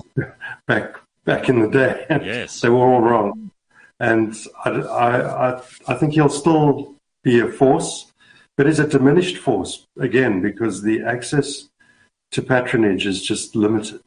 back 0.65 0.95
back 1.25 1.49
in 1.49 1.59
the 1.59 1.69
day. 1.69 2.05
Yes. 2.09 2.59
they 2.61 2.69
were 2.69 2.85
all 2.85 3.01
wrong. 3.01 3.51
And 3.99 4.35
I, 4.65 4.69
I, 4.71 5.49
I, 5.49 5.61
I 5.87 5.93
think 5.93 6.13
he'll 6.13 6.29
still 6.29 6.95
be 7.23 7.39
a 7.39 7.47
force, 7.47 8.11
but 8.57 8.67
is 8.67 8.79
a 8.79 8.87
diminished 8.87 9.37
force 9.37 9.85
again 9.99 10.41
because 10.41 10.81
the 10.81 11.01
access 11.01 11.69
to 12.33 12.41
patronage 12.41 13.05
is 13.05 13.21
just 13.21 13.55
limited. 13.55 14.01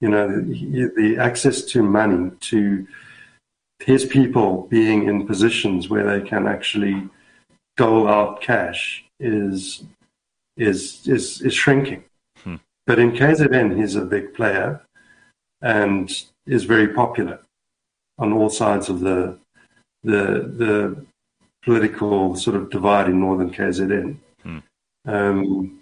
You 0.00 0.10
know, 0.10 0.28
the, 0.28 0.92
the 0.96 1.18
access 1.18 1.62
to 1.62 1.82
money, 1.82 2.30
to 2.40 2.86
his 3.80 4.04
people 4.04 4.66
being 4.68 5.08
in 5.08 5.26
positions 5.26 5.88
where 5.88 6.04
they 6.04 6.26
can 6.26 6.46
actually 6.46 7.08
dole 7.76 8.08
out 8.08 8.40
cash 8.40 9.04
is 9.20 9.84
is 10.56 11.06
is, 11.06 11.40
is 11.42 11.54
shrinking. 11.54 12.04
Hmm. 12.42 12.56
But 12.86 12.98
in 12.98 13.12
KZN, 13.12 13.78
he's 13.78 13.96
a 13.96 14.04
big 14.04 14.34
player 14.34 14.82
and 15.62 16.10
is 16.46 16.64
very 16.64 16.88
popular 16.88 17.40
on 18.18 18.32
all 18.32 18.50
sides 18.50 18.88
of 18.88 19.00
the 19.00 19.38
the 20.02 20.50
the 20.62 21.06
political 21.62 22.36
sort 22.36 22.56
of 22.56 22.70
divide 22.70 23.08
in 23.08 23.20
northern 23.20 23.50
KZN. 23.50 24.16
Hmm. 24.42 24.58
Um, 25.06 25.80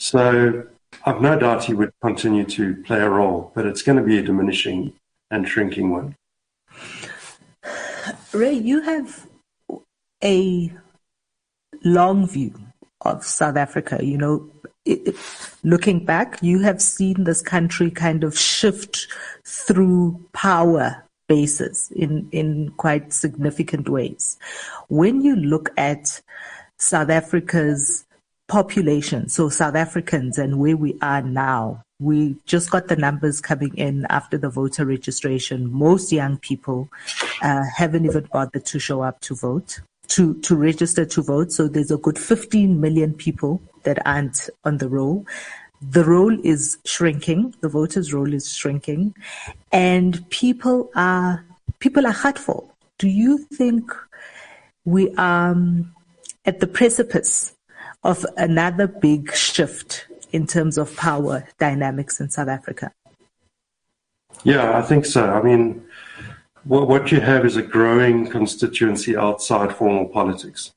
so 0.00 0.64
I've 1.04 1.20
no 1.20 1.38
doubt 1.38 1.64
he 1.64 1.74
would 1.74 1.92
continue 2.00 2.44
to 2.44 2.74
play 2.84 3.00
a 3.00 3.08
role, 3.08 3.52
but 3.54 3.66
it's 3.66 3.82
going 3.82 3.98
to 3.98 4.04
be 4.04 4.18
a 4.18 4.22
diminishing 4.22 4.94
and 5.30 5.46
shrinking 5.46 5.90
one. 5.90 6.16
Ray, 8.32 8.54
you 8.54 8.80
have 8.80 9.26
a 10.24 10.72
long 11.84 12.26
view 12.26 12.54
of 13.02 13.24
South 13.24 13.56
Africa. 13.56 13.98
You 14.02 14.16
know, 14.16 14.50
it, 14.86 15.08
it, 15.08 15.16
looking 15.62 16.04
back, 16.04 16.38
you 16.40 16.60
have 16.60 16.80
seen 16.80 17.24
this 17.24 17.42
country 17.42 17.90
kind 17.90 18.24
of 18.24 18.38
shift 18.38 19.06
through 19.44 20.18
power 20.32 21.04
bases 21.28 21.92
in, 21.94 22.26
in 22.32 22.70
quite 22.78 23.12
significant 23.12 23.88
ways. 23.88 24.38
When 24.88 25.20
you 25.20 25.36
look 25.36 25.70
at 25.76 26.22
South 26.78 27.10
Africa's 27.10 28.06
population, 28.50 29.28
so 29.28 29.48
South 29.48 29.76
Africans 29.76 30.36
and 30.36 30.58
where 30.58 30.76
we 30.76 30.98
are 31.00 31.22
now, 31.22 31.82
we 32.00 32.36
just 32.46 32.70
got 32.70 32.88
the 32.88 32.96
numbers 32.96 33.40
coming 33.40 33.72
in 33.76 34.06
after 34.10 34.36
the 34.36 34.50
voter 34.50 34.84
registration. 34.84 35.72
Most 35.72 36.10
young 36.10 36.36
people 36.36 36.88
uh, 37.42 37.62
haven't 37.76 38.06
even 38.06 38.28
bothered 38.32 38.66
to 38.66 38.80
show 38.80 39.02
up 39.02 39.20
to 39.20 39.36
vote, 39.36 39.80
to, 40.08 40.34
to 40.40 40.56
register 40.56 41.06
to 41.06 41.22
vote. 41.22 41.52
So 41.52 41.68
there's 41.68 41.92
a 41.92 41.96
good 41.96 42.18
15 42.18 42.80
million 42.80 43.14
people 43.14 43.62
that 43.84 44.04
aren't 44.04 44.50
on 44.64 44.78
the 44.78 44.88
roll. 44.88 45.24
The 45.80 46.04
roll 46.04 46.36
is 46.44 46.76
shrinking. 46.84 47.54
The 47.60 47.68
voters' 47.68 48.12
roll 48.12 48.34
is 48.34 48.52
shrinking, 48.52 49.14
and 49.72 50.28
people 50.28 50.90
are 50.94 51.42
people 51.78 52.06
are 52.06 52.12
hurtful. 52.12 52.74
Do 52.98 53.08
you 53.08 53.38
think 53.54 53.90
we 54.84 55.14
are 55.14 55.52
um, 55.52 55.94
at 56.44 56.60
the 56.60 56.66
precipice 56.66 57.54
of 58.02 58.24
another 58.36 58.86
big 58.86 59.34
shift 59.34 60.06
in 60.32 60.46
terms 60.46 60.78
of 60.78 60.96
power 60.96 61.46
dynamics 61.58 62.20
in 62.20 62.30
South 62.30 62.48
Africa? 62.48 62.92
Yeah, 64.44 64.78
I 64.78 64.82
think 64.82 65.04
so. 65.04 65.30
I 65.30 65.42
mean, 65.42 65.84
what, 66.64 66.88
what 66.88 67.12
you 67.12 67.20
have 67.20 67.44
is 67.44 67.56
a 67.56 67.62
growing 67.62 68.28
constituency 68.28 69.16
outside 69.16 69.74
formal 69.74 70.06
politics. 70.06 70.72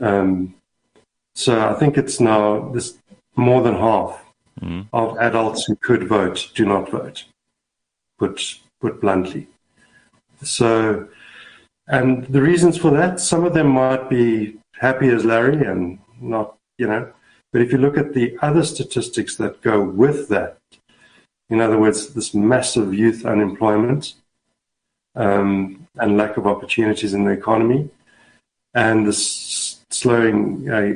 Um, 0.00 0.54
so 1.34 1.68
I 1.68 1.74
think 1.74 1.98
it's 1.98 2.20
now 2.20 2.70
this 2.70 2.98
more 3.36 3.62
than 3.62 3.74
half 3.74 4.22
mm. 4.60 4.86
of 4.92 5.18
adults 5.18 5.64
who 5.64 5.76
could 5.76 6.08
vote 6.08 6.50
do 6.54 6.64
not 6.64 6.90
vote. 6.90 7.24
Put 8.18 8.60
put 8.80 9.00
bluntly. 9.00 9.46
So, 10.42 11.08
and 11.86 12.24
the 12.26 12.40
reasons 12.40 12.78
for 12.78 12.90
that, 12.92 13.20
some 13.20 13.44
of 13.44 13.52
them 13.52 13.68
might 13.68 14.08
be 14.08 14.56
happy 14.74 15.08
as 15.08 15.24
Larry 15.24 15.66
and 15.66 15.98
not, 16.20 16.56
you 16.78 16.86
know, 16.86 17.12
but 17.52 17.62
if 17.62 17.72
you 17.72 17.78
look 17.78 17.98
at 17.98 18.14
the 18.14 18.36
other 18.42 18.64
statistics 18.64 19.36
that 19.36 19.60
go 19.62 19.82
with 19.82 20.28
that, 20.28 20.58
in 21.48 21.60
other 21.60 21.78
words, 21.78 22.14
this 22.14 22.32
massive 22.32 22.94
youth 22.94 23.26
unemployment 23.26 24.14
um, 25.16 25.88
and 25.96 26.16
lack 26.16 26.36
of 26.36 26.46
opportunities 26.46 27.12
in 27.12 27.24
the 27.24 27.32
economy, 27.32 27.90
and 28.72 29.06
this 29.06 29.80
slowing 29.90 30.70
uh, 30.70 30.92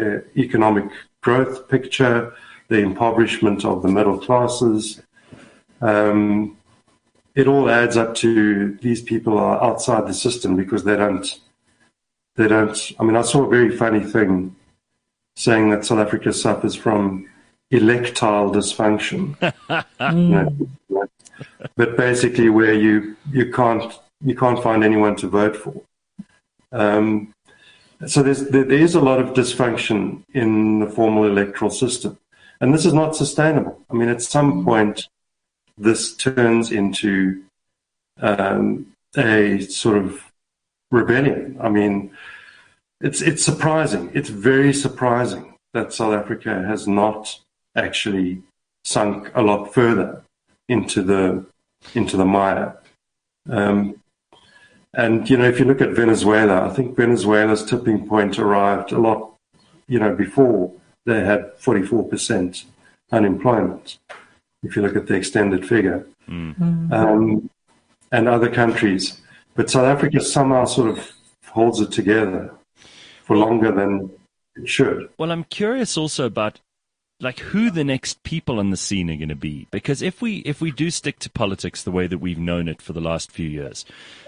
uh, 0.00 0.20
economic 0.36 0.88
growth 1.20 1.68
picture, 1.68 2.32
the 2.68 2.78
impoverishment 2.78 3.64
of 3.64 3.82
the 3.82 3.88
middle 3.88 4.18
classes, 4.18 5.02
um, 5.80 6.56
it 7.34 7.48
all 7.48 7.68
adds 7.68 7.96
up 7.96 8.14
to 8.14 8.74
these 8.82 9.02
people 9.02 9.38
are 9.38 9.62
outside 9.62 10.06
the 10.06 10.14
system 10.14 10.56
because 10.56 10.84
they 10.84 10.96
don't. 10.96 11.40
They 12.36 12.48
don't. 12.48 12.92
I 12.98 13.04
mean, 13.04 13.16
I 13.16 13.22
saw 13.22 13.44
a 13.44 13.48
very 13.48 13.76
funny 13.76 14.00
thing 14.00 14.56
saying 15.36 15.70
that 15.70 15.84
South 15.84 15.98
Africa 15.98 16.32
suffers 16.32 16.74
from 16.74 17.28
electile 17.72 18.52
dysfunction. 18.52 19.36
you 20.12 20.98
know, 20.98 21.08
but 21.76 21.96
basically, 21.96 22.48
where 22.48 22.74
you 22.74 23.16
you 23.30 23.50
can't 23.52 23.98
you 24.24 24.34
can't 24.34 24.62
find 24.62 24.84
anyone 24.84 25.16
to 25.16 25.28
vote 25.28 25.56
for. 25.56 25.82
Um, 26.72 27.34
so 28.06 28.22
there's 28.22 28.48
there, 28.48 28.64
there 28.64 28.78
is 28.78 28.94
a 28.94 29.00
lot 29.00 29.20
of 29.20 29.34
dysfunction 29.34 30.22
in 30.32 30.80
the 30.80 30.86
formal 30.86 31.24
electoral 31.24 31.70
system, 31.70 32.18
and 32.60 32.72
this 32.72 32.86
is 32.86 32.94
not 32.94 33.14
sustainable. 33.14 33.80
I 33.90 33.94
mean, 33.94 34.08
at 34.08 34.22
some 34.22 34.64
point, 34.64 35.08
this 35.76 36.14
turns 36.16 36.72
into 36.72 37.42
um, 38.20 38.86
a 39.16 39.60
sort 39.60 39.98
of 39.98 40.31
rebellion. 40.92 41.58
I 41.60 41.68
mean, 41.68 42.12
it's 43.00 43.20
it's 43.20 43.44
surprising. 43.44 44.12
It's 44.14 44.28
very 44.28 44.72
surprising 44.72 45.54
that 45.72 45.92
South 45.92 46.14
Africa 46.14 46.62
has 46.62 46.86
not 46.86 47.40
actually 47.74 48.42
sunk 48.84 49.30
a 49.34 49.42
lot 49.42 49.74
further 49.74 50.22
into 50.68 51.02
the 51.02 51.44
into 51.94 52.16
the 52.16 52.24
mire. 52.24 52.76
Um, 53.50 54.00
and 54.94 55.28
you 55.28 55.36
know, 55.38 55.48
if 55.48 55.58
you 55.58 55.64
look 55.64 55.80
at 55.80 55.90
Venezuela, 55.90 56.68
I 56.68 56.70
think 56.70 56.96
Venezuela's 56.96 57.64
tipping 57.64 58.06
point 58.06 58.38
arrived 58.38 58.92
a 58.92 58.98
lot, 58.98 59.34
you 59.88 59.98
know, 59.98 60.14
before 60.14 60.72
they 61.06 61.24
had 61.24 61.56
44% 61.58 62.64
unemployment. 63.10 63.98
If 64.62 64.76
you 64.76 64.82
look 64.82 64.94
at 64.94 65.08
the 65.08 65.14
extended 65.14 65.66
figure, 65.66 66.06
mm. 66.28 66.92
um, 66.92 67.50
and 68.12 68.28
other 68.28 68.50
countries, 68.50 69.21
but 69.54 69.70
South 69.70 69.84
Africa 69.84 70.20
somehow 70.20 70.64
sort 70.64 70.90
of 70.90 71.12
holds 71.46 71.80
it 71.80 71.90
together 71.90 72.54
for 73.24 73.36
longer 73.36 73.70
than 73.70 74.10
it 74.56 74.68
should. 74.68 75.08
Well, 75.18 75.30
I'm 75.30 75.44
curious 75.44 75.96
also 75.96 76.26
about 76.26 76.60
like 77.20 77.38
who 77.38 77.70
the 77.70 77.84
next 77.84 78.22
people 78.24 78.58
on 78.58 78.70
the 78.70 78.76
scene 78.76 79.08
are 79.08 79.16
going 79.16 79.28
to 79.28 79.36
be 79.36 79.68
because 79.70 80.02
if 80.02 80.20
we 80.20 80.38
if 80.38 80.60
we 80.60 80.70
do 80.72 80.90
stick 80.90 81.18
to 81.20 81.30
politics 81.30 81.82
the 81.82 81.92
way 81.92 82.08
that 82.08 82.18
we've 82.18 82.38
known 82.38 82.68
it 82.68 82.82
for 82.82 82.92
the 82.92 83.00
last 83.00 83.30
few 83.30 83.48
years 83.48 83.84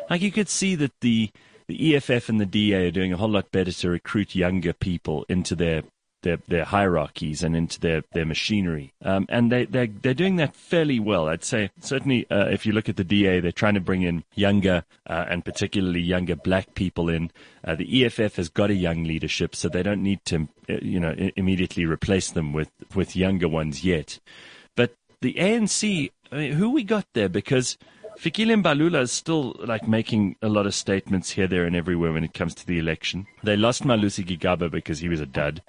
like 0.09 0.23
you 0.23 0.31
could 0.31 0.49
see 0.49 0.77
that 0.77 0.93
the 1.01 1.29
the 1.67 1.97
EFF 1.97 2.29
and 2.29 2.41
the 2.41 2.47
DA 2.47 2.87
are 2.87 2.93
doing 2.93 3.13
a 3.13 3.17
whole 3.17 3.31
lot 3.31 3.51
better 3.51 3.73
to 3.73 3.91
recruit 3.91 4.37
younger 4.37 4.73
people 4.73 5.25
into 5.29 5.57
their 5.57 5.83
their, 6.25 6.39
their 6.49 6.65
hierarchies 6.65 7.45
and 7.45 7.57
into 7.57 7.79
their, 7.79 8.03
their 8.13 8.25
machinery. 8.25 8.93
Um, 9.03 9.27
and 9.29 9.53
they, 9.53 9.67
they're, 9.67 9.87
they're 9.87 10.15
doing 10.15 10.37
that 10.37 10.57
fairly 10.57 10.99
well. 10.99 11.29
I'd 11.29 11.45
say 11.45 11.71
certainly 11.81 12.29
uh, 12.31 12.49
if 12.49 12.67
you 12.67 12.73
look 12.73 12.89
at 12.89 12.97
the 12.97 13.05
DA, 13.05 13.39
they're 13.39 13.53
trying 13.53 13.75
to 13.75 13.81
bring 13.81 14.03
in 14.03 14.25
younger 14.35 14.85
uh, 15.07 15.27
and 15.29 15.45
particularly 15.45 16.01
younger 16.01 16.35
black 16.35 16.75
people 16.75 17.09
in. 17.09 17.31
Uh, 17.63 17.77
the 17.77 18.05
EFF 18.05 18.37
has 18.37 18.49
got 18.49 18.71
a 18.71 18.75
young 18.75 19.05
leadership, 19.05 19.55
so 19.55 19.69
they 19.69 19.83
don't 19.83 20.03
need 20.03 20.25
to, 20.25 20.49
uh, 20.69 20.75
you 20.83 20.99
know, 20.99 21.15
immediately 21.37 21.85
replace 21.85 22.33
them 22.33 22.53
with, 22.53 22.71
with 22.95 23.15
younger 23.15 23.49
ones 23.49 23.85
yet. 23.85 24.19
But 24.75 24.97
the 25.21 25.35
ANC, 25.35 26.11
I 26.33 26.37
mean, 26.37 26.53
who 26.53 26.71
we 26.71 26.83
got 26.83 27.07
there? 27.13 27.29
Because 27.29 27.79
Fikile 28.19 28.63
Mbalula 28.63 29.03
is 29.03 29.13
still 29.13 29.57
like 29.59 29.89
making 29.89 30.37
a 30.41 30.49
lot 30.49 30.67
of 30.67 30.75
statements 30.75 31.31
here, 31.31 31.47
there, 31.47 31.65
and 31.65 31.75
everywhere 31.75 32.13
when 32.13 32.25
it 32.25 32.35
comes 32.35 32.55
to 32.55 32.67
the 32.67 32.79
election. 32.79 33.27
They 33.43 33.57
lost 33.57 33.85
Malusi 33.85 34.25
Gigaba 34.25 34.71
because 34.71 35.01
he 35.01 35.09
was 35.09 35.21
a 35.21 35.27
dud. 35.27 35.63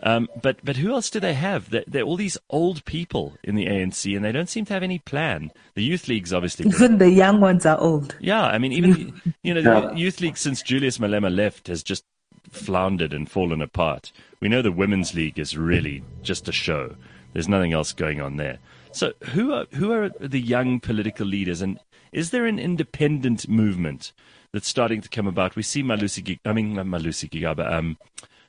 Um, 0.00 0.28
but 0.42 0.58
but 0.62 0.76
who 0.76 0.92
else 0.92 1.08
do 1.08 1.20
they 1.20 1.32
have? 1.32 1.70
They're, 1.70 1.84
they're, 1.86 2.02
all 2.02 2.16
these 2.16 2.36
old 2.50 2.84
people 2.84 3.38
in 3.42 3.54
the 3.54 3.66
ANC, 3.66 4.14
and 4.14 4.24
they 4.24 4.32
don't 4.32 4.48
seem 4.48 4.66
to 4.66 4.74
have 4.74 4.82
any 4.82 4.98
plan. 4.98 5.50
The 5.74 5.82
youth 5.82 6.06
leagues, 6.06 6.34
obviously, 6.34 6.66
even 6.66 6.98
the 6.98 7.10
young 7.10 7.40
ones 7.40 7.64
are 7.64 7.78
old. 7.80 8.14
Yeah, 8.20 8.44
I 8.44 8.58
mean, 8.58 8.72
even 8.72 9.20
you 9.42 9.54
know, 9.54 9.62
the 9.62 9.96
youth 9.96 10.20
league 10.20 10.36
since 10.36 10.60
Julius 10.60 10.98
Malema 10.98 11.34
left 11.34 11.68
has 11.68 11.82
just 11.82 12.04
floundered 12.50 13.14
and 13.14 13.30
fallen 13.30 13.62
apart. 13.62 14.12
We 14.40 14.48
know 14.48 14.60
the 14.60 14.70
women's 14.70 15.14
league 15.14 15.38
is 15.38 15.56
really 15.56 16.02
just 16.22 16.46
a 16.48 16.52
show. 16.52 16.94
There's 17.32 17.48
nothing 17.48 17.72
else 17.72 17.92
going 17.92 18.20
on 18.20 18.36
there. 18.36 18.58
So 18.92 19.12
who 19.30 19.52
are 19.52 19.66
who 19.72 19.92
are 19.92 20.10
the 20.20 20.40
young 20.40 20.78
political 20.80 21.26
leaders, 21.26 21.62
and 21.62 21.80
is 22.12 22.30
there 22.30 22.46
an 22.46 22.58
independent 22.58 23.48
movement 23.48 24.12
that's 24.52 24.68
starting 24.68 25.00
to 25.00 25.08
come 25.08 25.26
about? 25.26 25.56
We 25.56 25.62
see 25.62 25.82
Malusi, 25.82 26.38
I 26.44 26.52
mean 26.52 26.74
Malusi 26.74 27.30
Gigaba, 27.30 27.70
um, 27.72 27.98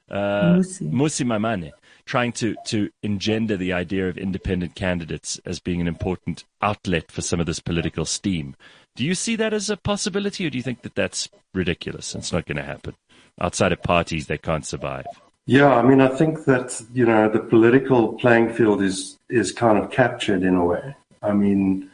uh, 0.09 0.55
Mmusi. 0.55 0.91
Mmusi 0.91 1.25
Maimane 1.25 1.71
trying 2.05 2.31
to, 2.31 2.55
to 2.65 2.89
engender 3.03 3.57
the 3.57 3.73
idea 3.73 4.07
of 4.07 4.17
independent 4.17 4.75
candidates 4.75 5.39
as 5.45 5.59
being 5.59 5.81
an 5.81 5.87
important 5.87 6.45
outlet 6.61 7.11
for 7.11 7.21
some 7.21 7.39
of 7.39 7.45
this 7.45 7.59
political 7.59 8.05
steam. 8.05 8.55
Do 8.95 9.03
you 9.05 9.13
see 9.13 9.35
that 9.35 9.53
as 9.53 9.69
a 9.69 9.77
possibility, 9.77 10.47
or 10.47 10.49
do 10.49 10.57
you 10.57 10.63
think 10.63 10.81
that 10.81 10.95
that's 10.95 11.29
ridiculous 11.53 12.13
and 12.15 12.23
it's 12.23 12.33
not 12.33 12.45
going 12.45 12.57
to 12.57 12.63
happen? 12.63 12.95
Outside 13.39 13.71
of 13.71 13.83
parties, 13.83 14.25
they 14.25 14.37
can't 14.39 14.65
survive. 14.65 15.05
Yeah, 15.45 15.75
I 15.75 15.81
mean, 15.81 16.01
I 16.01 16.07
think 16.07 16.45
that 16.45 16.81
you 16.93 17.05
know 17.05 17.29
the 17.29 17.39
political 17.39 18.13
playing 18.13 18.53
field 18.53 18.81
is 18.81 19.17
is 19.29 19.51
kind 19.51 19.77
of 19.77 19.91
captured 19.91 20.43
in 20.43 20.55
a 20.55 20.65
way. 20.65 20.95
I 21.21 21.33
mean, 21.33 21.89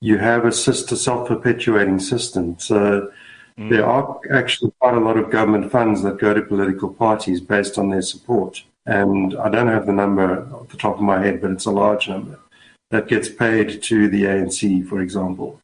you 0.00 0.18
have 0.18 0.44
a 0.44 0.52
sister 0.52 0.96
self-perpetuating 0.96 2.00
system, 2.00 2.58
so 2.58 3.12
Mm. 3.60 3.68
There 3.68 3.84
are 3.84 4.18
actually 4.32 4.72
quite 4.80 4.94
a 4.94 5.00
lot 5.00 5.18
of 5.18 5.30
government 5.30 5.70
funds 5.70 6.02
that 6.02 6.18
go 6.18 6.32
to 6.32 6.40
political 6.40 6.88
parties 6.88 7.40
based 7.42 7.76
on 7.76 7.90
their 7.90 8.02
support. 8.02 8.64
And 8.86 9.36
I 9.36 9.50
don't 9.50 9.68
have 9.68 9.86
the 9.86 9.92
number 9.92 10.48
off 10.54 10.68
the 10.68 10.78
top 10.78 10.96
of 10.96 11.02
my 11.02 11.22
head, 11.22 11.42
but 11.42 11.50
it's 11.50 11.66
a 11.66 11.70
large 11.70 12.08
number 12.08 12.38
that 12.90 13.06
gets 13.06 13.28
paid 13.28 13.82
to 13.82 14.08
the 14.08 14.24
ANC, 14.24 14.88
for 14.88 15.00
example. 15.00 15.60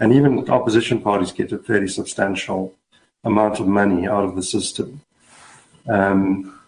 And 0.00 0.12
even 0.12 0.48
opposition 0.48 1.00
parties 1.00 1.30
get 1.30 1.52
a 1.52 1.58
fairly 1.58 1.88
substantial 1.88 2.74
amount 3.22 3.60
of 3.60 3.68
money 3.68 4.08
out 4.08 4.24
of 4.24 4.34
the 4.34 4.42
system. 4.42 5.02
Um, 5.88 6.58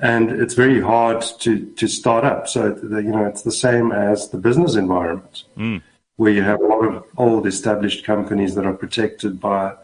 and 0.00 0.30
it's 0.30 0.54
very 0.54 0.80
hard 0.80 1.22
to, 1.40 1.64
to 1.64 1.88
start 1.88 2.24
up. 2.24 2.46
So, 2.46 2.72
the, 2.72 3.02
you 3.02 3.10
know, 3.10 3.24
it's 3.24 3.42
the 3.42 3.52
same 3.52 3.90
as 3.90 4.28
the 4.28 4.38
business 4.38 4.76
environment, 4.76 5.44
mm. 5.56 5.82
where 6.16 6.32
you 6.32 6.42
have 6.42 6.60
a 6.60 6.66
lot 6.66 6.84
of 6.84 7.04
old 7.16 7.46
established 7.46 8.04
companies 8.04 8.54
that 8.54 8.66
are 8.66 8.72
protected 8.72 9.40
by 9.40 9.74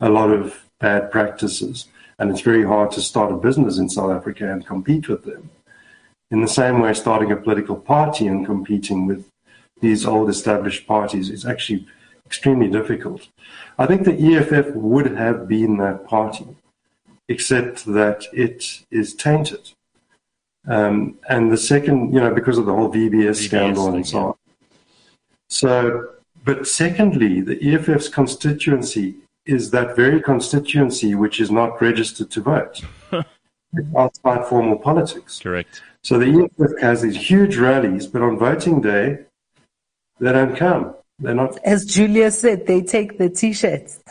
a 0.00 0.08
lot 0.08 0.30
of 0.30 0.64
bad 0.78 1.10
practices. 1.10 1.86
and 2.18 2.30
it's 2.30 2.42
very 2.42 2.64
hard 2.64 2.90
to 2.90 3.00
start 3.00 3.32
a 3.32 3.36
business 3.36 3.78
in 3.78 3.88
South 3.88 4.10
Africa 4.10 4.52
and 4.52 4.66
compete 4.66 5.08
with 5.08 5.24
them. 5.24 5.48
In 6.30 6.42
the 6.42 6.54
same 6.60 6.78
way, 6.80 6.92
starting 6.92 7.32
a 7.32 7.36
political 7.36 7.76
party 7.76 8.26
and 8.26 8.44
competing 8.44 9.06
with 9.06 9.24
these 9.80 10.04
old 10.04 10.28
established 10.28 10.86
parties 10.86 11.30
is 11.30 11.46
actually 11.46 11.86
extremely 12.26 12.68
difficult. 12.68 13.28
I 13.78 13.86
think 13.86 14.04
the 14.04 14.36
EFF 14.36 14.74
would 14.74 15.16
have 15.16 15.48
been 15.48 15.78
that 15.78 16.06
party, 16.06 16.46
except 17.28 17.86
that 17.86 18.26
it 18.32 18.84
is 18.90 19.14
tainted. 19.14 19.70
Um, 20.68 21.18
and 21.28 21.50
the 21.50 21.56
second, 21.56 22.12
you 22.12 22.20
know, 22.20 22.32
because 22.34 22.58
of 22.58 22.66
the 22.66 22.74
whole 22.74 22.92
VBS, 22.92 23.10
VBS 23.10 23.46
scandal 23.46 23.86
thing, 23.86 23.94
and 23.96 24.06
so 24.06 24.18
on. 24.18 24.34
So, 25.48 26.08
but 26.44 26.68
secondly, 26.68 27.40
the 27.40 27.58
EFF's 27.74 28.08
constituency 28.08 29.16
is 29.46 29.70
that 29.70 29.96
very 29.96 30.20
constituency 30.20 31.14
which 31.14 31.40
is 31.40 31.50
not 31.50 31.80
registered 31.80 32.30
to 32.30 32.40
vote. 32.40 32.80
it's 33.12 33.96
outside 33.96 34.46
formal 34.46 34.78
politics. 34.78 35.40
Correct. 35.40 35.82
So 36.02 36.18
the 36.18 36.48
EFF 36.58 36.80
has 36.80 37.02
these 37.02 37.16
huge 37.16 37.56
rallies, 37.56 38.06
but 38.06 38.22
on 38.22 38.38
voting 38.38 38.80
day, 38.80 39.18
they 40.18 40.32
don't 40.32 40.56
come. 40.56 40.94
They're 41.18 41.34
not. 41.34 41.58
As 41.64 41.84
Julia 41.84 42.30
said, 42.30 42.66
they 42.66 42.80
take 42.80 43.18
the 43.18 43.28
t-shirts. 43.28 44.02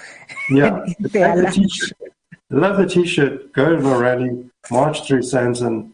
Yeah, 0.49 0.85
they 0.99 1.09
take 1.09 1.35
the 1.35 1.51
t-shirt. 1.51 2.13
Love 2.51 2.77
the 2.77 2.87
t-shirt. 2.87 3.51
Go 3.53 3.75
to 3.75 3.81
the 3.81 3.95
rally, 3.95 4.49
march 4.69 5.07
through 5.07 5.21
Sandton, 5.21 5.91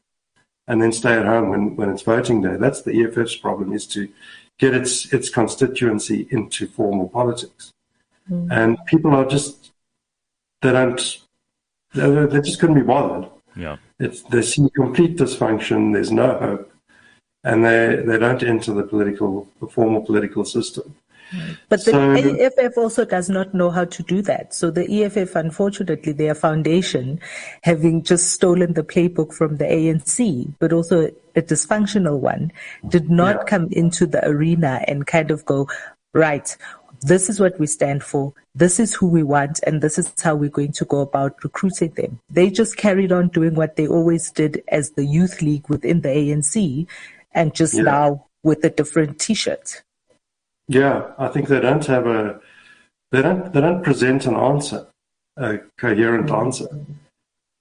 and 0.68 0.82
then 0.82 0.92
stay 0.92 1.14
at 1.14 1.26
home 1.26 1.50
when, 1.50 1.76
when 1.76 1.90
it's 1.90 2.02
voting 2.02 2.42
day. 2.42 2.58
That's 2.58 2.82
the 2.82 3.04
EFF's 3.04 3.36
problem: 3.36 3.72
is 3.72 3.88
to 3.88 4.10
get 4.58 4.74
its 4.74 5.14
its 5.14 5.30
constituency 5.30 6.28
into 6.32 6.68
formal 6.68 7.08
politics. 7.08 7.72
Mm. 8.30 8.48
And 8.52 8.78
people 8.86 9.14
are 9.14 9.26
just 9.26 9.72
they 10.62 10.72
don't 10.72 11.20
they, 11.94 12.26
they 12.26 12.42
just 12.42 12.60
couldn't 12.60 12.76
be 12.76 12.82
bothered. 12.82 13.30
Yeah, 13.56 13.78
it's 14.00 14.22
they 14.24 14.42
see 14.42 14.70
complete 14.76 15.18
dysfunction. 15.18 15.94
There's 15.94 16.12
no 16.12 16.38
hope, 16.38 16.72
and 17.44 17.64
they 17.64 18.04
they 18.06 18.18
don't 18.18 18.44
enter 18.44 18.74
the 18.74 18.84
political 18.84 19.48
the 19.62 19.68
formal 19.68 20.02
political 20.02 20.44
system. 20.46 20.96
But 21.70 21.84
the 21.86 21.92
so, 21.92 22.12
EFF 22.12 22.78
also 22.78 23.06
does 23.06 23.30
not 23.30 23.54
know 23.54 23.72
how 23.72 23.86
to 23.86 24.04
do 24.04 24.22
that. 24.24 24.54
So 24.54 24.70
the 24.70 25.04
EFF, 25.04 25.36
unfortunately, 25.36 26.12
their 26.12 26.36
foundation, 26.36 27.20
having 27.64 28.04
just 28.04 28.32
stolen 28.32 28.74
the 28.74 28.84
playbook 28.84 29.34
from 29.34 29.58
the 29.58 29.66
ANC, 29.66 30.54
but 30.60 30.72
also 30.72 31.10
a 31.36 31.42
dysfunctional 31.42 32.20
one, 32.20 32.52
did 32.88 33.10
not 33.10 33.38
yeah. 33.38 33.44
come 33.44 33.68
into 33.72 34.06
the 34.06 34.26
arena 34.28 34.84
and 34.88 35.08
kind 35.08 35.32
of 35.32 35.44
go, 35.46 35.68
right, 36.14 36.56
this 37.02 37.30
is 37.30 37.40
what 37.40 37.60
we 37.60 37.68
stand 37.68 38.04
for, 38.04 38.34
this 38.54 38.80
is 38.80 38.94
who 38.94 39.08
we 39.08 39.24
want, 39.24 39.60
and 39.66 39.82
this 39.82 39.98
is 39.98 40.12
how 40.22 40.36
we're 40.36 40.50
going 40.50 40.72
to 40.74 40.86
go 40.86 41.02
about 41.02 41.44
recruiting 41.44 41.92
them. 41.92 42.20
They 42.30 42.50
just 42.50 42.78
carried 42.78 43.12
on 43.12 43.30
doing 43.30 43.56
what 43.56 43.76
they 43.76 43.88
always 43.88 44.32
did 44.32 44.64
as 44.70 44.92
the 44.92 45.06
youth 45.06 45.42
league 45.42 45.70
within 45.70 46.02
the 46.02 46.10
ANC 46.10 46.88
and 47.34 47.54
just 47.54 47.76
yeah. 47.76 47.84
now 47.84 48.26
with 48.44 48.64
a 48.64 48.70
different 48.70 49.20
t-shirt. 49.20 49.84
Yeah, 50.68 51.12
I 51.18 51.28
think 51.28 51.48
they 51.48 51.60
don't 51.60 51.86
have 51.86 52.08
a 52.08 52.40
they 53.12 53.22
don't 53.22 53.54
they 53.54 53.62
don't 53.62 53.84
present 53.84 54.26
an 54.26 54.36
answer, 54.36 54.88
a 55.38 55.60
coherent 55.78 56.28
mm-hmm. 56.28 56.46
answer. 56.46 56.68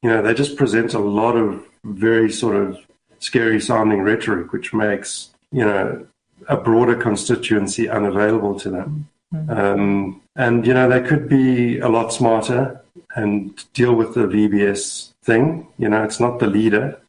You 0.02 0.10
know, 0.10 0.22
they 0.22 0.34
just 0.34 0.56
present 0.56 0.94
a 0.94 0.98
lot 0.98 1.36
of 1.36 1.64
very 1.84 2.30
sort 2.30 2.56
of 2.56 2.78
scary 3.18 3.60
sounding 3.60 4.02
rhetoric, 4.02 4.52
which 4.52 4.72
makes 4.72 5.30
you 5.52 5.64
know 5.64 6.06
a 6.48 6.56
broader 6.56 6.96
constituency 6.96 7.88
unavailable 7.88 8.58
to 8.60 8.70
them. 8.70 9.08
Mm-hmm. 9.34 9.50
Um, 9.50 10.22
and 10.36 10.66
you 10.66 10.74
know, 10.74 10.88
they 10.88 11.00
could 11.00 11.28
be 11.28 11.78
a 11.78 11.88
lot 11.88 12.12
smarter 12.12 12.80
and 13.16 13.64
deal 13.72 13.94
with 13.94 14.14
the 14.14 14.26
VBS 14.26 15.12
thing. 15.22 15.68
You 15.78 15.88
know, 15.88 16.02
it's 16.02 16.20
not 16.20 16.38
the 16.38 16.46
leader. 16.46 17.00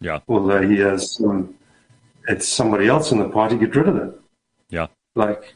Yeah. 0.00 0.18
Although 0.28 0.66
he 0.68 0.78
has, 0.78 1.20
um, 1.24 1.54
it's 2.28 2.48
somebody 2.48 2.88
else 2.88 3.12
in 3.12 3.18
the 3.18 3.28
party. 3.28 3.56
Get 3.56 3.74
rid 3.76 3.88
of 3.88 3.96
it. 3.96 4.20
Yeah 4.70 4.86
like 5.14 5.54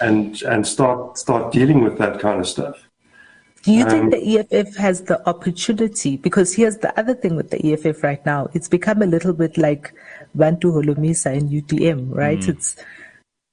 and 0.00 0.42
and 0.42 0.66
start 0.66 1.18
start 1.18 1.52
dealing 1.52 1.82
with 1.82 1.98
that 1.98 2.20
kind 2.20 2.40
of 2.40 2.48
stuff. 2.48 2.88
Do 3.62 3.72
you 3.72 3.84
um, 3.84 3.90
think 3.90 4.10
the 4.10 4.38
EFF 4.38 4.76
has 4.76 5.02
the 5.02 5.26
opportunity? 5.28 6.16
Because 6.16 6.54
here's 6.54 6.78
the 6.78 6.98
other 6.98 7.14
thing 7.14 7.36
with 7.36 7.50
the 7.50 7.72
EFF 7.72 8.02
right 8.02 8.24
now: 8.26 8.48
it's 8.54 8.68
become 8.68 9.02
a 9.02 9.06
little 9.06 9.32
bit 9.32 9.56
like 9.56 9.94
Bantu 10.34 10.72
Holomisa 10.72 11.34
in 11.34 11.48
UDM, 11.48 12.14
right? 12.14 12.38
Mm. 12.38 12.48
It's 12.48 12.76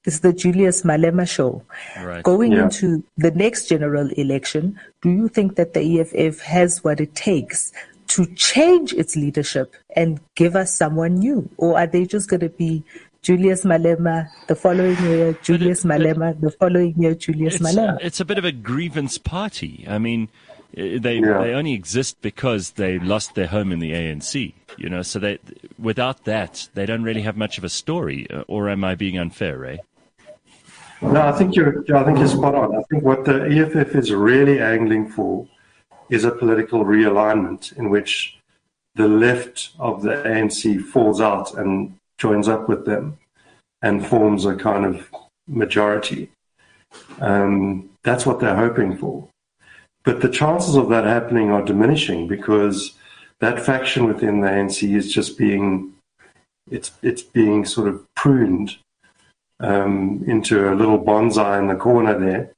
it's 0.06 0.20
the 0.20 0.34
Julius 0.34 0.82
Malema 0.82 1.30
show. 1.30 1.64
Right. 2.02 2.24
Going 2.24 2.54
yeah. 2.54 2.64
into 2.64 3.04
the 3.18 3.32
next 3.32 3.68
general 3.68 4.10
election, 4.12 4.80
do 5.02 5.10
you 5.10 5.28
think 5.28 5.56
that 5.56 5.74
the 5.74 6.00
EFF 6.00 6.40
has 6.42 6.84
what 6.84 7.00
it 7.00 7.14
takes 7.16 7.72
to 8.08 8.26
change 8.36 8.94
its 8.94 9.16
leadership 9.16 9.76
and 9.96 10.20
give 10.36 10.56
us 10.56 10.76
someone 10.76 11.16
new, 11.16 11.50
or 11.58 11.80
are 11.80 11.88
they 11.88 12.06
just 12.06 12.30
going 12.30 12.42
to 12.42 12.50
be 12.50 12.84
Julius 13.22 13.64
Malema, 13.64 14.28
the 14.48 14.56
following 14.56 14.98
year, 15.04 15.34
Julius 15.44 15.86
it, 15.86 15.88
Malema, 15.88 16.40
the 16.42 16.52
following 16.52 16.94
year, 16.98 17.14
Julius 17.14 17.56
it's, 17.56 17.64
Malema. 17.64 17.98
It's 18.02 18.20
a 18.20 18.26
bit 18.26 18.38
of 18.40 18.46
a 18.46 18.52
grievance 18.52 19.18
party. 19.20 19.86
I 19.88 20.00
mean, 20.00 20.30
eh, 20.76 20.98
they 21.00 21.20
yeah. 21.20 21.38
they 21.42 21.54
only 21.54 21.74
exist 21.74 22.18
because 22.22 22.72
they 22.72 22.98
lost 22.98 23.36
their 23.36 23.48
home 23.48 23.72
in 23.72 23.80
the 23.80 23.92
ANC. 23.92 24.54
You 24.78 24.90
know, 24.90 25.04
so 25.04 25.20
they 25.20 25.38
without 25.78 26.26
that, 26.26 26.68
they 26.74 26.88
don't 26.88 27.04
really 27.04 27.22
have 27.22 27.38
much 27.38 27.60
of 27.60 27.64
a 27.64 27.70
story. 27.70 28.28
Uh, 28.30 28.44
or 28.48 28.70
am 28.70 28.84
I 28.84 28.96
being 28.96 29.20
unfair, 29.20 29.58
Ray? 29.60 29.82
No, 31.02 31.22
I 31.22 31.32
think 31.32 31.56
you're. 31.56 31.84
I 31.96 32.04
think 32.04 32.20
you're 32.20 32.28
spot 32.28 32.54
on. 32.54 32.76
I 32.76 32.84
think 32.84 33.04
what 33.04 33.26
the 33.26 33.46
EFF 33.46 33.96
is 33.96 34.12
really 34.12 34.60
angling 34.60 35.10
for 35.10 35.48
is 36.10 36.24
a 36.24 36.32
political 36.32 36.86
realignment 36.86 37.76
in 37.78 37.90
which 37.90 38.38
the 38.96 39.08
left 39.08 39.72
of 39.80 40.04
the 40.04 40.12
ANC 40.24 40.84
falls 40.84 41.20
out 41.20 41.56
and 41.56 41.96
joins 42.18 42.48
up 42.48 42.70
with 42.70 42.86
them 42.86 43.18
and 43.82 44.06
forms 44.06 44.46
a 44.46 44.56
kind 44.56 44.86
of 44.86 45.08
majority. 45.48 46.30
Um, 47.20 47.90
that's 48.04 48.26
what 48.26 48.40
they're 48.40 48.56
hoping 48.56 48.98
for. 48.98 49.28
But 50.04 50.22
the 50.22 50.30
chances 50.30 50.76
of 50.76 50.90
that 50.90 51.06
happening 51.06 51.52
are 51.52 51.64
diminishing 51.64 52.28
because 52.28 52.94
that 53.40 53.60
faction 53.60 54.06
within 54.06 54.42
the 54.42 54.48
ANC 54.48 54.96
is 54.96 55.12
just 55.12 55.38
being 55.38 55.94
it's 56.70 56.92
it's 57.02 57.24
being 57.24 57.66
sort 57.66 57.88
of 57.88 58.06
pruned 58.16 58.78
um, 59.62 60.24
into 60.28 60.72
a 60.72 60.76
little 60.76 61.00
bonsai 61.00 61.60
in 61.60 61.68
the 61.68 61.76
corner 61.76 62.18
there. 62.18 62.54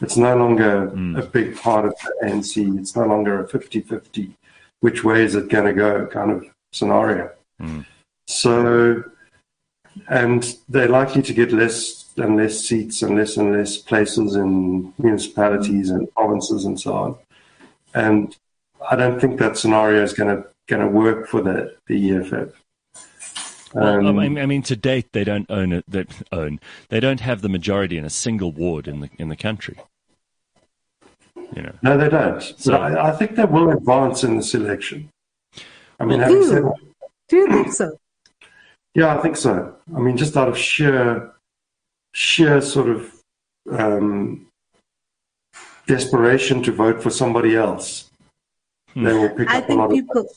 It's 0.00 0.16
no 0.16 0.36
longer 0.36 0.88
mm. 0.88 1.18
a 1.18 1.26
big 1.26 1.56
part 1.56 1.84
of 1.84 1.94
the 2.02 2.28
ANC. 2.28 2.78
It's 2.78 2.96
no 2.96 3.06
longer 3.06 3.40
a 3.40 3.48
50-50 3.48 4.32
which 4.84 5.02
way 5.02 5.24
is 5.24 5.34
it 5.34 5.48
going 5.48 5.64
to 5.64 5.72
go 5.72 6.06
kind 6.06 6.30
of 6.30 6.44
scenario. 6.70 7.30
Mm. 7.58 7.86
So, 8.26 9.02
and 10.08 10.56
they're 10.68 10.90
likely 10.90 11.22
to 11.22 11.32
get 11.32 11.52
less 11.52 12.12
and 12.18 12.36
less 12.36 12.60
seats 12.60 13.00
and 13.00 13.16
less 13.16 13.38
and 13.38 13.50
less 13.56 13.78
places 13.78 14.36
in 14.36 14.92
municipalities 14.98 15.88
and 15.88 16.12
provinces 16.12 16.66
and 16.66 16.78
so 16.78 16.92
on. 16.92 17.16
And 17.94 18.36
I 18.90 18.94
don't 18.94 19.18
think 19.18 19.38
that 19.38 19.56
scenario 19.56 20.02
is 20.02 20.12
going 20.12 20.36
to 20.36 20.46
going 20.66 20.82
to 20.82 20.88
work 20.88 21.28
for 21.28 21.40
the 21.40 21.74
the 21.86 22.16
EFF. 22.16 22.52
Um, 23.74 24.16
well, 24.16 24.20
I 24.20 24.46
mean, 24.46 24.62
to 24.62 24.76
date, 24.76 25.12
they 25.12 25.24
don't 25.24 25.50
own 25.50 25.72
it. 25.72 25.84
They 25.88 26.04
own. 26.30 26.60
They 26.90 27.00
don't 27.00 27.20
have 27.20 27.42
the 27.42 27.48
majority 27.48 27.98
in 27.98 28.04
a 28.04 28.10
single 28.10 28.52
ward 28.52 28.86
in 28.86 29.00
the 29.00 29.10
in 29.18 29.28
the 29.28 29.36
country. 29.36 29.76
You 31.54 31.62
know. 31.62 31.72
No, 31.82 31.98
they 31.98 32.08
don't. 32.08 32.40
So, 32.40 32.72
but 32.72 32.80
I, 32.80 33.08
I, 33.08 33.12
think 33.12 33.36
they 33.36 33.44
will 33.44 33.70
advance 33.70 34.24
in 34.24 34.36
this 34.36 34.54
election. 34.54 35.08
I 36.00 36.04
mean, 36.04 36.20
well, 36.20 36.28
do, 36.28 36.44
said, 36.44 36.64
do 37.28 37.36
you 37.36 37.46
think 37.48 37.72
so? 37.72 37.96
Yeah, 38.94 39.16
I 39.16 39.20
think 39.20 39.36
so. 39.36 39.76
I 39.94 39.98
mean, 40.00 40.16
just 40.16 40.36
out 40.36 40.48
of 40.48 40.56
sheer, 40.56 41.32
sheer 42.12 42.60
sort 42.60 42.88
of 42.88 43.12
um, 43.70 44.46
desperation 45.86 46.62
to 46.62 46.72
vote 46.72 47.02
for 47.02 47.10
somebody 47.10 47.56
else, 47.56 48.10
hmm. 48.92 49.04
they 49.04 49.12
will 49.12 49.30
pick 49.30 49.48
I 49.50 49.58
up 49.58 49.66
think 49.66 49.78
a 49.78 49.82
lot 49.82 49.90
people, 49.90 50.20
of. 50.22 50.28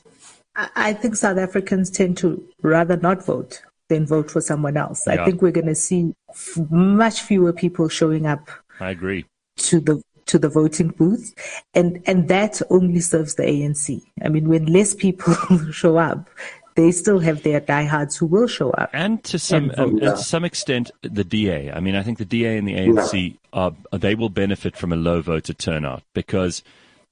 I 0.57 0.93
think 0.93 1.15
South 1.15 1.37
Africans 1.37 1.89
tend 1.91 2.17
to 2.17 2.43
rather 2.61 2.97
not 2.97 3.23
vote 3.23 3.61
than 3.89 4.05
vote 4.05 4.31
for 4.31 4.41
someone 4.41 4.75
else. 4.75 5.03
Yeah. 5.05 5.21
I 5.21 5.25
think 5.25 5.41
we're 5.41 5.51
going 5.51 5.67
to 5.67 5.75
see 5.75 6.13
f- 6.29 6.57
much 6.69 7.21
fewer 7.21 7.53
people 7.53 7.89
showing 7.89 8.25
up. 8.25 8.49
I 8.79 8.89
agree. 8.91 9.25
To 9.57 9.79
the 9.79 10.01
to 10.25 10.37
the 10.37 10.49
voting 10.49 10.89
booth, 10.89 11.33
and 11.73 12.03
and 12.05 12.27
that 12.27 12.61
only 12.69 12.99
serves 12.99 13.35
the 13.35 13.43
ANC. 13.43 14.01
I 14.23 14.29
mean, 14.29 14.49
when 14.49 14.65
less 14.65 14.93
people 14.93 15.33
show 15.71 15.97
up, 15.97 16.29
they 16.75 16.91
still 16.91 17.19
have 17.19 17.43
their 17.43 17.59
diehards 17.59 18.17
who 18.17 18.27
will 18.27 18.47
show 18.47 18.71
up. 18.71 18.89
And 18.93 19.23
to 19.25 19.39
some 19.39 19.71
and 19.71 19.79
um, 19.79 19.99
to 19.99 20.17
some 20.17 20.45
extent, 20.45 20.91
the 21.01 21.23
DA. 21.23 21.71
I 21.71 21.79
mean, 21.79 21.95
I 21.95 22.03
think 22.03 22.17
the 22.17 22.25
DA 22.25 22.57
and 22.57 22.67
the 22.67 22.75
ANC 22.75 23.37
are 23.53 23.73
they 23.91 24.15
will 24.15 24.29
benefit 24.29 24.75
from 24.75 24.93
a 24.93 24.95
low 24.95 25.21
voter 25.21 25.53
turnout 25.53 26.03
because 26.13 26.63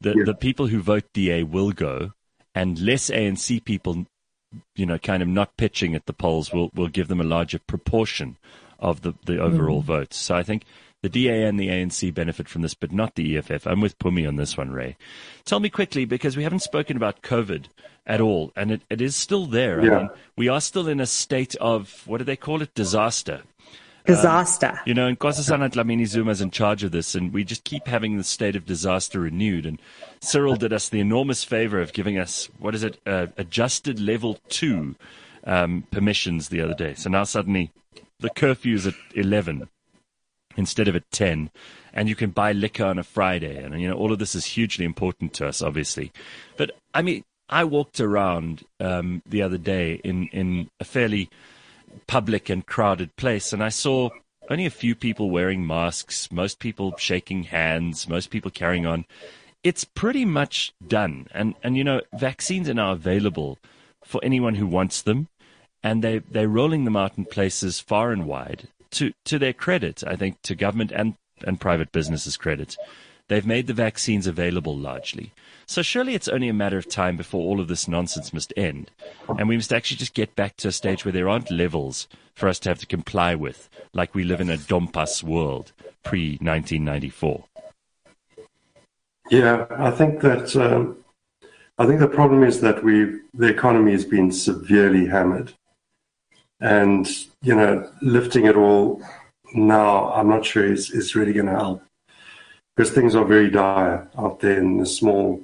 the 0.02 0.14
yeah. 0.16 0.24
the 0.26 0.36
people 0.36 0.68
who 0.68 0.82
vote 0.82 1.06
DA 1.14 1.44
will 1.44 1.72
go, 1.72 2.12
and 2.56 2.80
less 2.80 3.12
ANC 3.12 3.64
people, 3.66 4.08
you 4.76 4.88
know, 4.88 4.98
kind 4.98 5.22
of 5.22 5.28
not 5.28 5.58
pitching 5.58 5.94
at 5.94 6.08
the 6.08 6.14
polls 6.14 6.52
will 6.52 6.72
will 6.74 6.88
give 6.88 7.10
them 7.10 7.22
a 7.22 7.26
larger 7.26 7.60
proportion 7.60 8.38
of 8.80 9.02
the 9.02 9.14
the 9.26 9.40
overall 9.40 9.84
mm. 9.84 9.86
votes. 9.86 10.18
So 10.18 10.36
I 10.36 10.44
think 10.44 10.64
The 11.06 11.10
DA 11.10 11.44
and 11.44 11.60
the 11.60 11.68
ANC 11.68 12.12
benefit 12.16 12.50
from 12.50 12.64
this, 12.64 12.74
but 12.74 12.92
not 12.92 13.14
the 13.14 13.38
EFF. 13.38 13.68
I'm 13.68 13.80
with 13.80 14.00
Pumi 14.00 14.28
on 14.28 14.38
this 14.38 14.58
one, 14.58 14.72
Ray. 14.72 14.98
Tell 15.44 15.60
me 15.60 15.70
quickly, 15.70 16.04
because 16.04 16.36
we 16.36 16.42
haven't 16.42 16.64
spoken 16.64 16.98
about 16.98 17.22
COVID 17.22 17.66
at 18.08 18.22
all, 18.22 18.52
and 18.56 18.72
it, 18.72 18.82
it 18.90 19.02
is 19.02 19.16
still 19.16 19.46
there. 19.46 19.86
Yeah. 19.86 19.92
I 19.92 20.00
mean, 20.00 20.10
we 20.36 20.48
are 20.48 20.60
still 20.60 20.88
in 20.88 21.00
a 21.00 21.06
state 21.06 21.56
of, 21.58 22.02
what 22.08 22.18
do 22.18 22.24
they 22.24 22.36
call 22.36 22.64
it? 22.64 22.74
Disaster. 22.74 23.44
Disaster. 24.06 24.72
Um, 24.72 24.80
you 24.86 24.94
know, 24.94 25.08
and 25.08 25.20
Nkosazana 25.20 25.72
Dlamini 25.72 26.06
Zuma 26.06 26.32
is 26.32 26.42
in 26.42 26.52
charge 26.52 26.84
of 26.84 26.92
this, 26.92 27.16
and 27.16 27.34
we 27.34 27.44
just 27.44 27.64
keep 27.64 27.88
having 27.88 28.18
the 28.18 28.24
state 28.24 28.56
of 28.56 28.66
disaster 28.66 29.20
renewed. 29.20 29.66
And 29.66 29.82
Cyril 30.22 30.56
did 30.56 30.74
us 30.74 30.90
the 30.90 31.00
enormous 31.00 31.44
favor 31.44 31.82
of 31.82 31.94
giving 31.94 32.18
us, 32.18 32.50
what 32.60 32.76
is 32.76 32.84
it, 32.84 33.00
uh, 33.06 33.28
adjusted 33.38 34.00
level 34.00 34.40
two 34.50 34.96
um, 35.46 35.86
permissions 35.92 36.50
the 36.50 36.62
other 36.62 36.74
day. 36.74 36.94
So 36.94 37.10
now 37.10 37.24
suddenly 37.24 37.72
the 38.20 38.30
curfew 38.30 38.76
is 38.76 38.88
at 38.88 38.96
11 39.14 39.70
instead 40.58 40.88
of 40.88 40.96
at 40.96 41.10
10, 41.12 41.50
and 41.94 42.08
you 42.08 42.16
can 42.16 42.30
buy 42.30 42.52
liquor 42.54 42.86
on 42.86 42.98
a 42.98 43.04
Friday. 43.04 43.62
And, 43.62 43.80
you 43.82 43.90
know, 43.90 43.96
all 43.96 44.12
of 44.12 44.20
this 44.20 44.36
is 44.36 44.46
hugely 44.46 44.86
important 44.86 45.34
to 45.34 45.48
us, 45.48 45.62
obviously. 45.62 46.12
But, 46.58 46.72
I 46.94 47.02
mean, 47.02 47.24
I 47.50 47.64
walked 47.64 48.00
around 48.00 48.64
um, 48.80 49.22
the 49.26 49.42
other 49.42 49.58
day 49.58 50.00
in, 50.04 50.28
in 50.28 50.70
a 50.80 50.86
fairly 50.86 51.30
public 52.08 52.50
and 52.50 52.66
crowded 52.66 53.16
place, 53.16 53.54
and 53.54 53.64
I 53.64 53.70
saw 53.70 54.10
only 54.50 54.66
a 54.66 54.72
few 54.72 54.96
people 54.96 55.30
wearing 55.30 55.66
masks, 55.66 56.32
most 56.32 56.60
people 56.60 56.96
shaking 56.98 57.44
hands, 57.44 58.08
most 58.08 58.30
people 58.30 58.52
carrying 58.52 58.86
on. 58.86 59.06
It's 59.64 59.84
pretty 59.84 60.26
much 60.26 60.74
done. 60.88 61.28
And, 61.34 61.56
and 61.64 61.76
you 61.76 61.84
know, 61.84 62.02
vaccines 62.14 62.70
are 62.70 62.76
now 62.76 62.92
available 62.92 63.58
for 64.04 64.22
anyone 64.24 64.56
who 64.56 64.68
wants 64.68 65.02
them, 65.02 65.28
and 65.82 66.04
they, 66.04 66.20
they're 66.20 66.48
rolling 66.48 66.86
them 66.86 66.96
out 66.96 67.18
in 67.18 67.26
places 67.26 67.80
far 67.80 68.12
and 68.12 68.26
wide. 68.26 68.68
To, 68.92 69.14
to 69.26 69.40
their 69.40 69.54
credit, 69.54 70.04
I 70.06 70.16
think, 70.16 70.42
to 70.44 70.56
government 70.56 70.92
and, 70.92 71.16
and 71.46 71.60
private 71.60 71.92
businesses' 71.92 72.38
credit, 72.38 72.78
they've 73.28 73.46
made 73.46 73.68
the 73.68 73.74
vaccines 73.74 74.28
available 74.28 74.78
largely. 74.78 75.34
So 75.66 75.82
surely 75.82 76.14
it's 76.14 76.28
only 76.28 76.48
a 76.48 76.54
matter 76.54 76.78
of 76.78 76.90
time 76.90 77.18
before 77.18 77.42
all 77.42 77.60
of 77.60 77.68
this 77.68 77.88
nonsense 77.88 78.34
must 78.34 78.54
end. 78.56 78.92
And 79.28 79.50
we 79.50 79.56
must 79.56 79.74
actually 79.74 79.98
just 79.98 80.14
get 80.14 80.36
back 80.36 80.58
to 80.58 80.68
a 80.68 80.72
stage 80.72 81.04
where 81.04 81.12
there 81.12 81.30
aren't 81.30 81.50
levels 81.50 82.08
for 82.34 82.48
us 82.48 82.60
to 82.60 82.70
have 82.70 82.80
to 82.80 82.86
comply 82.86 83.34
with, 83.34 83.70
like 83.94 84.14
we 84.14 84.24
live 84.24 84.42
in 84.42 84.50
a 84.50 84.58
Dompas 84.58 85.24
world 85.24 85.72
pre 86.04 86.38
1994. 86.42 87.46
Yeah, 89.32 89.66
I 89.72 89.90
think 89.90 90.22
that 90.22 90.56
um, 90.56 90.98
I 91.80 91.88
think 91.88 92.00
the 92.00 92.08
problem 92.08 92.44
is 92.44 92.62
that 92.62 92.84
we 92.84 93.22
the 93.34 93.48
economy 93.48 93.94
has 93.94 94.06
been 94.06 94.32
severely 94.32 95.08
hammered, 95.08 95.54
and 96.60 97.08
you 97.42 97.56
know 97.56 97.90
lifting 98.02 98.46
it 98.46 98.56
all 98.56 99.02
now 99.56 100.12
I'm 100.14 100.30
not 100.30 100.46
sure 100.46 100.64
is 100.64 100.92
is 100.92 101.16
really 101.16 101.34
going 101.34 101.48
to 101.48 101.54
help 101.54 101.82
because 102.76 102.92
things 102.92 103.16
are 103.16 103.26
very 103.26 103.50
dire 103.50 104.08
out 104.18 104.42
there 104.42 104.60
in 104.60 104.78
the 104.78 104.86
small 104.86 105.42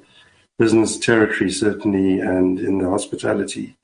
business 0.62 0.98
territory 1.00 1.50
certainly, 1.50 2.20
and 2.20 2.60
in 2.60 2.78
the 2.78 2.88
hospitality, 2.96 3.76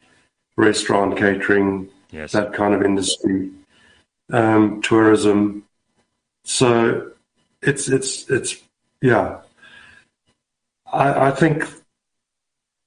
restaurant, 0.55 1.17
catering, 1.17 1.89
Yes. 2.11 2.32
that 2.32 2.53
kind 2.53 2.73
of 2.73 2.82
industry, 2.84 3.49
um, 4.32 4.82
tourism. 4.82 5.39
So 6.45 7.11
it's 7.69 7.89
it's 7.89 8.30
it's 8.30 8.51
yeah. 9.01 9.39
I, 10.93 11.28
I 11.28 11.32
think 11.32 11.65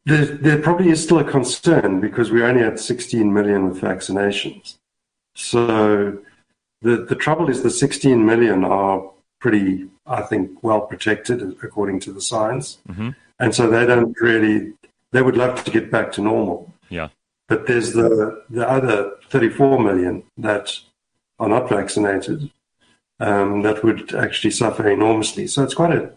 there, 0.07 0.25
there 0.25 0.59
probably 0.63 0.89
is 0.95 1.03
still 1.03 1.19
a 1.19 1.25
concern 1.39 2.01
because 2.01 2.31
we're 2.33 2.47
only 2.47 2.63
at 2.63 2.81
16 2.81 3.31
million 3.39 3.69
with 3.69 3.79
vaccinations. 3.91 4.77
So 5.35 6.17
the 6.81 6.95
the 7.11 7.19
trouble 7.25 7.51
is 7.51 7.63
the 7.63 7.71
16 7.71 8.25
million 8.25 8.65
are 8.65 9.03
pretty, 9.41 9.89
I 10.07 10.23
think, 10.23 10.63
well 10.63 10.81
protected 10.93 11.39
according 11.67 11.99
to 12.05 12.13
the 12.13 12.21
science, 12.31 12.79
Mhm. 12.89 13.15
And 13.41 13.55
so 13.55 13.69
they 13.69 13.85
don't 13.87 14.15
really. 14.21 14.73
They 15.13 15.23
would 15.23 15.37
love 15.37 15.65
to 15.65 15.71
get 15.73 15.91
back 15.91 16.13
to 16.13 16.23
normal. 16.23 16.73
Yeah. 16.89 17.09
But 17.49 17.67
there's 17.67 17.93
the, 17.95 18.45
the 18.49 18.69
other 18.69 19.11
34 19.31 19.81
million 19.81 20.23
that 20.39 20.79
are 21.41 21.49
not 21.49 21.69
vaccinated 21.69 22.49
um, 23.19 23.63
that 23.63 23.83
would 23.83 24.15
actually 24.15 24.53
suffer 24.53 24.89
enormously. 24.89 25.49
So 25.49 25.65
it's 25.65 25.75
quite 25.75 25.93
a, 25.93 26.13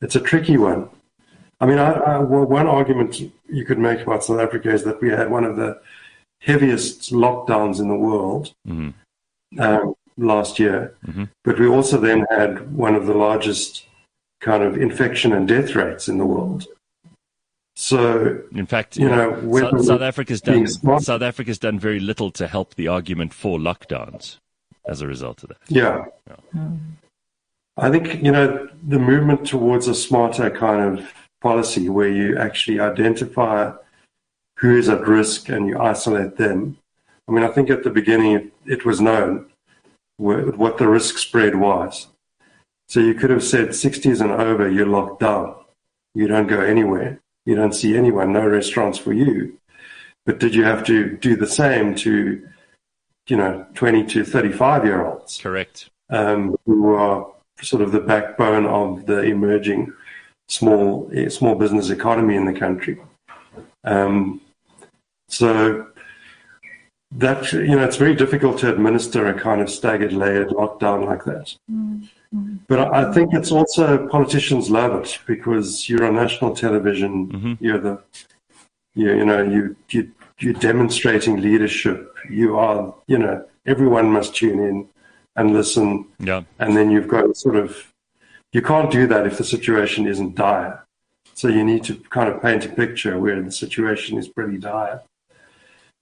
it's 0.00 0.16
a 0.16 0.20
tricky 0.20 0.56
one. 0.56 0.88
I 1.60 1.66
mean, 1.66 1.78
I, 1.78 1.92
I, 1.92 2.18
well, 2.18 2.44
one 2.46 2.66
argument 2.66 3.20
you 3.48 3.64
could 3.64 3.78
make 3.78 4.00
about 4.00 4.24
South 4.24 4.40
Africa 4.40 4.70
is 4.72 4.82
that 4.82 5.00
we 5.00 5.10
had 5.10 5.30
one 5.30 5.44
of 5.44 5.54
the 5.54 5.80
heaviest 6.40 7.12
lockdowns 7.12 7.78
in 7.78 7.88
the 7.88 7.94
world 7.94 8.52
Mhm. 8.66 8.92
um, 9.60 9.94
last 10.16 10.58
year, 10.58 10.94
Mhm. 11.06 11.28
but 11.44 11.60
we 11.60 11.68
also 11.68 11.96
then 12.00 12.26
had 12.28 12.76
one 12.76 12.96
of 12.96 13.06
the 13.06 13.14
largest 13.14 13.86
kind 14.40 14.62
of 14.62 14.76
infection 14.76 15.32
and 15.32 15.48
death 15.48 15.74
rates 15.74 16.08
in 16.08 16.18
the 16.18 16.26
world. 16.26 16.66
So 17.74 18.40
In 18.54 18.66
fact, 18.66 18.96
You 18.96 19.08
know, 19.08 19.34
South, 19.60 19.84
South 19.84 20.00
Africa's 20.00 20.40
done 20.40 20.66
smart- 20.66 21.02
South 21.02 21.22
Africa's 21.22 21.58
done 21.58 21.78
very 21.78 22.00
little 22.00 22.30
to 22.32 22.46
help 22.46 22.74
the 22.74 22.88
argument 22.88 23.34
for 23.34 23.58
lockdowns 23.58 24.38
as 24.86 25.02
a 25.02 25.06
result 25.06 25.42
of 25.42 25.50
that. 25.50 25.58
Yeah. 25.68 26.06
Mm. 26.54 26.78
I 27.76 27.90
think, 27.90 28.22
you 28.22 28.32
know, 28.32 28.68
the 28.86 28.98
movement 28.98 29.46
towards 29.46 29.88
a 29.88 29.94
smarter 29.94 30.48
kind 30.48 30.80
of 30.98 31.12
policy 31.42 31.90
where 31.90 32.08
you 32.08 32.38
actually 32.38 32.80
identify 32.80 33.72
who 34.58 34.74
is 34.74 34.88
at 34.88 35.06
risk 35.06 35.50
and 35.50 35.68
you 35.68 35.78
isolate 35.78 36.38
them. 36.38 36.78
I 37.28 37.32
mean, 37.32 37.44
I 37.44 37.48
think 37.48 37.68
at 37.68 37.82
the 37.82 37.90
beginning 37.90 38.32
it, 38.32 38.52
it 38.64 38.86
was 38.86 39.02
known 39.02 39.46
what 40.16 40.78
the 40.78 40.88
risk 40.88 41.18
spread 41.18 41.56
was. 41.56 42.06
So 42.88 43.00
you 43.00 43.14
could 43.14 43.30
have 43.30 43.42
said 43.42 43.70
60s 43.70 44.20
and 44.20 44.30
over, 44.30 44.68
you're 44.70 44.86
locked 44.86 45.20
down. 45.20 45.56
You 46.14 46.28
don't 46.28 46.46
go 46.46 46.60
anywhere. 46.60 47.20
You 47.44 47.54
don't 47.54 47.74
see 47.74 47.96
anyone, 47.96 48.32
no 48.32 48.46
restaurants 48.46 48.98
for 48.98 49.12
you. 49.12 49.58
But 50.24 50.38
did 50.40 50.54
you 50.54 50.64
have 50.64 50.84
to 50.86 51.16
do 51.16 51.36
the 51.36 51.46
same 51.46 51.94
to, 51.96 52.46
you 53.28 53.36
know, 53.36 53.66
20 53.74 54.04
to 54.06 54.24
35 54.24 54.84
year 54.84 55.04
olds? 55.06 55.38
Correct. 55.40 55.90
um, 56.10 56.56
who 56.66 56.94
are 56.94 57.26
sort 57.62 57.82
of 57.82 57.92
the 57.92 58.00
backbone 58.00 58.66
of 58.66 59.06
the 59.06 59.22
emerging 59.22 59.92
small 60.48 61.10
small 61.28 61.54
business 61.56 61.90
economy 61.90 62.36
in 62.36 62.44
the 62.44 62.52
country. 62.52 63.00
Um, 63.84 64.40
so 65.28 65.86
that 67.12 67.52
you 67.52 67.74
know, 67.76 67.84
it's 67.84 67.96
very 67.96 68.14
difficult 68.14 68.58
to 68.58 68.68
administer 68.72 69.26
a 69.26 69.34
kind 69.38 69.60
of 69.60 69.70
staggered, 69.70 70.12
layered 70.12 70.48
lockdown 70.48 71.06
like 71.06 71.24
that. 71.24 71.54
But 72.68 72.92
I 72.94 73.12
think 73.12 73.32
it's 73.32 73.52
also 73.52 74.06
politicians 74.08 74.70
love 74.70 74.92
it 75.02 75.18
because 75.26 75.88
you're 75.88 76.04
on 76.04 76.14
national 76.14 76.54
television. 76.54 77.28
Mhm. 77.28 77.56
You're 77.60 77.78
the 77.78 78.02
you, 78.94 79.08
you 79.18 79.24
know 79.24 79.42
you 79.42 79.76
you 79.90 80.10
you're 80.40 80.54
demonstrating 80.70 81.40
leadership. 81.40 82.14
You 82.30 82.58
are 82.58 82.94
you 83.06 83.18
know 83.18 83.44
everyone 83.66 84.10
must 84.10 84.34
tune 84.34 84.58
in 84.60 84.88
and 85.36 85.52
listen 85.52 86.06
Yeah. 86.18 86.42
and 86.58 86.76
then 86.76 86.90
you've 86.90 87.08
got 87.08 87.36
sort 87.36 87.56
of 87.56 87.92
you 88.52 88.62
can't 88.62 88.90
do 88.90 89.06
that 89.08 89.26
if 89.26 89.36
the 89.38 89.44
situation 89.44 90.06
isn't 90.06 90.34
dire. 90.34 90.82
So 91.34 91.48
you 91.48 91.62
need 91.64 91.84
to 91.84 91.94
kind 92.16 92.28
of 92.30 92.40
paint 92.40 92.64
a 92.64 92.68
picture 92.70 93.18
where 93.18 93.42
the 93.42 93.52
situation 93.52 94.16
is 94.18 94.28
pretty 94.28 94.56
dire. 94.58 95.02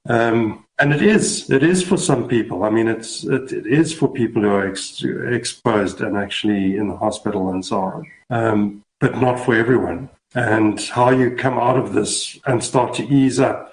Um, 0.08 0.64
and 0.78 0.92
it 0.92 1.02
is, 1.02 1.50
it 1.50 1.62
is 1.62 1.82
for 1.82 1.96
some 1.96 2.28
people. 2.28 2.64
I 2.64 2.70
mean, 2.70 2.88
it's 2.88 3.24
it, 3.24 3.52
it 3.52 3.66
is 3.66 3.94
for 3.94 4.08
people 4.08 4.42
who 4.42 4.48
are 4.48 4.68
ex- 4.68 5.02
exposed 5.04 6.00
and 6.00 6.16
actually 6.16 6.76
in 6.76 6.88
the 6.88 6.96
hospital 6.96 7.50
and 7.50 7.64
so 7.64 7.78
on, 7.78 8.06
um, 8.30 8.82
but 9.00 9.20
not 9.20 9.38
for 9.38 9.54
everyone. 9.54 10.10
And 10.34 10.80
how 10.80 11.10
you 11.10 11.36
come 11.36 11.58
out 11.58 11.78
of 11.78 11.92
this 11.92 12.38
and 12.44 12.62
start 12.62 12.92
to 12.94 13.04
ease 13.04 13.38
up 13.38 13.72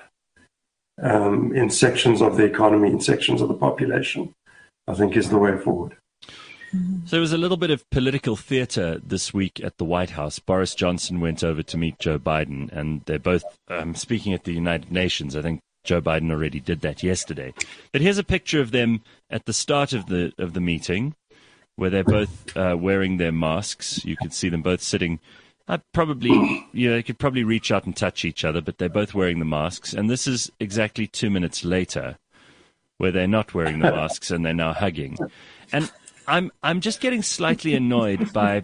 um, 1.02 1.56
in 1.56 1.72
sections 1.72 2.22
of 2.22 2.38
the 2.38 2.46
economy, 2.46 2.92
in 2.92 3.02
sections 3.02 3.42
of 3.42 3.48
the 3.48 3.56
population, 3.56 4.34
I 4.88 4.94
think 4.94 5.18
is 5.18 5.30
the 5.30 5.40
way 5.40 5.58
forward. 5.58 5.98
So 7.06 7.16
there 7.18 7.20
was 7.20 7.34
a 7.34 7.38
little 7.38 7.58
bit 7.58 7.72
of 7.72 7.90
political 7.90 8.36
theatre 8.36 9.02
this 9.04 9.34
week 9.34 9.60
at 9.62 9.78
the 9.78 9.84
White 9.84 10.12
House. 10.12 10.40
Boris 10.40 10.74
Johnson 10.74 11.20
went 11.20 11.44
over 11.44 11.64
to 11.64 11.78
meet 11.78 12.00
Joe 12.00 12.18
Biden, 12.18 12.72
and 12.72 13.02
they're 13.06 13.20
both 13.20 13.44
um, 13.68 13.94
speaking 13.96 14.34
at 14.34 14.46
the 14.46 14.54
United 14.54 14.92
Nations. 14.92 15.36
I 15.36 15.42
think 15.42 15.60
Joe 15.84 16.02
Biden 16.02 16.32
already 16.32 16.60
did 16.60 16.82
that 16.82 17.04
yesterday. 17.04 17.54
But 17.92 18.02
here's 18.02 18.18
a 18.18 18.24
picture 18.24 18.62
of 18.62 18.72
them 18.72 19.02
at 19.30 19.46
the 19.46 19.54
start 19.54 19.94
of 19.94 20.08
the 20.08 20.34
of 20.38 20.54
the 20.54 20.62
meeting, 20.62 21.16
where 21.76 21.90
they're 21.90 22.04
both 22.04 22.56
uh, 22.56 22.78
wearing 22.80 23.18
their 23.18 23.32
masks. 23.32 24.04
You 24.06 24.16
could 24.22 24.34
see 24.34 24.50
them 24.50 24.62
both 24.62 24.82
sitting. 24.82 25.20
Uh, 25.68 25.78
probably, 25.94 26.68
you 26.74 26.90
know, 26.90 26.96
they 26.96 27.04
could 27.04 27.20
probably 27.20 27.44
reach 27.44 27.72
out 27.72 27.86
and 27.86 27.96
touch 27.96 28.26
each 28.26 28.44
other, 28.44 28.62
but 28.62 28.78
they're 28.78 28.90
both 28.90 29.14
wearing 29.14 29.40
the 29.40 29.46
masks. 29.46 29.94
And 29.94 30.10
this 30.10 30.28
is 30.28 30.52
exactly 30.60 31.08
two 31.08 31.30
minutes 31.30 31.64
later, 31.64 32.18
where 32.98 33.12
they're 33.12 33.28
not 33.28 33.54
wearing 33.54 33.80
the 33.80 33.92
masks 33.96 34.32
and 34.32 34.46
they're 34.46 34.54
now 34.54 34.74
hugging. 34.74 35.18
And 35.72 35.90
I'm 36.32 36.50
I'm 36.64 36.80
just 36.80 37.02
getting 37.02 37.24
slightly 37.24 37.76
annoyed 37.76 38.32
by 38.32 38.62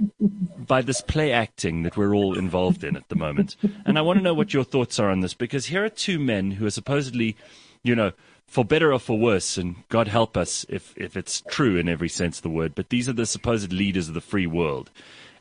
by 0.58 0.82
this 0.82 1.02
play 1.02 1.34
acting 1.34 1.84
that 1.84 1.98
we're 1.98 2.16
all 2.16 2.38
involved 2.38 2.84
in 2.84 2.96
at 2.96 3.10
the 3.10 3.16
moment. 3.16 3.58
And 3.86 3.98
I 3.98 4.02
want 4.02 4.20
to 4.20 4.24
know 4.24 4.34
what 4.34 4.54
your 4.54 4.64
thoughts 4.64 5.00
are 5.00 5.10
on 5.10 5.20
this 5.20 5.34
because 5.34 5.66
here 5.66 5.84
are 5.84 5.90
two 5.90 6.18
men 6.18 6.52
who 6.52 6.66
are 6.66 6.72
supposedly, 6.72 7.36
you 7.84 7.94
know, 7.94 8.14
for 8.46 8.64
better 8.64 8.94
or 8.94 9.00
for 9.00 9.20
worse, 9.20 9.58
and 9.58 9.76
God 9.90 10.08
help 10.08 10.38
us 10.38 10.66
if, 10.70 10.94
if 10.96 11.18
it's 11.18 11.44
true 11.50 11.76
in 11.76 11.90
every 11.90 12.08
sense 12.08 12.38
of 12.38 12.44
the 12.44 12.50
word, 12.50 12.74
but 12.74 12.90
these 12.90 13.10
are 13.10 13.14
the 13.14 13.26
supposed 13.26 13.74
leaders 13.74 14.08
of 14.08 14.14
the 14.14 14.22
free 14.22 14.48
world. 14.48 14.90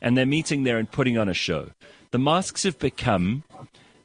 And 0.01 0.17
they're 0.17 0.25
meeting 0.25 0.63
there 0.63 0.77
and 0.77 0.91
putting 0.91 1.17
on 1.17 1.29
a 1.29 1.33
show. 1.33 1.71
The 2.11 2.19
masks 2.19 2.63
have 2.63 2.77
become 2.77 3.43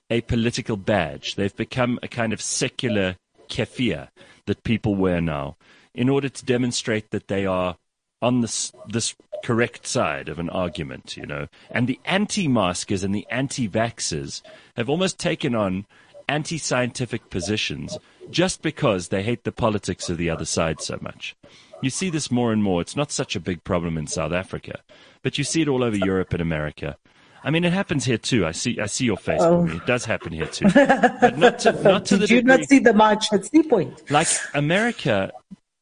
a 0.09 0.21
political 0.21 0.77
badge. 0.77 1.35
They've 1.35 1.55
become 1.55 1.99
a 2.03 2.09
kind 2.09 2.33
of 2.33 2.41
secular 2.41 3.17
keffiyeh 3.49 4.09
that 4.47 4.63
people 4.63 4.95
wear 4.95 5.21
now 5.21 5.57
in 5.95 6.09
order 6.09 6.29
to 6.29 6.45
demonstrate 6.45 7.11
that 7.11 7.29
they 7.29 7.45
are 7.45 7.77
on 8.23 8.41
this, 8.41 8.73
this 8.89 9.15
correct 9.43 9.87
side 9.87 10.29
of 10.29 10.39
an 10.39 10.49
argument, 10.49 11.17
you 11.17 11.27
know. 11.27 11.49
And 11.71 11.87
the 11.87 12.01
anti-maskers 12.05 13.05
and 13.05 13.15
the 13.15 13.27
anti-vaxxers 13.31 14.41
have 14.77 14.89
almost 14.89 15.19
taken 15.19 15.55
on 15.55 15.85
anti-scientific 16.29 17.29
positions 17.29 17.99
just 18.31 18.63
because 18.63 19.09
they 19.09 19.23
hate 19.23 19.45
the 19.45 19.53
politics 19.53 20.09
of 20.09 20.17
the 20.17 20.31
other 20.31 20.45
side 20.45 20.81
so 20.81 20.99
much. 21.01 21.37
You 21.83 21.91
see 21.91 22.11
this 22.11 22.31
more 22.31 22.53
and 22.53 22.63
more. 22.63 22.81
It's 22.81 22.97
not 22.97 23.11
such 23.11 23.35
a 23.35 23.41
big 23.41 23.65
problem 23.65 23.99
in 23.99 24.07
South 24.07 24.33
Africa, 24.33 24.81
but 25.23 25.37
you 25.37 25.45
see 25.45 25.63
it 25.63 25.69
all 25.69 25.83
over 25.83 25.97
Europe 25.97 26.33
and 26.33 26.41
America. 26.41 26.97
I 27.45 27.51
mean, 27.51 27.65
it 27.65 27.73
happens 27.73 28.05
here 28.05 28.19
too. 28.19 28.47
I 28.47 28.53
see, 28.53 28.79
I 28.79 28.87
see 28.87 29.05
your 29.05 29.17
face. 29.17 29.41
Oh. 29.43 29.67
It 29.67 29.85
does 29.85 30.05
happen 30.05 30.33
here 30.33 30.47
too, 30.47 30.67
but 30.73 31.37
not 31.37 31.59
to, 31.61 31.73
not 31.83 32.05
to 32.07 32.17
Did 32.19 32.29
the 32.29 32.35
you 32.35 32.41
degree, 32.43 32.57
not 32.57 32.69
see 32.69 32.79
the 32.79 32.95
march 32.95 33.33
at 33.33 33.45
Sea 33.47 33.65
Point? 33.65 34.09
Like 34.11 34.29
America, 34.55 35.33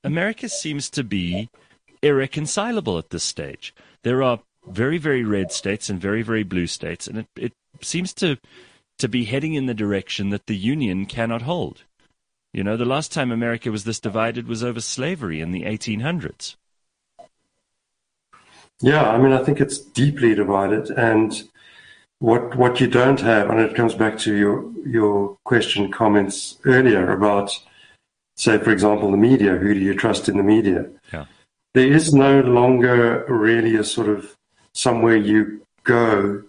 America 0.03 0.49
seems 0.49 0.89
to 0.91 1.05
be 1.05 1.51
irreconcilable 2.03 2.99
at 2.99 3.11
this 3.11 3.25
stage. 3.25 3.75
There 4.03 4.23
are 4.23 4.41
very, 4.67 4.99
very 4.99 5.25
red 5.25 5.53
states 5.53 5.89
and 5.89 6.01
very, 6.01 6.23
very 6.23 6.43
blue 6.43 6.67
states, 6.67 7.07
and 7.07 7.19
it, 7.19 7.27
it 7.37 7.53
seems 7.83 8.13
to 8.15 8.37
to 8.99 9.09
be 9.09 9.25
heading 9.25 9.55
in 9.55 9.65
the 9.65 9.73
direction 9.73 10.29
that 10.29 10.47
the 10.47 10.57
Union 10.57 11.07
cannot 11.07 11.43
hold. 11.43 11.85
You 12.53 12.63
know, 12.63 12.77
the 12.77 12.85
last 12.85 13.13
time 13.13 13.33
America 13.33 13.71
was 13.71 13.85
this 13.85 13.99
divided 13.99 14.47
was 14.47 14.63
over 14.63 14.81
slavery 14.81 15.41
in 15.41 15.53
the 15.53 15.63
1800s. 15.63 16.57
Yeah, 18.83 19.09
I 19.09 19.19
mean, 19.19 19.33
I 19.33 19.43
think 19.43 19.61
it's 19.61 19.79
deeply 19.79 20.35
divided, 20.35 20.91
and 20.91 21.43
what 22.19 22.57
what 22.57 22.81
you 22.81 22.87
don't 22.87 23.21
have, 23.21 23.51
and 23.51 23.61
it 23.61 23.75
comes 23.75 23.95
back 23.95 24.19
to 24.21 24.35
your 24.35 24.71
your 24.87 25.37
question 25.45 25.91
comments 25.91 26.59
earlier 26.65 27.13
about, 27.13 27.53
say, 28.37 28.59
for 28.59 28.71
example, 28.71 29.11
the 29.11 29.17
media. 29.17 29.57
Who 29.57 29.75
do 29.75 29.81
you 29.81 29.95
trust 29.95 30.29
in 30.29 30.39
the 30.39 30.43
media? 30.43 30.87
There 31.75 31.93
is 31.93 32.13
no 32.13 32.41
longer 32.41 33.25
really 33.29 33.77
a 33.77 33.85
sort 33.85 34.09
of 34.09 34.37
somewhere 34.73 35.17
you 35.17 35.65
go 35.85 36.43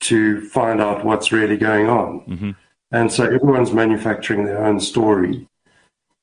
to 0.00 0.40
find 0.48 0.80
out 0.80 1.04
what's 1.04 1.32
really 1.32 1.56
going 1.56 1.88
on. 1.88 2.20
Mm-hmm. 2.26 2.50
And 2.90 3.12
so 3.12 3.24
everyone's 3.24 3.72
manufacturing 3.72 4.44
their 4.44 4.64
own 4.64 4.80
story 4.80 5.46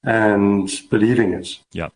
and 0.04 0.70
believing 0.90 1.34
it. 1.34 1.60
Yeah. 1.72 1.90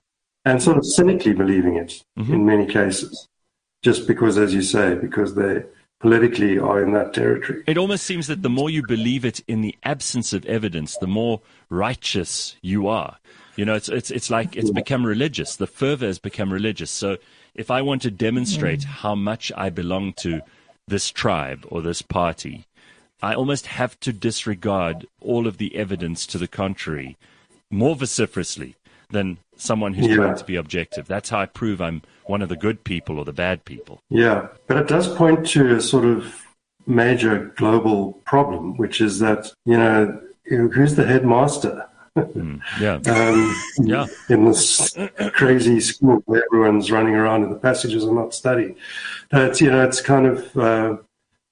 And 0.45 0.61
sort 0.61 0.77
of 0.77 0.85
cynically 0.85 1.33
believing 1.33 1.75
it 1.75 2.03
Mhm. 2.17 2.33
in 2.33 2.45
many 2.45 2.65
cases. 2.65 3.27
Just 3.83 4.07
because, 4.07 4.37
as 4.37 4.53
you 4.53 4.61
say, 4.61 4.95
because 4.95 5.35
they 5.35 5.63
politically 5.99 6.57
are 6.57 6.81
in 6.83 6.93
that 6.93 7.13
territory. 7.13 7.63
It 7.67 7.77
almost 7.77 8.05
seems 8.05 8.27
that 8.27 8.41
the 8.41 8.49
more 8.49 8.69
you 8.69 8.83
believe 8.85 9.23
it 9.23 9.39
in 9.47 9.61
the 9.61 9.75
absence 9.83 10.33
of 10.33 10.45
evidence, 10.45 10.97
the 10.97 11.07
more 11.07 11.41
righteous 11.69 12.55
you 12.61 12.87
are. 12.87 13.17
You 13.55 13.65
know, 13.65 13.75
it's 13.75 13.89
it's 13.89 14.11
it's 14.11 14.29
like 14.29 14.55
it's 14.55 14.71
become 14.71 15.05
religious. 15.05 15.55
The 15.55 15.67
fervor 15.67 16.05
has 16.05 16.19
become 16.19 16.51
religious. 16.53 16.89
So 16.91 17.17
if 17.53 17.69
I 17.69 17.81
want 17.81 18.01
to 18.03 18.11
demonstrate 18.11 18.83
how 18.83 19.15
much 19.15 19.51
I 19.55 19.69
belong 19.69 20.13
to 20.17 20.41
this 20.87 21.09
tribe 21.11 21.65
or 21.69 21.81
this 21.81 22.01
party, 22.01 22.65
I 23.21 23.33
almost 23.33 23.67
have 23.67 23.99
to 24.01 24.13
disregard 24.13 25.05
all 25.19 25.47
of 25.47 25.57
the 25.57 25.75
evidence 25.75 26.25
to 26.27 26.37
the 26.37 26.47
contrary 26.47 27.17
more 27.69 27.95
vociferously 27.95 28.75
than 29.09 29.37
someone 29.57 29.93
who's 29.93 30.07
Yeah. 30.07 30.15
trying 30.15 30.37
to 30.37 30.45
be 30.45 30.55
objective. 30.55 31.07
That's 31.07 31.29
how 31.29 31.39
I 31.39 31.45
prove 31.45 31.81
I'm 31.81 32.01
one 32.25 32.41
of 32.41 32.49
the 32.49 32.55
good 32.55 32.83
people 32.83 33.19
or 33.19 33.25
the 33.25 33.33
bad 33.33 33.65
people. 33.65 34.01
Yeah. 34.09 34.47
But 34.67 34.77
it 34.77 34.87
does 34.87 35.07
point 35.07 35.45
to 35.49 35.75
a 35.75 35.81
sort 35.81 36.05
of 36.05 36.45
major 36.87 37.53
global 37.57 38.13
problem, 38.25 38.77
which 38.77 39.01
is 39.01 39.19
that, 39.19 39.53
you 39.65 39.77
know, 39.77 40.19
who's 40.45 40.95
the 40.95 41.05
headmaster? 41.05 41.85
Yeah. 42.15 42.99
um, 43.07 43.55
Yeah. 43.79 44.05
in 44.29 44.45
this 44.45 44.95
crazy 45.33 45.79
school 45.79 46.21
where 46.25 46.43
everyone's 46.45 46.91
running 46.91 47.15
around 47.15 47.43
in 47.43 47.49
the 47.49 47.55
passages 47.59 48.03
and 48.03 48.15
not 48.15 48.33
studying. 48.33 48.75
Uh, 49.33 49.41
it's 49.41 49.61
you 49.61 49.71
know 49.71 49.83
it's 49.83 50.01
kind 50.01 50.25
of 50.27 50.57
uh, 50.57 50.97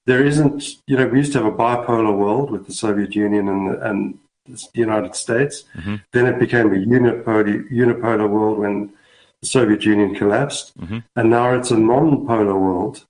there 0.05 0.26
isn't 0.26 0.64
you 0.88 0.97
know 0.97 1.07
we 1.07 1.20
used 1.20 1.32
to 1.34 1.41
have 1.41 1.47
a 1.53 1.55
bipolar 1.55 2.16
world 2.18 2.51
with 2.51 2.66
the 2.66 2.74
Soviet 2.74 3.16
Union 3.16 3.47
and 3.47 3.76
and 3.84 4.18
the 4.47 4.68
United 4.74 5.16
States. 5.16 5.64
Mhm. 5.78 6.01
Then 6.12 6.26
it 6.26 6.39
became 6.39 6.68
a 6.74 6.76
unipolar 6.76 7.70
unipolar 7.72 8.28
world 8.30 8.57
when 8.60 8.91
the 9.41 9.47
Soviet 9.47 9.86
Union 9.86 10.14
collapsed, 10.16 10.78
Mhm. 10.78 11.03
and 11.16 11.30
now 11.30 11.53
it's 11.53 11.72
a 11.72 11.78
non-polar 11.78 12.60
world. 12.60 13.05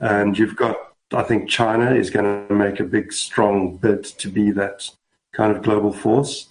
And 0.00 0.38
you've 0.38 0.54
got 0.56 0.76
I 1.12 1.22
think 1.22 1.48
China 1.48 1.94
is 1.94 2.10
going 2.10 2.48
to 2.48 2.54
make 2.54 2.80
a 2.80 2.84
big 2.84 3.12
strong 3.14 3.78
bid 3.78 4.04
to 4.04 4.28
be 4.28 4.50
that 4.52 4.90
kind 5.32 5.50
of 5.56 5.62
global 5.62 5.90
force 5.92 6.47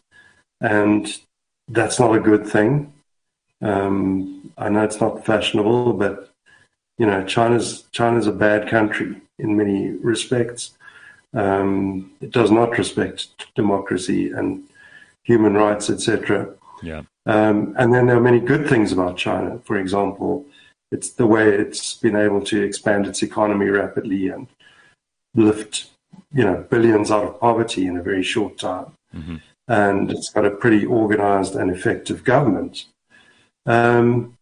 and 0.61 1.19
that's 1.67 1.99
not 1.99 2.15
a 2.15 2.19
good 2.19 2.47
thing. 2.47 2.93
Um, 3.61 4.51
I 4.57 4.69
know 4.69 4.83
it's 4.83 5.01
not 5.01 5.25
fashionable, 5.25 5.93
but 5.93 6.31
you 6.97 7.05
know, 7.05 7.23
China's 7.25 7.83
China's 7.91 8.27
a 8.27 8.31
bad 8.31 8.69
country 8.69 9.21
in 9.39 9.57
many 9.57 9.89
respects. 9.89 10.71
Um, 11.33 12.11
it 12.21 12.31
does 12.31 12.51
not 12.51 12.77
respect 12.77 13.27
democracy 13.55 14.31
and 14.31 14.63
human 15.23 15.53
rights, 15.53 15.89
etc. 15.89 16.53
Yeah. 16.81 17.03
Um, 17.25 17.75
and 17.77 17.93
then 17.93 18.07
there 18.07 18.15
are 18.15 18.21
many 18.21 18.39
good 18.39 18.67
things 18.67 18.91
about 18.91 19.17
China. 19.17 19.59
For 19.65 19.77
example, 19.77 20.45
it's 20.91 21.11
the 21.11 21.27
way 21.27 21.49
it's 21.49 21.95
been 21.95 22.15
able 22.15 22.41
to 22.45 22.63
expand 22.63 23.05
its 23.05 23.21
economy 23.21 23.67
rapidly 23.67 24.29
and 24.29 24.47
lift, 25.35 25.89
you 26.33 26.43
know, 26.43 26.65
billions 26.69 27.11
out 27.11 27.25
of 27.25 27.39
poverty 27.39 27.85
in 27.85 27.97
a 27.97 28.01
very 28.01 28.23
short 28.23 28.57
time. 28.57 28.93
Mhm. 29.13 29.41
And 29.67 30.11
it's 30.11 30.29
got 30.29 30.45
a 30.45 30.51
pretty 30.51 30.85
organized 30.85 31.55
and 31.55 31.69
effective 31.69 32.23
government. 32.23 32.85
Um, 33.65 34.37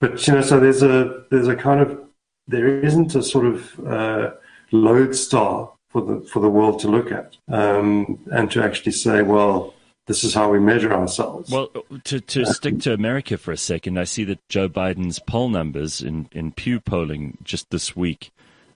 but 0.00 0.26
you 0.26 0.34
know, 0.34 0.40
so 0.40 0.58
there's 0.58 0.82
a 0.82 1.24
there's 1.30 1.48
a 1.48 1.56
kind 1.56 1.80
of 1.80 2.00
there 2.46 2.82
isn't 2.82 3.14
a 3.14 3.22
sort 3.22 3.46
of 3.46 3.80
uh, 3.86 4.30
lodestar 4.72 5.72
for 5.90 6.02
the 6.02 6.20
for 6.28 6.40
the 6.40 6.50
world 6.50 6.80
to 6.80 6.88
look 6.88 7.12
at 7.12 7.36
um, 7.48 8.18
and 8.32 8.50
to 8.50 8.62
actually 8.62 8.92
say, 8.92 9.22
well, 9.22 9.74
this 10.08 10.24
is 10.24 10.34
how 10.34 10.50
we 10.50 10.58
measure 10.58 10.92
ourselves. 10.92 11.50
Well, 11.50 11.70
to, 12.04 12.18
to 12.18 12.46
stick 12.46 12.80
to 12.80 12.94
America 12.94 13.36
for 13.36 13.52
a 13.52 13.56
second, 13.58 13.98
I 13.98 14.04
see 14.04 14.24
that 14.24 14.46
Joe 14.48 14.68
Biden's 14.68 15.18
poll 15.18 15.50
numbers 15.50 16.00
in, 16.00 16.28
in 16.32 16.50
Pew 16.50 16.80
polling 16.80 17.36
just 17.42 17.70
this 17.70 17.94
week 17.94 18.32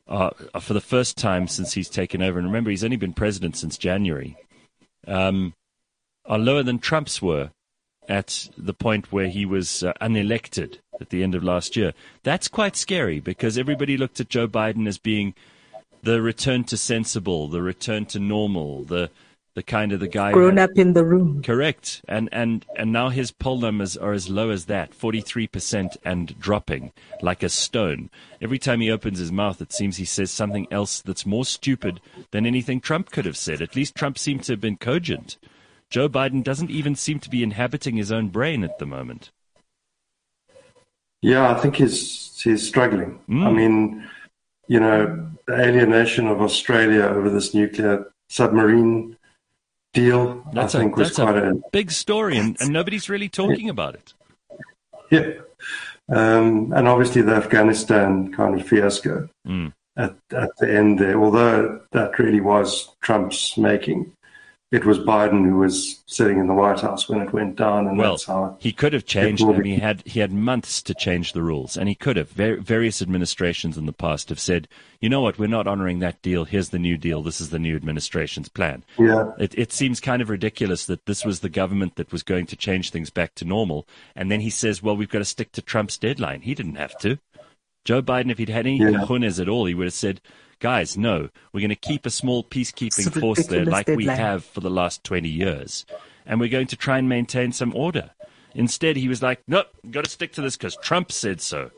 are, 0.07 0.33
are 0.55 0.61
for 0.61 0.75
the 0.75 0.81
first 0.81 1.17
time 1.17 1.49
since 1.49 1.73
he's 1.73 1.89
taken 1.89 2.23
over. 2.23 2.39
And 2.39 2.47
remember, 2.47 2.71
he's 2.71 2.85
only 2.85 2.99
been 2.99 3.15
president 3.15 3.57
since 3.57 3.79
January. 3.79 4.37
Um, 5.07 5.55
are 6.25 6.39
lower 6.39 6.63
than 6.63 6.79
Trump's 6.79 7.21
were 7.21 7.51
at 8.09 8.49
the 8.57 8.75
point 8.75 9.13
where 9.13 9.29
he 9.29 9.47
was 9.47 9.83
uh, 9.83 9.93
unelected 10.01 10.79
at 11.01 11.11
the 11.11 11.23
end 11.23 11.35
of 11.35 11.45
last 11.45 11.77
year. 11.77 11.93
That's 12.23 12.49
quite 12.49 12.77
scary 12.77 13.21
because 13.21 13.57
everybody 13.57 13.97
looked 13.97 14.21
at 14.21 14.29
Joe 14.29 14.49
Biden 14.49 14.87
as 14.87 14.99
being 14.99 15.35
the 16.03 16.21
return 16.21 16.65
to 16.65 16.77
sensible, 16.77 17.49
the 17.49 17.63
return 17.63 18.07
to 18.07 18.19
normal, 18.19 18.85
the 18.85 19.11
the 19.55 19.63
kind 19.63 19.93
of 19.93 20.01
the 20.01 20.09
guy 20.09 20.33
Grown 20.33 20.59
up 20.59 20.71
in 20.77 20.95
the 20.95 21.05
room. 21.05 21.43
Correct. 21.43 22.01
And 22.09 22.29
and 22.33 22.65
and 22.77 22.91
now 22.91 23.11
his 23.11 23.31
poll 23.31 23.59
numbers 23.59 23.97
are 23.99 24.13
as 24.13 24.31
low 24.31 24.49
as 24.49 24.65
that, 24.65 24.93
43% 24.99 25.97
and 26.05 26.39
dropping 26.41 26.93
like 27.21 27.43
a 27.43 27.51
stone. 27.51 28.09
Every 28.41 28.59
time 28.59 28.81
he 28.81 28.91
opens 28.91 29.19
his 29.19 29.31
mouth 29.31 29.61
it 29.61 29.73
seems 29.73 29.99
he 29.99 30.07
says 30.07 30.31
something 30.31 30.67
else 30.71 31.03
that's 31.03 31.27
more 31.27 31.45
stupid 31.45 32.01
than 32.31 32.47
anything 32.47 32.81
Trump 32.81 33.11
could 33.11 33.27
have 33.27 33.37
said. 33.37 33.61
At 33.61 33.77
least 33.77 33.95
Trump 33.95 34.17
seemed 34.17 34.45
to 34.45 34.55
have 34.55 34.61
been 34.61 34.79
cogent. 34.79 35.37
Joe 35.93 36.09
Biden 36.09 36.43
doesn't 36.43 36.71
even 36.71 36.95
seem 36.95 37.21
to 37.21 37.29
be 37.29 37.43
inhabiting 37.43 37.97
his 37.99 38.11
own 38.11 38.29
brain 38.31 38.65
at 38.65 38.79
the 38.79 38.87
moment. 38.87 39.31
Yeah, 41.21 41.53
I 41.53 41.61
think 41.61 41.77
he's 41.77 42.41
he's 42.43 42.67
struggling. 42.67 43.21
Mm. 43.29 43.47
I 43.47 43.51
mean, 43.53 44.11
you 44.69 44.81
know, 44.81 45.29
the 45.47 45.55
alienation 45.55 46.27
of 46.27 46.41
Australia 46.41 47.03
over 47.03 47.29
this 47.29 47.53
nuclear 47.53 48.11
submarine 48.31 49.19
deal, 49.93 50.43
That's 50.55 50.75
I 50.75 50.79
think 50.81 50.97
a 50.97 51.01
was 51.01 51.15
quite 51.15 51.37
a 51.37 51.51
a 51.51 51.55
big 51.73 51.91
story 51.91 52.39
and, 52.39 52.57
and 52.59 52.71
nobody's 52.73 53.11
really 53.11 53.29
talking 53.43 53.69
about 53.69 53.95
it. 53.95 54.15
yeah. 55.11 55.33
Um, 56.09 56.73
and 56.73 56.89
obviously 56.89 57.21
the 57.23 57.35
Afghanistan 57.35 58.33
kind 58.33 58.59
of 58.59 58.67
fiasco 58.67 59.29
Mm. 59.47 59.73
at 59.99 60.17
at 60.35 60.51
the 60.59 60.75
end 60.75 60.99
there, 60.99 61.21
although 61.23 61.81
that 61.93 62.19
really 62.19 62.41
was 62.41 62.89
Trump's 63.03 63.59
making. 63.59 64.11
It 64.73 64.87
was 64.87 64.99
Biden 64.99 65.45
who 65.45 65.59
was 65.59 66.03
sitting 66.07 66.39
in 66.39 66.47
the 66.47 66.55
White 66.55 66.81
House 66.81 67.07
when 67.07 67.21
it 67.21 67.31
went 67.31 67.57
down, 67.57 67.87
and 67.87 67.99
well, 67.99 68.13
that's 68.13 68.25
how 68.25 68.57
he 68.59 68.73
could 68.73 68.95
have 68.95 69.05
changed 69.05 69.47
them. 69.47 69.63
He 69.63 69.77
had 69.77 70.03
he 70.07 70.21
had 70.21 70.33
months 70.33 70.81
to 70.83 70.95
change 70.95 71.35
the 71.35 71.43
rules, 71.43 71.77
and 71.77 71.91
he 71.91 71.95
could 71.95 72.17
have. 72.17 72.31
Var- 72.31 72.57
various 72.57 73.03
administrations 73.03 73.77
in 73.77 73.85
the 73.85 73.93
past 73.93 74.31
have 74.31 74.41
said, 74.41 74.69
"You 74.99 75.11
know 75.11 75.21
what? 75.21 75.39
We're 75.39 75.47
not 75.47 75.67
honoring 75.67 75.99
that 75.99 76.23
deal. 76.23 76.47
Here's 76.47 76.71
the 76.71 76.79
new 76.79 76.97
deal. 76.97 77.23
This 77.23 77.39
is 77.39 77.51
the 77.51 77.59
new 77.59 77.77
administration's 77.77 78.49
plan." 78.49 78.83
Yeah, 78.99 79.33
it, 79.39 79.55
it 79.59 79.73
seems 79.73 80.01
kind 80.01 80.23
of 80.23 80.31
ridiculous 80.31 80.87
that 80.87 81.05
this 81.05 81.23
was 81.23 81.41
the 81.41 81.51
government 81.51 81.97
that 81.97 82.11
was 82.11 82.23
going 82.23 82.47
to 82.47 82.57
change 82.57 82.91
things 82.91 83.11
back 83.11 83.35
to 83.37 83.45
normal, 83.45 83.87
and 84.17 84.31
then 84.31 84.41
he 84.41 84.51
says, 84.51 84.83
"Well, 84.83 84.97
we've 84.97 85.11
got 85.11 85.19
to 85.19 85.27
stick 85.27 85.53
to 85.53 85.63
Trump's 85.63 85.99
deadline." 85.99 86.41
He 86.41 86.55
didn't 86.55 86.77
have 86.77 86.99
to. 87.01 87.19
Joe 87.85 88.01
Biden, 88.01 88.31
if 88.31 88.39
he'd 88.39 88.49
had 88.49 88.67
any 88.67 88.79
yeah. 88.79 89.05
cojones 89.05 89.41
at 89.41 89.49
all, 89.49 89.67
he 89.67 89.75
would 89.75 89.87
have 89.87 89.93
said, 89.93 90.21
guys, 90.63 90.97
no, 90.97 91.29
we're 91.53 91.61
going 91.61 91.69
to 91.71 91.75
keep 91.75 92.07
a 92.07 92.11
small 92.11 92.45
peacekeeping 92.45 93.21
force 93.21 93.47
there 93.49 93.65
like 93.65 93.87
deadline. 93.87 93.97
we 93.97 94.05
have 94.07 94.45
for 94.45 94.61
the 94.61 94.71
last 94.71 95.03
20 95.03 95.29
years. 95.29 95.85
And 96.25 96.39
we're 96.39 96.49
going 96.49 96.69
to 96.69 96.77
try 96.77 96.99
and 96.99 97.09
maintain 97.09 97.51
some 97.51 97.75
order. 97.75 98.11
Instead, 98.55 98.97
he 98.97 99.09
was 99.09 99.23
like, 99.23 99.43
nope, 99.49 99.67
got 99.91 100.05
to 100.05 100.11
stick 100.11 100.33
to 100.35 100.41
this 100.41 100.57
because 100.57 100.77
Trump 100.77 101.11
said 101.11 101.41
so. 101.41 101.73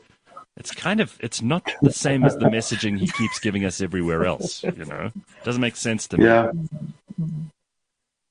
It's 0.55 0.71
kind 0.71 1.01
of, 1.01 1.17
it's 1.19 1.41
not 1.41 1.67
the 1.81 1.91
same 1.91 2.23
as 2.23 2.37
the 2.37 2.45
messaging 2.45 2.99
he 2.99 3.07
keeps 3.07 3.39
giving 3.39 3.65
us 3.65 3.81
everywhere 3.81 4.23
else, 4.23 4.63
you 4.63 4.85
know? 4.85 5.11
Doesn't 5.43 5.61
make 5.61 5.75
sense 5.75 6.07
to 6.09 6.17
me. 6.17 6.25
Yeah. 6.25 6.51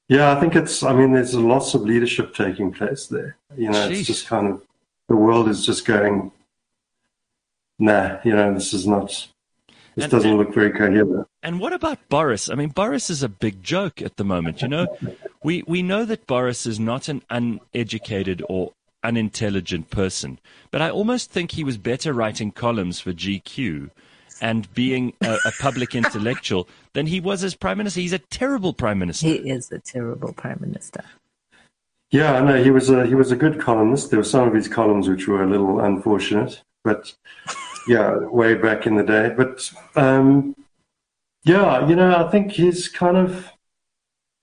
Yeah, 0.09 0.37
I 0.37 0.41
think 0.41 0.55
it's, 0.55 0.85
I 0.85 0.95
mean, 0.95 1.13
there's 1.13 1.35
lots 1.35 1.75
of 1.75 1.83
leadership 1.83 2.35
taking 2.35 2.73
place 2.73 3.09
there. 3.09 3.37
You 3.57 3.71
know, 3.71 3.89
Jeez. 3.89 3.99
it's 3.99 4.07
just 4.07 4.27
kind 4.29 4.47
of, 4.47 4.63
the 5.09 5.17
world 5.17 5.49
is 5.49 5.67
just 5.67 5.85
going, 5.85 6.31
nah, 7.79 8.19
you 8.25 8.33
know, 8.37 8.55
this 8.55 8.73
is 8.73 8.87
not, 8.87 9.27
this 9.95 10.05
and, 10.05 10.11
doesn't 10.11 10.37
look 10.37 10.55
very 10.55 10.71
coherent. 10.71 11.27
And 11.43 11.61
what 11.61 11.73
about 11.73 11.99
Boris? 12.09 12.51
I 12.51 12.55
mean, 12.55 12.71
Boris 12.71 13.11
is 13.11 13.23
a 13.23 13.29
big 13.29 13.63
joke 13.63 14.03
at 14.03 14.17
the 14.17 14.25
moment. 14.25 14.63
You 14.63 14.69
know, 14.69 14.87
we 15.43 15.63
we 15.67 15.83
know 15.83 16.05
that 16.05 16.27
Boris 16.27 16.67
is 16.67 16.81
not 16.81 17.09
an 17.09 17.23
uneducated 17.31 18.43
or 18.49 18.73
unintelligent 19.03 19.91
person, 19.91 20.39
but 20.71 20.83
I 20.83 20.91
almost 20.91 21.31
think 21.31 21.53
he 21.53 21.65
was 21.65 21.79
better 21.79 22.13
writing 22.13 22.51
columns 22.51 23.01
for 23.01 23.13
GQ 23.13 23.91
and 24.41 24.73
being 24.75 25.13
a, 25.21 25.39
a 25.45 25.53
public 25.61 25.95
intellectual 26.03 26.69
than 26.93 27.07
he 27.07 27.21
was 27.21 27.45
as 27.45 27.55
prime 27.55 27.79
minister. 27.79 28.01
He's 28.01 28.13
a 28.13 28.19
terrible 28.19 28.73
prime 28.73 28.99
minister. 28.99 29.27
He 29.27 29.51
is 29.51 29.71
a 29.71 29.79
terrible 29.79 30.33
prime 30.33 30.59
minister. 30.61 31.05
Yeah, 32.11 32.35
I 32.35 32.45
know 32.45 32.63
he 32.63 32.71
was 32.71 32.91
a 32.91 33.07
he 33.07 33.15
was 33.15 33.33
a 33.33 33.37
good 33.37 33.61
columnist. 33.61 34.11
There 34.11 34.19
were 34.19 34.25
some 34.25 34.47
of 34.47 34.55
his 34.55 34.69
columns 34.69 35.09
which 35.09 35.27
were 35.27 35.43
a 35.43 35.49
little 35.49 35.81
unfortunate, 35.81 36.63
but 36.85 37.15
yeah, 37.87 38.17
way 38.17 38.55
back 38.55 38.87
in 38.87 38.97
the 38.97 39.05
day. 39.05 39.33
But 39.37 39.71
um, 39.97 40.55
yeah, 41.45 41.87
you 41.87 41.97
know, 41.97 42.15
I 42.17 42.31
think 42.31 42.53
he's 42.53 42.89
kind 42.89 43.17
of 43.17 43.51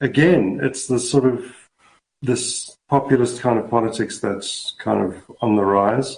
again, 0.02 0.60
it's 0.62 0.88
the 0.88 1.00
sort 1.00 1.26
of 1.26 1.56
this 2.22 2.76
populist 2.90 3.42
kind 3.42 3.58
of 3.58 3.70
politics 3.70 4.20
that's 4.20 4.76
kind 4.80 5.02
of 5.02 5.16
on 5.42 5.56
the 5.56 5.64
rise. 5.64 6.18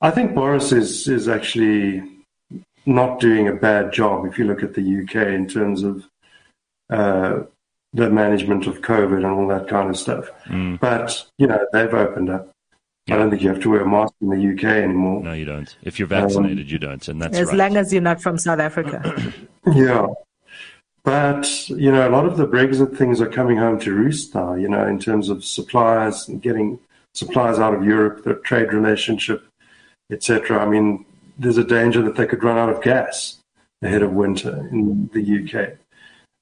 I 0.00 0.10
think 0.10 0.34
Boris 0.34 0.72
is 0.72 1.08
is 1.08 1.28
actually 1.28 2.02
not 2.84 3.20
doing 3.20 3.48
a 3.48 3.54
bad 3.54 3.92
job 3.92 4.26
if 4.26 4.38
you 4.38 4.44
look 4.44 4.62
at 4.62 4.74
the 4.74 5.02
UK 5.02 5.28
in 5.28 5.48
terms 5.48 5.84
of 5.84 6.04
uh, 6.90 7.40
the 7.92 8.10
management 8.10 8.66
of 8.66 8.80
COVID 8.80 9.16
and 9.16 9.26
all 9.26 9.46
that 9.48 9.68
kind 9.68 9.88
of 9.88 9.96
stuff. 9.96 10.28
Mm. 10.46 10.80
But 10.80 11.24
you 11.38 11.46
know, 11.46 11.64
they've 11.72 11.94
opened 11.94 12.30
up. 12.30 12.51
Yeah. 13.06 13.14
I 13.14 13.18
don't 13.18 13.30
think 13.30 13.42
you 13.42 13.48
have 13.48 13.60
to 13.60 13.70
wear 13.70 13.80
a 13.80 13.88
mask 13.88 14.14
in 14.20 14.28
the 14.28 14.52
UK 14.54 14.64
anymore. 14.64 15.22
No, 15.22 15.32
you 15.32 15.44
don't. 15.44 15.76
If 15.82 15.98
you're 15.98 16.06
vaccinated, 16.06 16.66
um, 16.66 16.72
you 16.72 16.78
don't, 16.78 17.08
and 17.08 17.20
that's 17.20 17.36
as 17.36 17.48
right. 17.48 17.56
long 17.56 17.76
as 17.76 17.92
you're 17.92 18.00
not 18.00 18.22
from 18.22 18.38
South 18.38 18.60
Africa. 18.60 19.32
yeah, 19.74 20.06
but 21.02 21.68
you 21.68 21.90
know, 21.90 22.08
a 22.08 22.10
lot 22.10 22.26
of 22.26 22.36
the 22.36 22.46
Brexit 22.46 22.96
things 22.96 23.20
are 23.20 23.28
coming 23.28 23.56
home 23.56 23.80
to 23.80 23.92
roost 23.92 24.34
now. 24.34 24.54
You 24.54 24.68
know, 24.68 24.86
in 24.86 25.00
terms 25.00 25.28
of 25.30 25.44
suppliers 25.44 26.28
and 26.28 26.40
getting 26.40 26.78
supplies 27.12 27.58
out 27.58 27.74
of 27.74 27.84
Europe, 27.84 28.22
the 28.22 28.34
trade 28.34 28.72
relationship, 28.72 29.44
etc. 30.10 30.60
I 30.60 30.66
mean, 30.66 31.04
there's 31.38 31.58
a 31.58 31.64
danger 31.64 32.02
that 32.02 32.14
they 32.14 32.26
could 32.26 32.44
run 32.44 32.56
out 32.56 32.68
of 32.68 32.82
gas 32.82 33.38
ahead 33.82 34.02
of 34.02 34.12
winter 34.12 34.68
in 34.70 35.10
the 35.12 35.22
UK. 35.42 35.78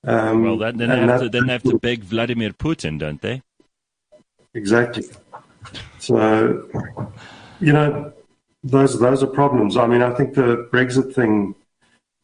Um, 0.03 0.45
well, 0.45 0.59
that, 0.59 0.79
then, 0.79 0.89
they 0.89 0.97
have, 0.97 1.21
to, 1.21 1.29
then 1.29 1.47
they 1.47 1.53
have 1.53 1.63
to 1.65 1.79
beg 1.79 2.01
Vladimir 2.01 2.51
Putin, 2.51 2.99
don't 2.99 3.21
they? 3.21 3.43
Exactly. 4.55 5.05
So, 6.01 6.69
you 7.61 7.73
know, 7.73 8.13
those 8.65 8.99
those 8.99 9.23
are 9.23 9.27
problems. 9.27 9.77
I 9.77 9.87
mean, 9.87 10.03
I 10.03 10.15
think 10.15 10.35
the 10.35 10.69
Brexit 10.73 11.15
thing 11.15 11.55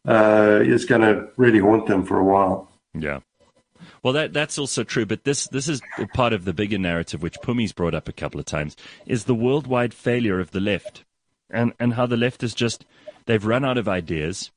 uh, 0.07 0.61
is 0.62 0.85
going 0.85 1.03
to 1.03 1.29
really 1.37 1.59
haunt 1.59 1.87
them 1.87 2.05
for 2.05 2.18
a 2.18 2.24
while. 2.24 2.70
Yeah. 2.95 3.20
Well, 4.03 4.12
that 4.14 4.33
that's 4.33 4.59
also 4.59 4.85
true, 4.85 5.05
but 5.05 5.24
this 5.24 5.47
this 5.49 5.68
is 5.68 5.83
part 6.14 6.33
of 6.33 6.45
the 6.45 6.53
bigger 6.53 6.79
narrative, 6.79 7.22
which 7.22 7.41
Pumi's 7.43 7.72
brought 7.72 7.95
up 7.95 8.09
a 8.09 8.12
couple 8.12 8.41
of 8.41 8.47
times, 8.47 8.77
is 9.05 9.24
the 9.24 9.35
worldwide 9.35 9.93
failure 9.93 10.41
of 10.41 10.53
the 10.53 10.61
left, 10.61 11.05
and 11.51 11.72
and 11.79 11.95
how 11.95 12.07
the 12.07 12.16
left 12.16 12.43
is 12.43 12.55
just 12.55 12.85
they've 13.27 13.45
run 13.45 13.64
out 13.64 13.79
of 13.79 13.89
ideas, 13.89 14.53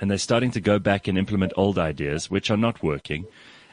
and 0.00 0.10
they're 0.10 0.18
starting 0.18 0.50
to 0.52 0.60
go 0.60 0.78
back 0.78 1.08
and 1.08 1.18
implement 1.18 1.52
old 1.56 1.78
ideas 1.78 2.30
which 2.30 2.50
are 2.50 2.56
not 2.56 2.82
working, 2.82 3.26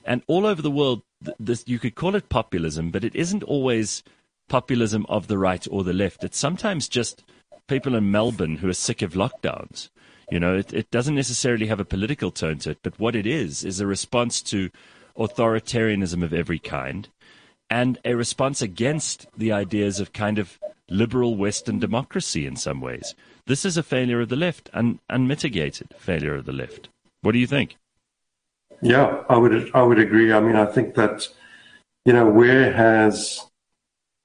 and 0.05 0.23
all 0.27 0.45
over 0.45 0.61
the 0.61 0.71
world, 0.71 1.03
this 1.39 1.63
you 1.67 1.77
could 1.77 1.95
call 1.95 2.15
it 2.15 2.29
populism, 2.29 2.89
but 2.89 3.03
it 3.03 3.15
isn't 3.15 3.43
always 3.43 4.01
populism 4.47 5.05
of 5.09 5.27
the 5.27 5.37
right 5.37 5.65
or 5.69 5.83
the 5.83 5.93
left. 5.93 6.23
It's 6.23 6.37
sometimes 6.37 6.87
just 6.87 7.23
people 7.67 7.95
in 7.95 8.11
Melbourne 8.11 8.57
who 8.57 8.69
are 8.69 8.73
sick 8.73 9.01
of 9.01 9.13
lockdowns. 9.13 9.89
You 10.31 10.39
know, 10.39 10.55
it, 10.55 10.73
it 10.73 10.91
doesn't 10.91 11.15
necessarily 11.15 11.67
have 11.67 11.79
a 11.79 11.85
political 11.85 12.31
tone 12.31 12.57
to 12.59 12.71
it, 12.71 12.79
but 12.83 12.99
what 12.99 13.15
it 13.15 13.27
is 13.27 13.63
is 13.63 13.79
a 13.79 13.87
response 13.87 14.41
to 14.43 14.69
authoritarianism 15.17 16.23
of 16.23 16.33
every 16.33 16.59
kind 16.59 17.09
and 17.69 17.99
a 18.05 18.15
response 18.15 18.61
against 18.61 19.27
the 19.37 19.51
ideas 19.51 19.99
of 19.99 20.13
kind 20.13 20.37
of 20.37 20.59
liberal 20.89 21.35
Western 21.35 21.79
democracy 21.79 22.45
in 22.45 22.55
some 22.55 22.79
ways. 22.81 23.15
This 23.47 23.65
is 23.65 23.77
a 23.77 23.83
failure 23.83 24.21
of 24.21 24.29
the 24.29 24.35
left, 24.35 24.69
un, 24.73 24.99
unmitigated 25.09 25.93
failure 25.97 26.35
of 26.35 26.45
the 26.45 26.53
left. 26.53 26.89
What 27.21 27.31
do 27.31 27.39
you 27.39 27.47
think? 27.47 27.77
Yeah, 28.81 29.23
I 29.29 29.37
would 29.37 29.71
I 29.73 29.81
would 29.81 29.99
agree. 29.99 30.31
I 30.31 30.39
mean, 30.39 30.55
I 30.55 30.65
think 30.65 30.95
that 30.95 31.27
you 32.03 32.13
know 32.13 32.29
where 32.29 32.73
has 32.73 33.45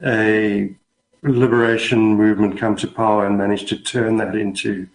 a 0.05 0.75
liberation 1.23 2.17
movement 2.17 2.59
come 2.59 2.77
to 2.77 2.89
power 2.89 3.27
and 3.27 3.37
managed 3.37 3.69
to 3.69 3.77
turn 3.77 4.17
that 4.19 4.35
into 4.35 4.89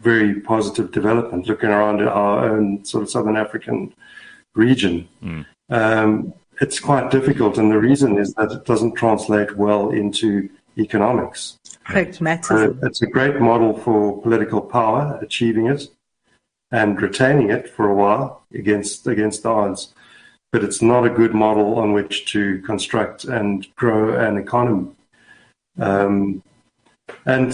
very 0.00 0.40
positive 0.40 0.92
development. 0.92 1.46
Looking 1.46 1.70
around 1.70 2.00
at 2.00 2.08
our 2.08 2.48
own 2.48 2.84
sort 2.84 3.02
of 3.02 3.10
Southern 3.10 3.36
African 3.36 3.94
region, 4.54 5.08
mm. 5.22 5.44
um, 5.70 6.32
it's 6.60 6.80
quite 6.80 7.10
difficult, 7.10 7.58
and 7.58 7.70
the 7.70 7.78
reason 7.78 8.18
is 8.18 8.32
that 8.34 8.50
it 8.52 8.64
doesn't 8.64 8.94
translate 8.94 9.56
well 9.56 9.90
into 9.90 10.48
economics. 10.78 11.58
Pragmatism. 11.84 12.78
Uh, 12.82 12.86
it's 12.86 13.02
a 13.02 13.06
great 13.06 13.40
model 13.40 13.78
for 13.78 14.20
political 14.22 14.60
power, 14.60 15.18
achieving 15.22 15.66
it 15.66 15.88
and 16.72 17.00
retaining 17.00 17.50
it 17.50 17.68
for 17.68 17.88
a 17.88 17.94
while 17.94 18.42
against 18.52 19.06
against 19.06 19.42
the 19.42 19.48
odds 19.48 19.94
but 20.56 20.64
it's 20.64 20.80
not 20.80 21.04
a 21.04 21.10
good 21.10 21.34
model 21.34 21.78
on 21.78 21.92
which 21.92 22.32
to 22.32 22.62
construct 22.62 23.24
and 23.24 23.66
grow 23.76 24.18
an 24.18 24.38
economy. 24.38 24.90
Um, 25.78 26.42
and 27.26 27.52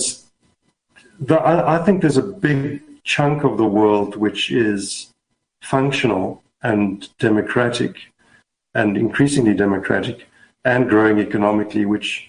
the, 1.18 1.34
I, 1.34 1.80
I, 1.80 1.84
think 1.84 2.00
there's 2.00 2.16
a 2.16 2.22
big 2.22 2.80
chunk 3.02 3.42
of 3.42 3.58
the 3.58 3.66
world 3.66 4.14
which 4.14 4.52
is 4.52 5.10
functional 5.62 6.44
and 6.62 7.08
democratic 7.18 7.96
and 8.72 8.96
increasingly 8.96 9.54
democratic 9.54 10.28
and 10.64 10.88
growing 10.88 11.18
economically, 11.18 11.84
which 11.84 12.28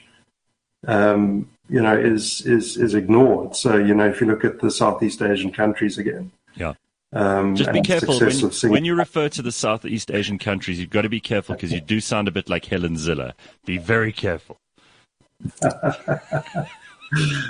um, 0.87 1.47
you 1.69 1.83
know 1.83 1.95
is 1.95 2.41
is 2.47 2.77
is 2.77 2.95
ignored. 2.95 3.55
So 3.55 3.77
you 3.77 3.93
know 3.93 4.09
if 4.09 4.19
you 4.21 4.25
look 4.25 4.43
at 4.43 4.59
the 4.59 4.71
Southeast 4.71 5.21
Asian 5.21 5.51
countries 5.51 5.99
again, 5.99 6.31
yeah, 6.55 6.73
um, 7.13 7.55
Just 7.55 7.71
be 7.71 7.81
careful 7.81 8.19
when, 8.19 8.71
when, 8.71 8.85
you 8.85 8.95
refer 8.95 9.29
to 9.29 9.41
the 9.41 9.51
Southeast 9.51 10.09
Asian 10.11 10.39
countries. 10.39 10.79
You've 10.79 10.89
got 10.89 11.03
to 11.03 11.09
be 11.09 11.19
careful 11.19 11.55
because 11.55 11.71
you 11.71 11.79
do 11.79 11.99
sound 11.99 12.27
a 12.27 12.31
bit 12.31 12.49
like 12.49 12.65
Helen 12.65 12.95
Zille. 12.95 13.33
Be 13.65 13.77
very 13.77 14.11
careful. 14.11 14.57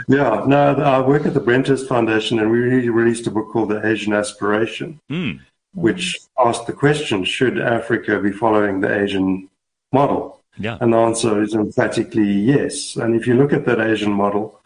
yeah, 0.07 0.43
no, 0.45 0.75
I 0.83 0.99
work 0.99 1.25
at 1.25 1.33
the 1.33 1.39
Brenthurst 1.39 1.87
Foundation, 1.87 2.39
and 2.39 2.51
we 2.51 2.89
released 2.89 3.27
a 3.27 3.31
book 3.31 3.51
called 3.51 3.69
The 3.69 3.85
Asian 3.85 4.13
Aspiration, 4.13 4.99
mm. 5.09 5.39
which 5.73 6.19
asked 6.37 6.67
the 6.67 6.73
question: 6.73 7.23
Should 7.23 7.59
Africa 7.59 8.19
be 8.19 8.31
following 8.31 8.81
the 8.81 8.93
Asian 8.93 9.49
model? 9.93 10.41
Yeah, 10.57 10.77
and 10.81 10.91
the 10.91 10.97
answer 10.97 11.41
is 11.41 11.53
emphatically 11.53 12.31
yes. 12.31 12.97
And 12.97 13.15
if 13.15 13.27
you 13.27 13.35
look 13.35 13.53
at 13.53 13.65
that 13.65 13.79
Asian 13.79 14.11
model, 14.11 14.59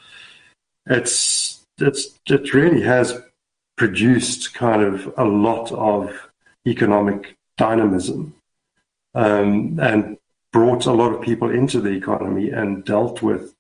it's 0.88 1.64
it's 1.78 2.18
it 2.28 2.54
really 2.54 2.82
has 2.82 3.22
produced 3.78 4.54
kind 4.54 4.82
of 4.82 5.14
a 5.18 5.24
lot 5.24 5.72
of 5.72 6.30
economic 6.66 7.38
dynamism 7.58 8.36
um, 9.16 9.80
and 9.80 10.18
brought 10.52 10.86
a 10.86 10.92
lot 10.92 11.14
of 11.14 11.22
people 11.22 11.50
into 11.50 11.80
the 11.80 11.92
economy 11.92 12.50
and 12.50 12.84
dealt 12.84 13.22
with 13.22 13.56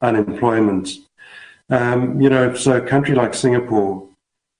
unemployment. 0.00 0.90
Um, 1.70 2.20
you 2.20 2.28
know, 2.28 2.54
so 2.54 2.76
a 2.76 2.86
country 2.86 3.14
like 3.14 3.34
Singapore, 3.34 4.06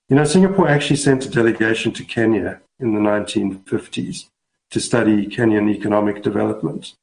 you 0.09 0.17
know, 0.17 0.25
Singapore 0.25 0.69
actually 0.69 0.97
sent 0.97 1.27
a 1.27 1.31
delegation 1.31 1.93
to 1.93 2.05
Kenya 2.05 2.61
in 2.81 2.95
the 2.95 3.01
1950s 3.01 4.29
to 4.71 4.81
study 4.81 5.27
Kenyan 5.27 5.71
economic 5.71 6.23
development 6.23 6.95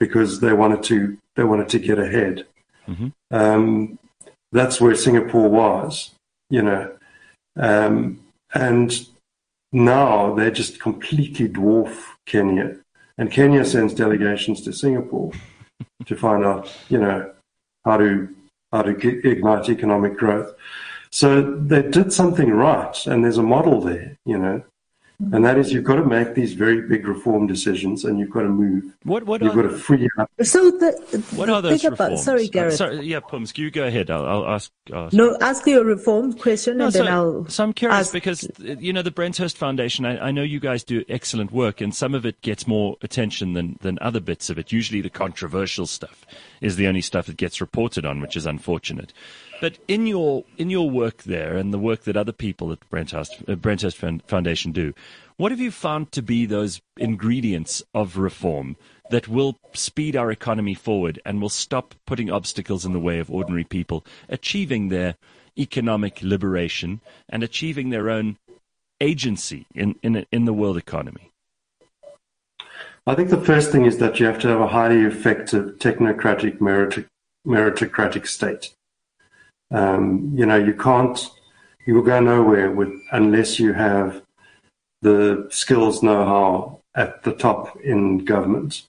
because 0.00 0.40
they 0.40 0.52
wanted 0.52 0.82
to 0.84 1.16
they 1.36 1.44
wanted 1.44 1.68
to 1.70 1.78
get 1.78 1.98
ahead. 1.98 2.46
Mm-hmm. 2.88 3.08
Um, 3.30 3.98
that's 4.52 4.80
where 4.80 4.94
Singapore 4.94 5.48
was, 5.48 6.10
you 6.50 6.62
know, 6.62 6.96
um, 7.56 8.20
and 8.54 9.06
now 9.72 10.34
they 10.34 10.50
just 10.50 10.80
completely 10.80 11.48
dwarf 11.48 11.96
Kenya, 12.26 12.76
and 13.18 13.30
Kenya 13.30 13.64
sends 13.64 13.94
delegations 13.94 14.62
to 14.62 14.72
Singapore 14.72 15.32
to 16.06 16.16
find 16.16 16.44
out, 16.44 16.72
you 16.88 16.98
know, 16.98 17.32
how 17.84 17.96
to 17.96 18.28
how 18.72 18.82
to 18.82 18.90
ignite 19.28 19.68
economic 19.68 20.16
growth. 20.16 20.52
So 21.10 21.54
they 21.58 21.82
did 21.82 22.12
something 22.12 22.50
right, 22.50 23.06
and 23.06 23.22
there's 23.22 23.38
a 23.38 23.42
model 23.42 23.80
there, 23.80 24.16
you 24.26 24.36
know. 24.36 24.64
And 25.20 25.44
that 25.44 25.56
is, 25.58 25.72
you've 25.72 25.84
got 25.84 25.94
to 25.96 26.04
make 26.04 26.34
these 26.34 26.54
very 26.54 26.82
big 26.82 27.06
reform 27.06 27.46
decisions, 27.46 28.04
and 28.04 28.18
you've 28.18 28.30
got 28.30 28.42
to 28.42 28.48
move. 28.48 28.96
What? 29.04 29.24
What? 29.24 29.42
You've 29.42 29.54
got 29.54 29.62
to 29.62 29.70
free 29.70 30.08
up. 30.18 30.28
So 30.42 30.72
the, 30.72 31.24
what 31.36 31.48
are 31.48 31.62
those 31.62 31.84
about, 31.84 32.10
reforms? 32.10 32.24
Sorry, 32.24 32.48
Gareth. 32.48 32.74
Uh, 32.74 32.76
sorry, 32.76 33.06
yeah, 33.06 33.20
Pums, 33.20 33.56
you 33.56 33.70
go 33.70 33.84
ahead. 33.86 34.10
I'll, 34.10 34.26
I'll 34.26 34.48
ask, 34.48 34.72
ask, 34.92 35.14
No, 35.14 35.36
ask 35.40 35.64
your 35.68 35.84
reform 35.84 36.32
question, 36.32 36.78
no, 36.78 36.86
and 36.86 36.92
so, 36.92 37.04
then 37.04 37.12
I'll. 37.12 37.46
So 37.48 37.62
I'm 37.62 37.72
curious 37.72 38.00
ask. 38.00 38.12
because 38.12 38.50
you 38.58 38.92
know 38.92 39.02
the 39.02 39.12
Brenthurst 39.12 39.56
Foundation. 39.56 40.04
I, 40.04 40.18
I, 40.18 40.30
know 40.32 40.42
you 40.42 40.58
guys 40.58 40.82
do 40.82 41.04
excellent 41.08 41.52
work, 41.52 41.80
and 41.80 41.94
some 41.94 42.14
of 42.14 42.26
it 42.26 42.42
gets 42.42 42.66
more 42.66 42.96
attention 43.00 43.52
than 43.52 43.78
than 43.82 43.98
other 44.00 44.20
bits 44.20 44.50
of 44.50 44.58
it. 44.58 44.72
Usually, 44.72 45.00
the 45.00 45.10
controversial 45.10 45.86
stuff 45.86 46.26
is 46.60 46.74
the 46.74 46.88
only 46.88 47.02
stuff 47.02 47.26
that 47.26 47.36
gets 47.36 47.60
reported 47.60 48.04
on, 48.04 48.20
which 48.20 48.36
is 48.36 48.46
unfortunate. 48.46 49.12
But 49.64 49.78
in 49.88 50.06
your 50.06 50.44
in 50.58 50.68
your 50.68 50.90
work 50.90 51.22
there 51.22 51.56
and 51.56 51.72
the 51.72 51.78
work 51.78 52.02
that 52.02 52.18
other 52.18 52.32
people 52.32 52.70
at 52.70 52.86
Brenthurst, 52.90 53.32
uh, 53.48 54.18
Foundation 54.26 54.72
do, 54.72 54.92
what 55.38 55.52
have 55.52 55.58
you 55.58 55.70
found 55.70 56.12
to 56.12 56.20
be 56.20 56.44
those 56.44 56.82
ingredients 56.98 57.82
of 57.94 58.18
reform 58.18 58.76
that 59.08 59.26
will 59.26 59.56
speed 59.72 60.16
our 60.16 60.30
economy 60.30 60.74
forward 60.74 61.18
and 61.24 61.40
will 61.40 61.48
stop 61.48 61.94
putting 62.04 62.30
obstacles 62.30 62.84
in 62.84 62.92
the 62.92 63.00
way 63.00 63.18
of 63.18 63.30
ordinary 63.30 63.64
people 63.64 64.04
achieving 64.28 64.90
their 64.90 65.14
economic 65.58 66.20
liberation 66.20 67.00
and 67.30 67.42
achieving 67.42 67.88
their 67.88 68.10
own 68.10 68.36
agency 69.00 69.64
in, 69.74 69.94
in, 70.02 70.26
in 70.30 70.44
the 70.44 70.52
world 70.52 70.76
economy? 70.76 71.30
I 73.06 73.14
think 73.14 73.30
the 73.30 73.40
first 73.40 73.72
thing 73.72 73.86
is 73.86 73.96
that 73.96 74.20
you 74.20 74.26
have 74.26 74.40
to 74.40 74.48
have 74.48 74.60
a 74.60 74.68
highly 74.68 75.00
effective 75.06 75.78
technocratic 75.78 76.58
meritocratic 77.46 78.26
state. 78.26 78.74
Um, 79.74 80.30
you 80.38 80.46
know, 80.46 80.56
you 80.68 80.74
can't, 80.74 81.18
you 81.84 81.94
will 81.94 82.02
go 82.02 82.20
nowhere 82.20 82.70
with, 82.70 82.92
unless 83.10 83.58
you 83.58 83.72
have 83.72 84.22
the 85.02 85.48
skills 85.50 86.02
know-how 86.02 86.80
at 86.94 87.22
the 87.24 87.32
top 87.32 87.76
in 87.80 88.24
government. 88.24 88.82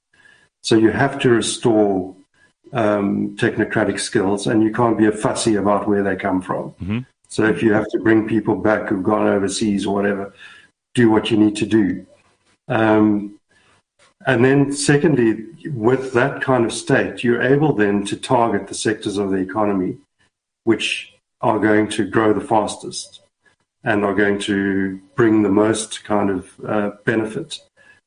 So 0.62 0.76
you 0.76 0.92
have 0.92 1.20
to 1.24 1.30
restore 1.30 2.16
um, 2.72 3.36
technocratic 3.38 4.00
skills, 4.00 4.48
and 4.48 4.62
you 4.64 4.72
can't 4.72 4.98
be 4.98 5.08
a 5.08 5.12
fussy 5.12 5.56
about 5.56 5.88
where 5.88 6.04
they 6.04 6.16
come 6.16 6.42
from. 6.42 6.72
Mm-hmm. 6.82 7.00
So 7.30 7.46
if 7.46 7.64
you 7.64 7.74
have 7.74 7.90
to 7.90 8.00
bring 8.00 8.28
people 8.28 8.56
back 8.56 8.90
who've 8.90 9.04
gone 9.04 9.28
overseas 9.28 9.86
or 9.88 9.96
whatever, 9.96 10.34
do 10.94 11.10
what 11.10 11.32
you 11.32 11.38
need 11.38 11.56
to 11.58 11.66
do. 11.66 12.06
Um, 12.68 13.40
and 14.26 14.46
then, 14.46 14.72
secondly, 14.72 15.46
with 15.66 16.14
that 16.14 16.42
kind 16.42 16.64
of 16.66 16.72
state, 16.72 17.24
you're 17.24 17.42
able 17.42 17.74
then 17.74 18.06
to 18.06 18.16
target 18.16 18.68
the 18.68 18.76
sectors 18.76 19.18
of 19.18 19.32
the 19.32 19.38
economy 19.38 19.98
which 20.66 21.14
are 21.42 21.60
going 21.60 21.88
to 21.90 22.06
grow 22.06 22.34
the 22.34 22.42
fastest 22.42 23.22
and 23.84 24.04
are 24.04 24.16
going 24.16 24.40
to 24.40 25.00
bring 25.16 25.44
the 25.44 25.50
most 25.50 26.04
kind 26.04 26.30
of 26.30 26.52
uh, 26.68 26.92
benefit 27.06 27.60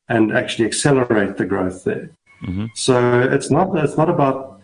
and 0.08 0.36
actually 0.36 0.66
accelerate 0.66 1.36
the 1.36 1.46
growth 1.46 1.84
there. 1.84 2.10
Mm-hmm. 2.42 2.66
So 2.74 3.20
it's 3.20 3.50
not 3.50 3.76
it's 3.78 3.96
not 3.96 4.10
about 4.10 4.60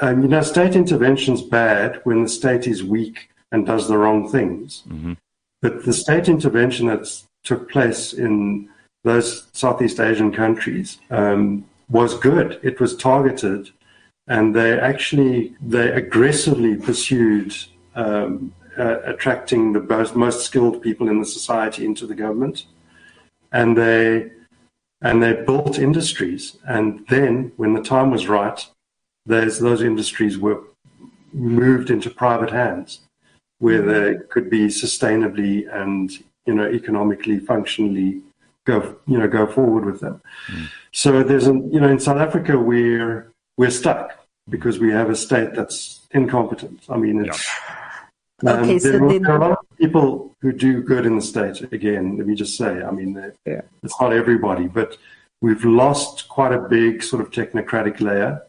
um, 0.00 0.22
you 0.22 0.28
know 0.28 0.42
state 0.42 0.76
intervention's 0.76 1.42
bad 1.42 2.00
when 2.04 2.22
the 2.22 2.28
state 2.28 2.66
is 2.66 2.82
weak 2.84 3.30
and 3.52 3.66
does 3.66 3.88
the 3.88 3.96
wrong 3.96 4.28
things, 4.28 4.82
mm-hmm. 4.88 5.14
but 5.62 5.84
the 5.84 5.92
state 5.92 6.28
intervention 6.28 6.86
that 6.88 7.06
took 7.44 7.70
place 7.70 8.12
in 8.12 8.68
those 9.04 9.46
Southeast 9.52 10.00
Asian 10.00 10.32
countries 10.32 10.98
um, 11.10 11.64
was 11.88 12.14
good. 12.18 12.60
It 12.62 12.80
was 12.80 12.96
targeted 12.96 13.70
and 14.28 14.54
they 14.54 14.78
actually 14.78 15.54
they 15.60 15.90
aggressively 15.90 16.76
pursued 16.76 17.54
um, 17.94 18.52
uh, 18.78 19.00
attracting 19.04 19.72
the 19.72 19.80
most, 19.80 20.14
most 20.14 20.44
skilled 20.44 20.80
people 20.82 21.08
in 21.08 21.18
the 21.18 21.26
society 21.26 21.84
into 21.84 22.06
the 22.06 22.14
government, 22.14 22.66
and 23.52 23.76
they 23.76 24.30
and 25.00 25.22
they 25.22 25.32
built 25.32 25.78
industries. 25.78 26.58
And 26.66 27.04
then, 27.08 27.52
when 27.56 27.72
the 27.72 27.82
time 27.82 28.10
was 28.10 28.28
right, 28.28 28.64
those 29.26 29.58
those 29.58 29.82
industries 29.82 30.38
were 30.38 30.60
moved 31.32 31.90
into 31.90 32.10
private 32.10 32.50
hands, 32.50 33.00
where 33.58 33.82
they 33.82 34.18
could 34.28 34.50
be 34.50 34.66
sustainably 34.66 35.66
and 35.74 36.12
you 36.46 36.54
know 36.54 36.68
economically, 36.68 37.38
functionally 37.38 38.20
go 38.66 38.96
you 39.06 39.18
know 39.18 39.26
go 39.26 39.46
forward 39.46 39.86
with 39.86 40.00
them. 40.00 40.20
Mm. 40.48 40.68
So 40.92 41.22
there's 41.22 41.48
a 41.48 41.54
you 41.54 41.80
know 41.80 41.88
in 41.88 41.98
South 41.98 42.18
Africa 42.18 42.58
we're 42.58 43.32
we're 43.56 43.70
stuck 43.70 44.17
because 44.48 44.78
we 44.78 44.90
have 44.90 45.10
a 45.10 45.16
state 45.16 45.54
that's 45.54 46.06
incompetent. 46.10 46.84
I 46.88 46.96
mean, 46.96 47.24
it's. 47.24 47.46
Yeah. 47.46 48.52
Um, 48.52 48.62
okay, 48.62 48.78
so 48.78 48.90
there, 48.90 49.00
then... 49.00 49.22
there, 49.22 49.32
are 49.32 49.36
a 49.36 49.48
lot 49.48 49.50
of 49.50 49.78
people 49.78 50.36
who 50.40 50.52
do 50.52 50.82
good 50.82 51.06
in 51.06 51.16
the 51.16 51.22
state. 51.22 51.72
Again, 51.72 52.16
let 52.18 52.26
me 52.26 52.34
just 52.34 52.56
say, 52.56 52.82
I 52.82 52.90
mean, 52.90 53.32
yeah. 53.44 53.62
it's 53.82 54.00
not 54.00 54.12
everybody, 54.12 54.68
but 54.68 54.96
we've 55.40 55.64
lost 55.64 56.28
quite 56.28 56.52
a 56.52 56.60
big 56.60 57.02
sort 57.02 57.20
of 57.20 57.30
technocratic 57.30 58.00
layer. 58.00 58.42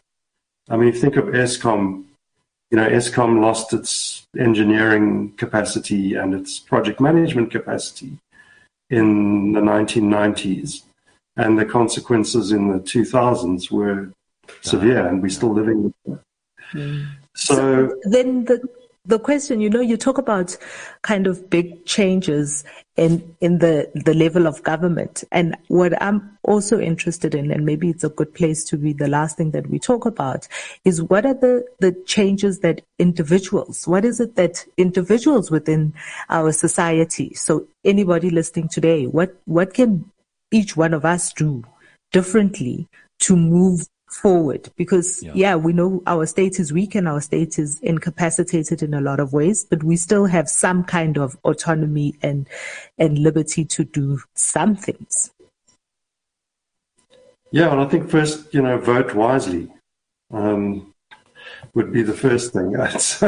I 0.68 0.76
mean, 0.76 0.88
if 0.88 0.96
you 0.96 1.00
think 1.00 1.16
of 1.16 1.24
Eskom, 1.26 2.04
you 2.70 2.76
know, 2.76 2.88
Eskom 2.88 3.40
lost 3.40 3.72
its 3.72 4.24
engineering 4.38 5.32
capacity 5.36 6.14
and 6.14 6.34
its 6.34 6.60
project 6.60 7.00
management 7.00 7.50
capacity 7.50 8.16
in 8.90 9.52
the 9.52 9.60
1990s, 9.60 10.82
and 11.36 11.58
the 11.58 11.64
consequences 11.64 12.52
in 12.52 12.68
the 12.68 12.78
2000s 12.78 13.70
were 13.72 14.12
severe, 14.60 15.06
and 15.06 15.22
we're 15.22 15.28
still 15.28 15.52
living 15.52 15.92
with. 16.06 16.20
Mm. 16.72 17.06
So, 17.34 17.54
so 17.54 17.94
then 18.04 18.44
the 18.44 18.60
the 19.06 19.18
question, 19.18 19.60
you 19.60 19.70
know, 19.70 19.80
you 19.80 19.96
talk 19.96 20.18
about 20.18 20.56
kind 21.02 21.26
of 21.26 21.48
big 21.48 21.84
changes 21.86 22.64
in 22.96 23.34
in 23.40 23.58
the 23.58 23.90
the 23.94 24.14
level 24.14 24.46
of 24.46 24.62
government, 24.62 25.24
and 25.32 25.56
what 25.68 26.00
I'm 26.02 26.38
also 26.42 26.78
interested 26.78 27.34
in, 27.34 27.50
and 27.50 27.64
maybe 27.64 27.88
it's 27.88 28.04
a 28.04 28.10
good 28.10 28.34
place 28.34 28.62
to 28.64 28.76
be 28.76 28.92
the 28.92 29.08
last 29.08 29.38
thing 29.38 29.52
that 29.52 29.68
we 29.68 29.78
talk 29.78 30.04
about, 30.04 30.46
is 30.84 31.02
what 31.02 31.24
are 31.24 31.34
the 31.34 31.64
the 31.80 31.92
changes 32.06 32.60
that 32.60 32.82
individuals, 32.98 33.88
what 33.88 34.04
is 34.04 34.20
it 34.20 34.36
that 34.36 34.66
individuals 34.76 35.50
within 35.50 35.94
our 36.28 36.52
society, 36.52 37.32
so 37.34 37.66
anybody 37.84 38.28
listening 38.28 38.68
today, 38.68 39.06
what 39.06 39.34
what 39.46 39.72
can 39.72 40.10
each 40.50 40.76
one 40.76 40.92
of 40.92 41.04
us 41.04 41.32
do 41.32 41.64
differently 42.12 42.86
to 43.20 43.36
move 43.36 43.86
forward 44.10 44.68
because 44.76 45.22
yeah. 45.22 45.32
yeah. 45.34 45.56
we 45.56 45.72
know 45.72 46.02
our 46.06 46.26
state 46.26 46.58
is 46.58 46.72
weak 46.72 46.94
and 46.94 47.06
our 47.06 47.20
state 47.20 47.58
is 47.58 47.78
incapacitated 47.80 48.82
in 48.82 48.92
a 48.92 49.00
lot 49.00 49.20
of 49.20 49.32
ways 49.32 49.64
but 49.64 49.84
we 49.84 49.96
still 49.96 50.26
have 50.26 50.48
some 50.48 50.82
kind 50.82 51.16
of 51.16 51.38
autonomy 51.44 52.14
and 52.20 52.48
and 52.98 53.18
liberty 53.18 53.64
to 53.64 53.84
do 53.84 54.20
some 54.34 54.74
things 54.74 55.30
yeah 57.52 57.70
and 57.70 57.80
i 57.80 57.86
think 57.86 58.10
first 58.10 58.52
you 58.52 58.60
know 58.60 58.78
vote 58.78 59.14
wisely 59.14 59.70
um, 60.32 60.92
would 61.74 61.92
be 61.92 62.02
the 62.02 62.12
first 62.12 62.52
thing 62.52 62.72
that's 62.72 63.20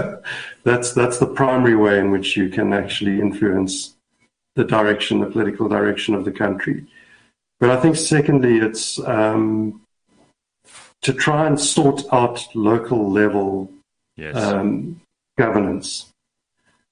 that's 0.64 0.92
that's 0.92 1.18
the 1.18 1.26
primary 1.26 1.76
way 1.76 1.98
in 1.98 2.10
which 2.10 2.36
you 2.36 2.48
can 2.48 2.72
actually 2.72 3.20
influence 3.20 3.94
the 4.56 4.64
direction 4.64 5.20
the 5.20 5.26
political 5.26 5.68
direction 5.68 6.14
of 6.14 6.24
the 6.24 6.32
country 6.32 6.84
but 7.60 7.70
i 7.70 7.80
think 7.80 7.94
secondly 7.94 8.56
it's 8.56 8.98
um, 9.06 9.80
to 11.03 11.12
try 11.12 11.46
and 11.46 11.59
sort 11.61 12.03
out 12.12 12.46
local 12.55 13.11
level 13.11 13.70
yes. 14.16 14.36
um, 14.36 15.00
governance. 15.36 16.07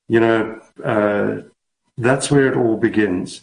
You 0.09 0.21
know, 0.21 0.61
uh, 0.85 1.43
that's 1.97 2.31
where 2.31 2.49
it 2.49 2.57
all 2.57 2.77
begins. 2.77 3.43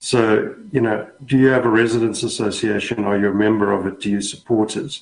So, 0.00 0.54
you 0.70 0.82
know, 0.82 1.08
do 1.24 1.38
you 1.38 1.46
have 1.46 1.64
a 1.64 1.70
residents 1.70 2.22
association? 2.22 3.04
Are 3.04 3.18
you 3.18 3.30
a 3.30 3.34
member 3.34 3.72
of 3.72 3.86
it? 3.86 4.00
Do 4.00 4.10
you 4.10 4.20
support 4.20 4.76
it? 4.76 5.00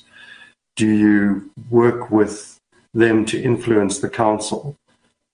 Do 0.77 0.87
you 0.87 1.51
work 1.69 2.09
with 2.09 2.57
them 2.93 3.25
to 3.25 3.41
influence 3.41 3.99
the 3.99 4.09
council, 4.09 4.77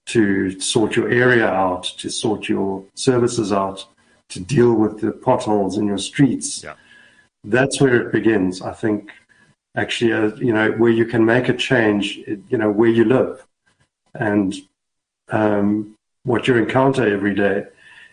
to 0.08 0.60
sort 0.60 0.96
your 0.96 1.10
area 1.10 1.48
out, 1.48 1.84
to 2.00 2.10
sort 2.10 2.50
your 2.50 2.84
services 2.96 3.54
out, 3.54 3.86
to 4.30 4.40
deal 4.40 4.74
with 4.74 5.02
the 5.02 5.12
potholes 5.12 5.78
in 5.78 5.86
your 5.86 6.00
streets? 6.00 6.64
Yeah. 6.64 6.74
That's 7.44 7.80
where 7.80 8.02
it 8.02 8.12
begins. 8.12 8.64
I 8.64 8.74
think 8.74 9.12
actually, 9.80 10.14
uh, 10.14 10.36
you 10.36 10.54
know, 10.54 10.72
where 10.72 10.92
you 10.92 11.06
can 11.06 11.26
make 11.26 11.50
a 11.50 11.54
change, 11.54 12.18
you 12.50 12.58
know, 12.58 12.70
where 12.70 12.90
you 12.90 13.06
live. 13.06 13.46
And 14.14 14.54
um, 15.30 15.96
what 16.24 16.48
you 16.48 16.58
encounter 16.58 17.08
every 17.08 17.34
day 17.34 17.66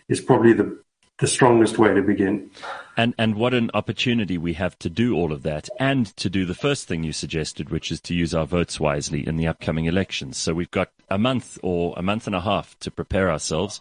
is 0.07 0.21
probably 0.21 0.53
the, 0.53 0.79
the 1.19 1.27
strongest 1.27 1.77
way 1.77 1.93
to 1.93 2.01
begin. 2.01 2.49
And 2.95 3.13
and 3.17 3.35
what 3.35 3.53
an 3.53 3.69
opportunity 3.73 4.37
we 4.37 4.53
have 4.53 4.77
to 4.79 4.89
do 4.89 5.15
all 5.15 5.31
of 5.31 5.43
that 5.43 5.69
and 5.79 6.07
to 6.17 6.29
do 6.29 6.45
the 6.45 6.55
first 6.55 6.87
thing 6.87 7.03
you 7.03 7.13
suggested, 7.13 7.69
which 7.69 7.91
is 7.91 8.01
to 8.01 8.15
use 8.15 8.33
our 8.33 8.47
votes 8.47 8.79
wisely 8.79 9.27
in 9.27 9.35
the 9.35 9.47
upcoming 9.47 9.85
elections. 9.85 10.37
So 10.37 10.53
we've 10.53 10.71
got 10.71 10.89
a 11.09 11.17
month 11.17 11.59
or 11.61 11.93
a 11.97 12.01
month 12.01 12.25
and 12.25 12.35
a 12.35 12.41
half 12.41 12.77
to 12.79 12.89
prepare 12.89 13.29
ourselves 13.29 13.79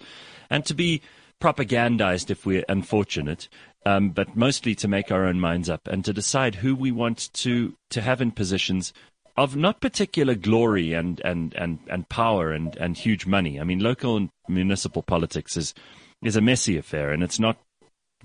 and 0.51 0.67
to 0.67 0.75
be 0.75 1.01
propagandized 1.41 2.31
if 2.31 2.45
we're 2.45 2.65
unfortunate, 2.69 3.49
um, 3.87 4.11
but 4.11 4.37
mostly 4.37 4.75
to 4.75 4.89
make 4.89 5.13
our 5.13 5.25
own 5.27 5.39
minds 5.39 5.71
up 5.71 5.87
and 5.87 6.05
to 6.05 6.13
decide 6.13 6.57
who 6.57 6.75
we 6.75 6.91
want 6.91 7.33
to, 7.35 7.73
to 7.91 8.01
have 8.01 8.21
in 8.21 8.33
positions 8.33 8.93
of 9.37 9.55
not 9.55 9.81
particular 9.81 10.35
glory 10.35 10.93
and, 10.93 11.21
and, 11.25 11.55
and, 11.55 11.79
and 11.87 12.09
power 12.09 12.51
and, 12.51 12.75
and 12.79 12.97
huge 12.97 13.27
money. 13.27 13.61
I 13.61 13.65
mean, 13.65 13.79
local 13.79 14.17
and 14.17 14.29
municipal 14.49 15.03
politics 15.03 15.57
is, 15.57 15.73
is 16.21 16.35
a 16.35 16.41
messy 16.41 16.77
affair 16.77 17.13
and 17.13 17.23
it's 17.23 17.39
not 17.39 17.59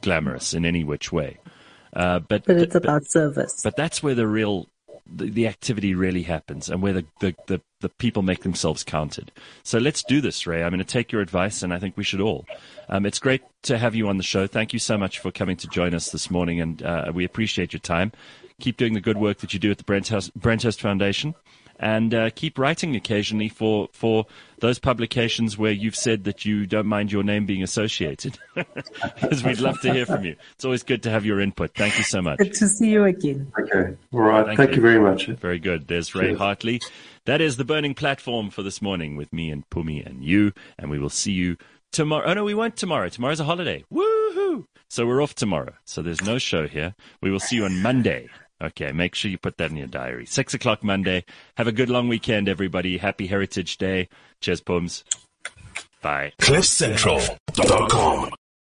glamorous 0.02 0.56
in 0.56 0.66
any 0.66 0.84
which 0.84 1.12
way. 1.12 1.38
Uh, 1.94 2.18
but, 2.18 2.44
but 2.46 2.58
it's 2.58 2.74
about 2.74 3.06
service. 3.06 3.62
But 3.64 3.76
that's 3.76 4.02
where 4.02 4.16
the 4.16 4.26
real 4.26 4.68
the, 5.14 5.30
the 5.30 5.48
activity 5.48 5.94
really 5.94 6.24
happens 6.24 6.70
and 6.70 6.82
where 6.82 6.94
the, 6.94 7.06
the, 7.20 7.36
the, 7.48 7.62
the, 7.82 7.90
people 7.90 8.22
make 8.22 8.44
themselves 8.44 8.84
counted. 8.84 9.32
So 9.64 9.78
let's 9.78 10.04
do 10.04 10.22
this, 10.22 10.48
Ray. 10.48 10.64
I'm 10.64 10.72
going 10.72 10.80
to 10.80 10.86
take 10.86 11.12
your 11.12 11.22
advice, 11.22 11.62
and 11.64 11.74
I 11.74 11.80
think 11.80 11.98
we 11.98 12.04
should 12.04 12.22
all. 12.22 12.46
Um, 12.90 13.06
it's 13.06 13.20
great 13.20 13.42
to 13.64 13.78
have 13.78 13.96
you 13.96 14.08
on 14.08 14.18
the 14.18 14.24
show. 14.24 14.48
Thank 14.48 14.74
you 14.74 14.80
so 14.80 14.98
much 14.98 15.20
for 15.20 15.32
coming 15.32 15.58
to 15.58 15.68
join 15.68 15.94
us 15.94 16.12
this 16.12 16.32
morning, 16.32 16.62
and 16.62 16.82
uh, 16.84 17.12
we 17.14 17.26
appreciate 17.26 17.74
your 17.74 17.80
time. 17.80 18.12
Keep 18.60 18.78
doing 18.78 18.94
the 18.94 19.02
good 19.02 19.18
work 19.18 19.40
that 19.40 19.54
you 19.54 19.60
do 19.60 19.72
at 19.72 19.78
the 19.78 19.84
Brenthurst, 19.84 20.32
Brenthurst 20.38 20.80
Foundation 20.80 21.36
and 21.82 22.14
uh, 22.14 22.30
keep 22.30 22.58
writing 22.60 22.96
occasionally 22.96 23.50
for 23.50 23.90
for 23.92 24.28
those 24.60 24.78
publications 24.78 25.58
where 25.58 25.72
you've 25.72 25.96
said 25.96 26.24
that 26.26 26.46
you 26.46 26.68
don't 26.68 26.86
mind 26.86 27.12
your 27.12 27.24
name 27.24 27.48
being 27.48 27.64
associated, 27.64 28.38
because 28.56 29.44
we'd 29.44 29.60
love 29.60 29.82
to 29.82 29.92
hear 29.92 30.06
from 30.06 30.24
you. 30.24 30.36
It's 30.54 30.64
always 30.64 30.84
good 30.84 31.04
to 31.04 31.10
have 31.10 31.26
your 31.26 31.42
input. 31.42 31.74
Thank 31.74 31.98
you 31.98 32.04
so 32.04 32.22
much. 32.22 32.38
Good 32.38 32.54
to 32.54 32.68
see 32.70 32.92
you 32.92 33.04
again. 33.06 33.52
Okay, 33.60 33.98
all 34.14 34.22
right. 34.22 34.46
Thank, 34.46 34.58
Thank 34.58 34.70
you. 34.70 34.76
you. 34.78 34.82
very 34.82 35.00
much. 35.00 35.26
Very 35.26 35.60
good. 35.60 35.88
There's 35.88 36.14
Ray 36.14 36.28
Cheers. 36.28 36.38
Hartley. 36.38 36.82
That 37.26 37.42
is 37.42 37.58
the 37.58 37.66
burning 37.66 37.96
platform 37.96 38.52
for 38.52 38.64
this 38.64 38.82
morning 38.82 39.16
with 39.16 39.34
me 39.34 39.50
and 39.50 39.68
Pumi 39.70 40.06
and 40.06 40.24
you, 40.24 40.54
and 40.78 40.90
we 40.92 41.00
will 41.00 41.10
see 41.10 41.32
you 41.32 41.58
tomorrow. 41.92 42.28
Oh 42.28 42.34
no, 42.36 42.44
we 42.44 42.54
won't 42.54 42.78
tomorrow. 42.78 43.10
Tomorrow's 43.10 43.40
a 43.40 43.44
holiday. 43.46 43.84
Woohoo! 43.92 44.66
So 44.88 45.08
we're 45.08 45.24
off 45.24 45.34
tomorrow. 45.34 45.74
So 45.86 46.02
there's 46.02 46.22
no 46.22 46.38
show 46.38 46.68
here. 46.68 46.94
We 47.22 47.32
will 47.32 47.40
see 47.40 47.56
you 47.56 47.66
on 47.66 47.82
Monday. 47.82 48.30
Okay, 48.62 48.92
make 48.92 49.16
sure 49.16 49.32
you 49.32 49.38
put 49.40 49.58
that 49.58 49.72
in 49.72 49.78
your 49.78 49.88
diary. 49.88 50.26
Six 50.26 50.54
o'clock 50.54 50.84
Monday. 50.84 51.26
Have 51.58 51.68
a 51.68 51.72
good 51.72 51.90
long 51.90 52.08
weekend, 52.08 52.48
everybody. 52.48 52.98
Happy 52.98 53.26
Heritage 53.28 53.78
Day. 53.78 54.08
Cheers, 54.40 54.62
Pums. 54.62 55.04
Bye. 56.02 56.34
CliffCentral.com 56.40 58.32